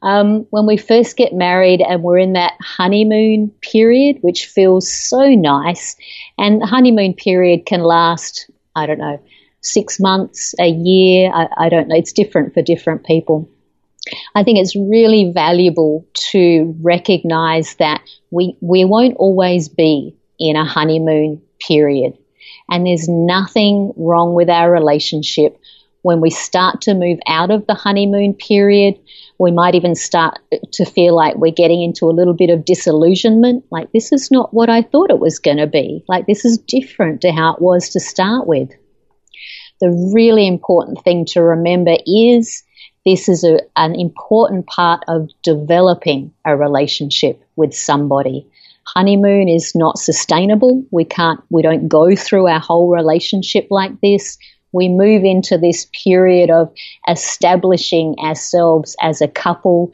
Um, 0.02 0.46
when 0.50 0.66
we 0.66 0.76
first 0.76 1.16
get 1.16 1.32
married 1.32 1.80
and 1.80 2.02
we're 2.02 2.18
in 2.18 2.34
that 2.34 2.54
honeymoon 2.60 3.52
period, 3.62 4.18
which 4.20 4.46
feels 4.46 4.92
so 4.92 5.28
nice, 5.30 5.96
and 6.36 6.60
the 6.60 6.66
honeymoon 6.66 7.14
period 7.14 7.64
can 7.64 7.82
last, 7.82 8.50
I 8.76 8.86
don't 8.86 8.98
know, 8.98 9.20
six 9.62 9.98
months, 9.98 10.54
a 10.60 10.68
year, 10.68 11.30
I, 11.32 11.48
I 11.56 11.68
don't 11.70 11.88
know, 11.88 11.96
it's 11.96 12.12
different 12.12 12.52
for 12.52 12.62
different 12.62 13.04
people. 13.04 13.48
I 14.34 14.44
think 14.44 14.58
it's 14.58 14.76
really 14.76 15.30
valuable 15.32 16.06
to 16.32 16.74
recognize 16.80 17.74
that 17.76 18.02
we, 18.30 18.56
we 18.60 18.84
won't 18.84 19.16
always 19.16 19.68
be 19.68 20.16
in 20.40 20.56
a 20.56 20.64
honeymoon 20.64 21.40
period. 21.60 22.16
And 22.68 22.86
there's 22.86 23.08
nothing 23.08 23.92
wrong 23.96 24.34
with 24.34 24.48
our 24.48 24.70
relationship 24.70 25.60
when 26.02 26.20
we 26.20 26.30
start 26.30 26.80
to 26.82 26.94
move 26.94 27.18
out 27.26 27.50
of 27.50 27.66
the 27.66 27.74
honeymoon 27.74 28.34
period. 28.34 28.98
We 29.38 29.50
might 29.50 29.74
even 29.74 29.94
start 29.94 30.38
to 30.72 30.84
feel 30.84 31.14
like 31.14 31.36
we're 31.36 31.52
getting 31.52 31.82
into 31.82 32.06
a 32.06 32.12
little 32.12 32.34
bit 32.34 32.50
of 32.50 32.64
disillusionment. 32.64 33.64
Like, 33.70 33.92
this 33.92 34.12
is 34.12 34.30
not 34.30 34.54
what 34.54 34.70
I 34.70 34.82
thought 34.82 35.10
it 35.10 35.18
was 35.18 35.38
going 35.38 35.58
to 35.58 35.66
be. 35.66 36.04
Like, 36.08 36.26
this 36.26 36.44
is 36.44 36.58
different 36.58 37.20
to 37.22 37.32
how 37.32 37.54
it 37.54 37.60
was 37.60 37.90
to 37.90 38.00
start 38.00 38.46
with. 38.46 38.70
The 39.80 40.10
really 40.14 40.46
important 40.46 41.02
thing 41.04 41.24
to 41.26 41.42
remember 41.42 41.96
is 42.06 42.62
this 43.04 43.28
is 43.28 43.44
a, 43.44 43.60
an 43.76 43.94
important 43.94 44.66
part 44.66 45.04
of 45.08 45.30
developing 45.42 46.32
a 46.44 46.56
relationship 46.56 47.42
with 47.56 47.74
somebody 47.74 48.49
honeymoon 48.86 49.48
is 49.48 49.72
not 49.74 49.98
sustainable. 49.98 50.84
We 50.90 51.04
can't, 51.04 51.40
we 51.50 51.62
don't 51.62 51.88
go 51.88 52.14
through 52.16 52.48
our 52.48 52.60
whole 52.60 52.90
relationship 52.90 53.66
like 53.70 54.00
this. 54.00 54.38
We 54.72 54.88
move 54.88 55.24
into 55.24 55.58
this 55.58 55.88
period 56.04 56.50
of 56.50 56.72
establishing 57.08 58.14
ourselves 58.22 58.94
as 59.02 59.20
a 59.20 59.28
couple, 59.28 59.90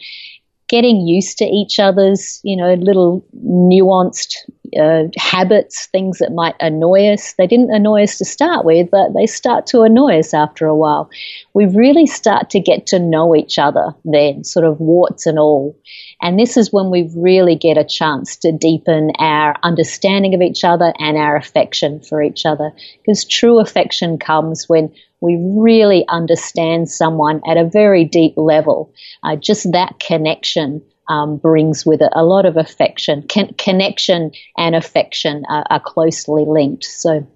getting 0.68 1.06
used 1.06 1.38
to 1.38 1.44
each 1.44 1.78
other's, 1.78 2.40
you 2.42 2.56
know, 2.56 2.74
little 2.74 3.24
nuanced 3.46 4.34
uh, 4.78 5.04
habits, 5.16 5.86
things 5.92 6.18
that 6.18 6.32
might 6.32 6.56
annoy 6.60 7.12
us. 7.12 7.34
They 7.38 7.46
didn't 7.46 7.72
annoy 7.72 8.02
us 8.02 8.18
to 8.18 8.24
start 8.24 8.64
with, 8.64 8.90
but 8.90 9.14
they 9.14 9.26
start 9.26 9.66
to 9.68 9.82
annoy 9.82 10.18
us 10.18 10.34
after 10.34 10.66
a 10.66 10.76
while. 10.76 11.08
We 11.54 11.66
really 11.66 12.06
start 12.06 12.50
to 12.50 12.60
get 12.60 12.86
to 12.88 12.98
know 12.98 13.34
each 13.34 13.58
other 13.58 13.94
then, 14.04 14.44
sort 14.44 14.66
of 14.66 14.80
warts 14.80 15.24
and 15.24 15.38
all. 15.38 15.78
And 16.22 16.38
this 16.38 16.56
is 16.56 16.72
when 16.72 16.90
we 16.90 17.10
really 17.14 17.56
get 17.56 17.76
a 17.76 17.84
chance 17.84 18.36
to 18.38 18.52
deepen 18.52 19.12
our 19.18 19.54
understanding 19.62 20.34
of 20.34 20.40
each 20.40 20.64
other 20.64 20.92
and 20.98 21.16
our 21.16 21.36
affection 21.36 22.00
for 22.00 22.22
each 22.22 22.46
other. 22.46 22.72
Because 23.02 23.24
true 23.24 23.60
affection 23.60 24.18
comes 24.18 24.68
when 24.68 24.92
we 25.20 25.36
really 25.40 26.04
understand 26.08 26.90
someone 26.90 27.40
at 27.48 27.56
a 27.56 27.68
very 27.68 28.04
deep 28.04 28.34
level. 28.36 28.92
Uh, 29.22 29.36
just 29.36 29.70
that 29.72 29.98
connection 29.98 30.82
um, 31.08 31.36
brings 31.36 31.86
with 31.86 32.02
it 32.02 32.12
a 32.14 32.24
lot 32.24 32.46
of 32.46 32.56
affection. 32.56 33.24
Con- 33.28 33.54
connection 33.58 34.32
and 34.56 34.74
affection 34.74 35.44
are, 35.48 35.64
are 35.70 35.80
closely 35.80 36.44
linked. 36.46 36.84
So, 36.84 37.26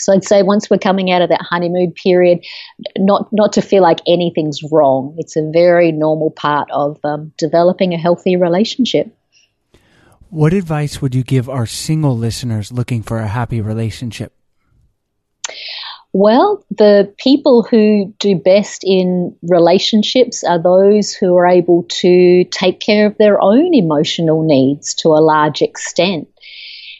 so 0.00 0.12
I'd 0.12 0.24
say 0.24 0.42
once 0.42 0.70
we're 0.70 0.78
coming 0.78 1.10
out 1.10 1.22
of 1.22 1.28
that 1.28 1.42
honeymoon 1.42 1.92
period, 1.92 2.44
not 2.96 3.28
not 3.32 3.52
to 3.54 3.62
feel 3.62 3.82
like 3.82 4.00
anything's 4.06 4.60
wrong. 4.70 5.14
It's 5.18 5.36
a 5.36 5.50
very 5.52 5.92
normal 5.92 6.30
part 6.30 6.70
of 6.70 6.98
um, 7.04 7.32
developing 7.38 7.94
a 7.94 7.98
healthy 7.98 8.36
relationship. 8.36 9.14
What 10.30 10.52
advice 10.52 11.00
would 11.00 11.14
you 11.14 11.22
give 11.22 11.48
our 11.48 11.66
single 11.66 12.16
listeners 12.16 12.70
looking 12.70 13.02
for 13.02 13.18
a 13.18 13.26
happy 13.28 13.60
relationship? 13.60 14.32
Well, 16.12 16.64
the 16.70 17.12
people 17.18 17.62
who 17.62 18.14
do 18.18 18.36
best 18.36 18.82
in 18.82 19.36
relationships 19.42 20.42
are 20.42 20.60
those 20.60 21.12
who 21.12 21.36
are 21.36 21.46
able 21.46 21.84
to 22.00 22.44
take 22.44 22.80
care 22.80 23.06
of 23.06 23.18
their 23.18 23.40
own 23.40 23.74
emotional 23.74 24.42
needs 24.42 24.94
to 24.96 25.08
a 25.08 25.20
large 25.20 25.60
extent. 25.60 26.28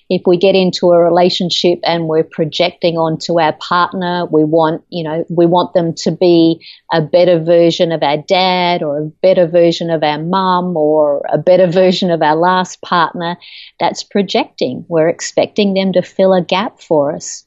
If 0.09 0.23
we 0.27 0.37
get 0.37 0.55
into 0.55 0.91
a 0.91 0.99
relationship 0.99 1.81
and 1.85 2.09
we're 2.09 2.25
projecting 2.25 2.97
onto 2.97 3.41
our 3.41 3.53
partner, 3.55 4.27
we 4.27 4.45
want, 4.45 4.83
you 4.89 5.05
know, 5.05 5.25
we 5.29 5.47
want 5.47 5.75
them 5.75 5.95
to 5.95 6.11
be 6.11 6.65
a 6.93 7.03
better 7.03 7.39
version 7.39 7.93
of 7.93 8.03
our 8.03 8.19
dad 8.19 8.83
or 8.83 8.99
a 8.99 9.07
better 9.23 9.47
version 9.47 9.91
of 9.91 10.03
our 10.03 10.23
mum 10.23 10.77
or 10.77 11.23
a 11.33 11.39
better 11.39 11.67
version 11.71 12.11
of 12.11 12.23
our 12.23 12.37
last 12.37 12.81
partner. 12.83 13.37
That's 13.81 14.03
projecting. 14.03 14.85
We're 14.89 15.09
expecting 15.09 15.75
them 15.75 15.93
to 15.93 16.03
fill 16.03 16.33
a 16.33 16.43
gap 16.43 16.81
for 16.81 17.15
us 17.15 17.45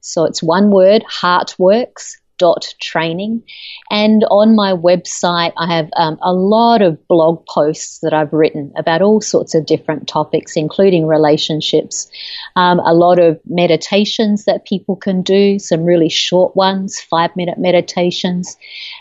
So 0.00 0.24
it's 0.24 0.42
one 0.42 0.70
word, 0.70 1.04
Heartworks 1.20 2.12
dot 2.38 2.74
training. 2.80 3.42
And 3.90 4.24
on 4.30 4.54
my 4.54 4.72
website, 4.72 5.52
I 5.56 5.66
have 5.74 5.90
um, 5.96 6.18
a 6.22 6.32
lot 6.32 6.82
of 6.82 7.06
blog 7.08 7.44
posts 7.46 7.98
that 8.02 8.14
I've 8.14 8.32
written 8.32 8.72
about 8.76 9.02
all 9.02 9.20
sorts 9.20 9.54
of 9.54 9.66
different 9.66 10.08
topics, 10.08 10.56
including 10.56 11.06
relationships. 11.06 12.08
Um, 12.56 12.80
a 12.80 12.94
lot 12.94 13.18
of 13.18 13.40
meditations 13.46 14.44
that 14.44 14.66
people 14.66 14.96
can 14.96 15.22
do, 15.22 15.58
some 15.58 15.84
really 15.84 16.08
short 16.08 16.56
ones, 16.56 17.00
five 17.00 17.34
minute 17.36 17.58
meditations. 17.58 18.56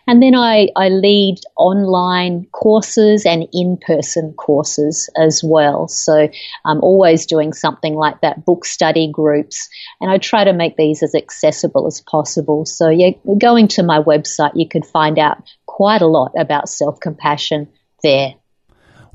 And 0.08 0.22
then 0.22 0.36
I, 0.36 0.70
I 0.76 0.90
lead 0.90 1.38
online 1.58 2.48
courses 2.52 3.26
and 3.26 3.48
in 3.54 3.78
person 3.78 4.34
courses 4.34 5.10
as 5.18 5.42
well. 5.44 5.88
So 5.88 6.30
I'm 6.66 6.82
always 6.82 7.26
doing 7.26 7.54
something 7.54 7.96
like 7.96 8.22
that, 8.22 8.46
book 8.46 8.66
study 8.66 9.10
groups. 9.12 9.70
And 10.02 10.10
I 10.10 10.18
try 10.18 10.44
to 10.44 10.54
make 10.54 10.78
these 10.78 11.04
as 11.04 11.14
accessible 11.16 11.88
as 11.88 12.02
possible. 12.02 12.66
So, 12.66 12.90
yeah, 12.90 13.12
going 13.36 13.68
to 13.70 13.84
my 13.84 14.00
website, 14.00 14.52
you 14.56 14.68
could 14.68 14.86
find 14.86 15.20
out 15.20 15.38
quite 15.66 16.02
a 16.02 16.08
lot 16.08 16.32
about 16.38 16.70
self 16.70 17.00
compassion 17.00 17.70
there. 18.04 18.36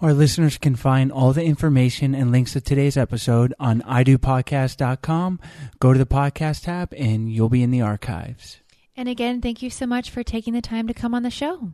Our 0.00 0.12
listeners 0.12 0.58
can 0.58 0.74
find 0.74 1.12
all 1.12 1.32
the 1.32 1.44
information 1.44 2.12
and 2.14 2.32
links 2.32 2.54
to 2.54 2.60
today's 2.60 2.96
episode 2.96 3.54
on 3.60 3.82
idopodcast.com. 3.82 5.40
Go 5.78 5.92
to 5.92 5.98
the 5.98 6.06
podcast 6.06 6.64
tab 6.64 6.92
and 6.94 7.32
you'll 7.32 7.48
be 7.48 7.62
in 7.62 7.70
the 7.70 7.82
archives. 7.82 8.58
And 8.96 9.08
again, 9.08 9.40
thank 9.40 9.62
you 9.62 9.70
so 9.70 9.86
much 9.86 10.10
for 10.10 10.24
taking 10.24 10.54
the 10.54 10.60
time 10.60 10.88
to 10.88 10.94
come 10.94 11.14
on 11.14 11.22
the 11.22 11.30
show. 11.30 11.70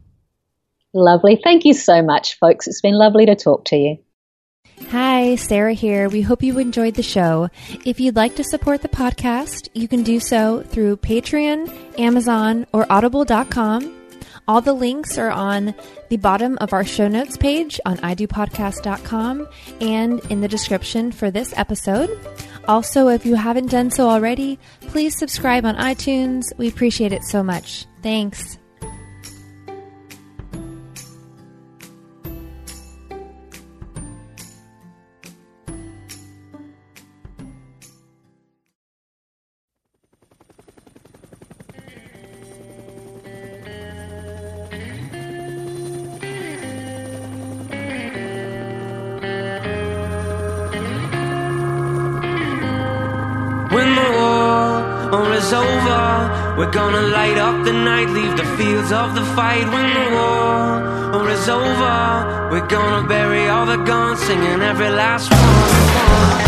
Lovely. 0.93 1.41
Thank 1.43 1.65
you 1.65 1.73
so 1.73 2.03
much, 2.03 2.39
folks. 2.39 2.67
It's 2.67 2.83
been 2.83 2.95
lovely 2.95 3.27
to 3.27 3.35
talk 3.35 3.65
to 3.67 3.77
you. 3.77 3.99
Hi, 4.91 5.35
Sarah 5.35 5.75
here. 5.75 6.09
We 6.09 6.23
hope 6.23 6.43
you 6.43 6.59
enjoyed 6.59 6.95
the 6.95 7.03
show. 7.03 7.51
If 7.85 8.01
you'd 8.01 8.17
like 8.17 8.37
to 8.37 8.45
support 8.45 8.81
the 8.81 8.89
podcast, 8.89 9.69
you 9.75 9.87
can 9.87 10.03
do 10.03 10.19
so 10.19 10.63
through 10.63 10.97
Patreon, 10.97 11.99
Amazon, 11.99 12.67
or 12.73 12.91
audible.com. 12.91 13.95
All 14.47 14.63
the 14.63 14.73
links 14.73 15.19
are 15.19 15.31
on 15.31 15.75
the 16.09 16.17
bottom 16.17 16.57
of 16.63 16.73
our 16.73 16.85
show 16.85 17.07
notes 17.07 17.37
page 17.37 17.79
on 17.85 17.99
idopodcast.com 17.99 19.47
and 19.83 20.21
in 20.31 20.41
the 20.41 20.49
description 20.49 21.13
for 21.13 21.31
this 21.31 21.53
episode. 21.55 22.19
Also, 22.67 23.09
if 23.09 23.27
you 23.27 23.35
haven't 23.35 23.71
done 23.71 23.91
so 23.91 24.09
already, 24.09 24.59
please 24.81 25.15
subscribe 25.19 25.67
on 25.67 25.77
iTunes. 25.77 26.45
We 26.57 26.69
appreciate 26.69 27.13
it 27.13 27.25
so 27.25 27.43
much. 27.43 27.85
Thanks. 28.03 28.59
We're 56.59 56.71
gonna 56.71 57.03
light 57.19 57.39
up 57.39 57.65
the 57.65 57.73
night, 57.73 58.09
leave 58.11 58.37
the 58.37 58.49
fields 58.57 58.91
of 58.93 59.15
the 59.15 59.25
fight. 59.37 59.67
When 59.75 59.89
the 59.99 60.07
war 60.17 61.29
is 61.31 61.49
over, 61.49 62.49
we're 62.51 62.67
gonna 62.67 63.07
bury 63.07 63.49
all 63.49 63.67
the 63.67 63.81
guns, 63.91 64.21
singing 64.21 64.61
every 64.63 64.91
last 64.91 65.31
one. 65.31 66.48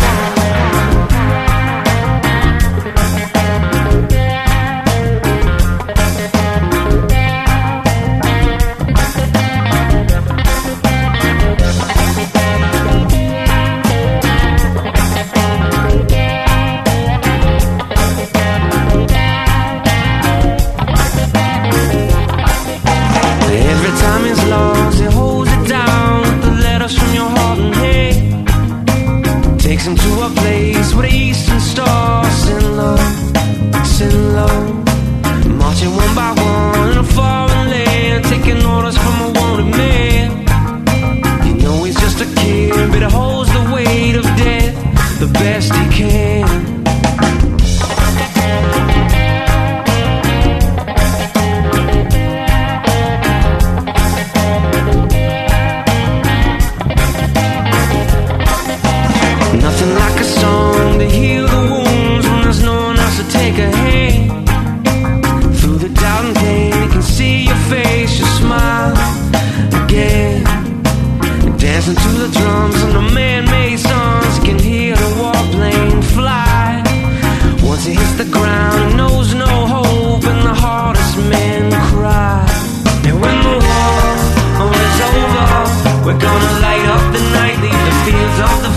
We're 86.05 86.17
gonna 86.17 86.59
light 86.61 86.85
up 86.85 87.13
the 87.13 87.21
night, 87.37 87.57
leave 87.61 87.81
the 87.87 87.95
fields 88.05 88.39
of 88.39 88.63
the 88.63 88.70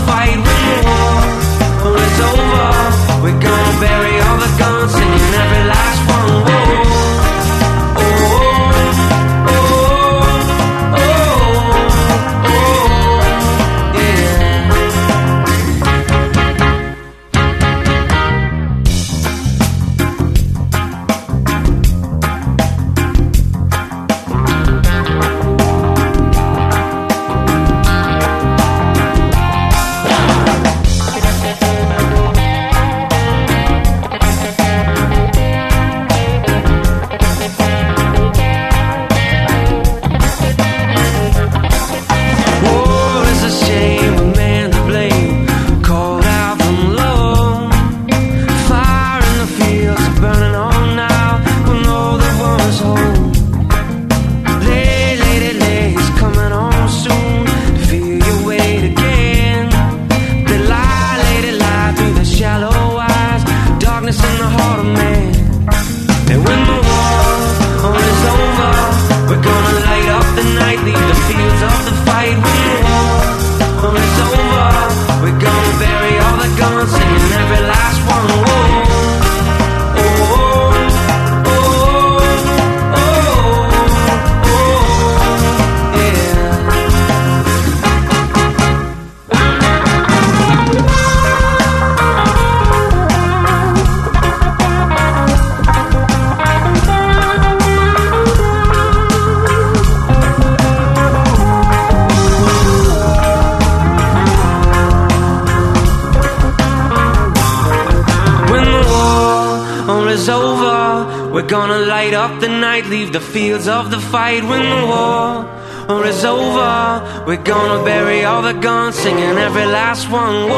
we're 111.45 111.51
gonna 111.51 111.77
light 111.77 112.15
up 112.15 112.39
the 112.41 112.47
night, 112.49 112.87
leave 112.87 113.13
the 113.13 113.19
fields 113.19 113.67
of 113.67 113.91
the 113.91 113.99
fight. 113.99 114.43
When 114.43 114.67
the 114.67 114.87
war 114.87 116.03
is 116.07 116.25
over, 116.25 117.23
we're 117.27 117.43
gonna 117.43 117.83
bury 117.85 118.25
all 118.25 118.41
the 118.41 118.53
guns, 118.53 118.95
singing 118.95 119.37
every 119.37 119.65
last 119.65 120.09
one. 120.09 120.49
Whoa, 120.49 120.57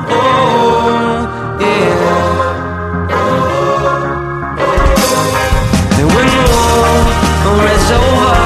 oh, 0.10 1.58
yeah. 1.62 1.98
And 6.00 6.08
when 6.16 6.28
the 6.38 6.50
war 7.46 7.66
is 7.78 7.92
over, 8.04 8.40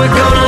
we're 0.00 0.14
gonna 0.18 0.39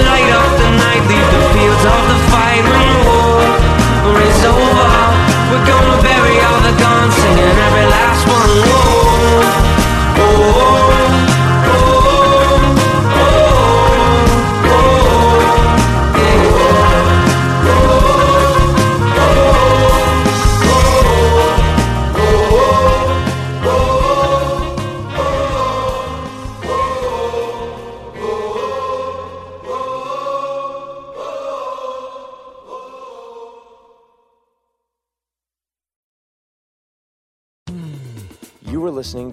we're 5.52 5.66
gonna 5.66 6.02
bury 6.02 6.40
all 6.40 6.60
the 6.62 6.74
guns, 6.80 7.14
singing 7.14 7.58
every 7.66 7.86
last 7.86 8.26
one. 8.26 8.81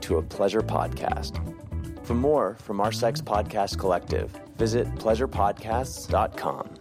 To 0.10 0.18
a 0.18 0.24
pleasure 0.24 0.62
podcast. 0.62 1.40
For 2.04 2.16
more 2.16 2.58
from 2.62 2.82
our 2.82 2.92
Sex 2.92 3.22
Podcast 3.22 3.78
Collective, 3.78 4.32
visit 4.58 4.88
pleasurepodcasts.com. 4.96 6.79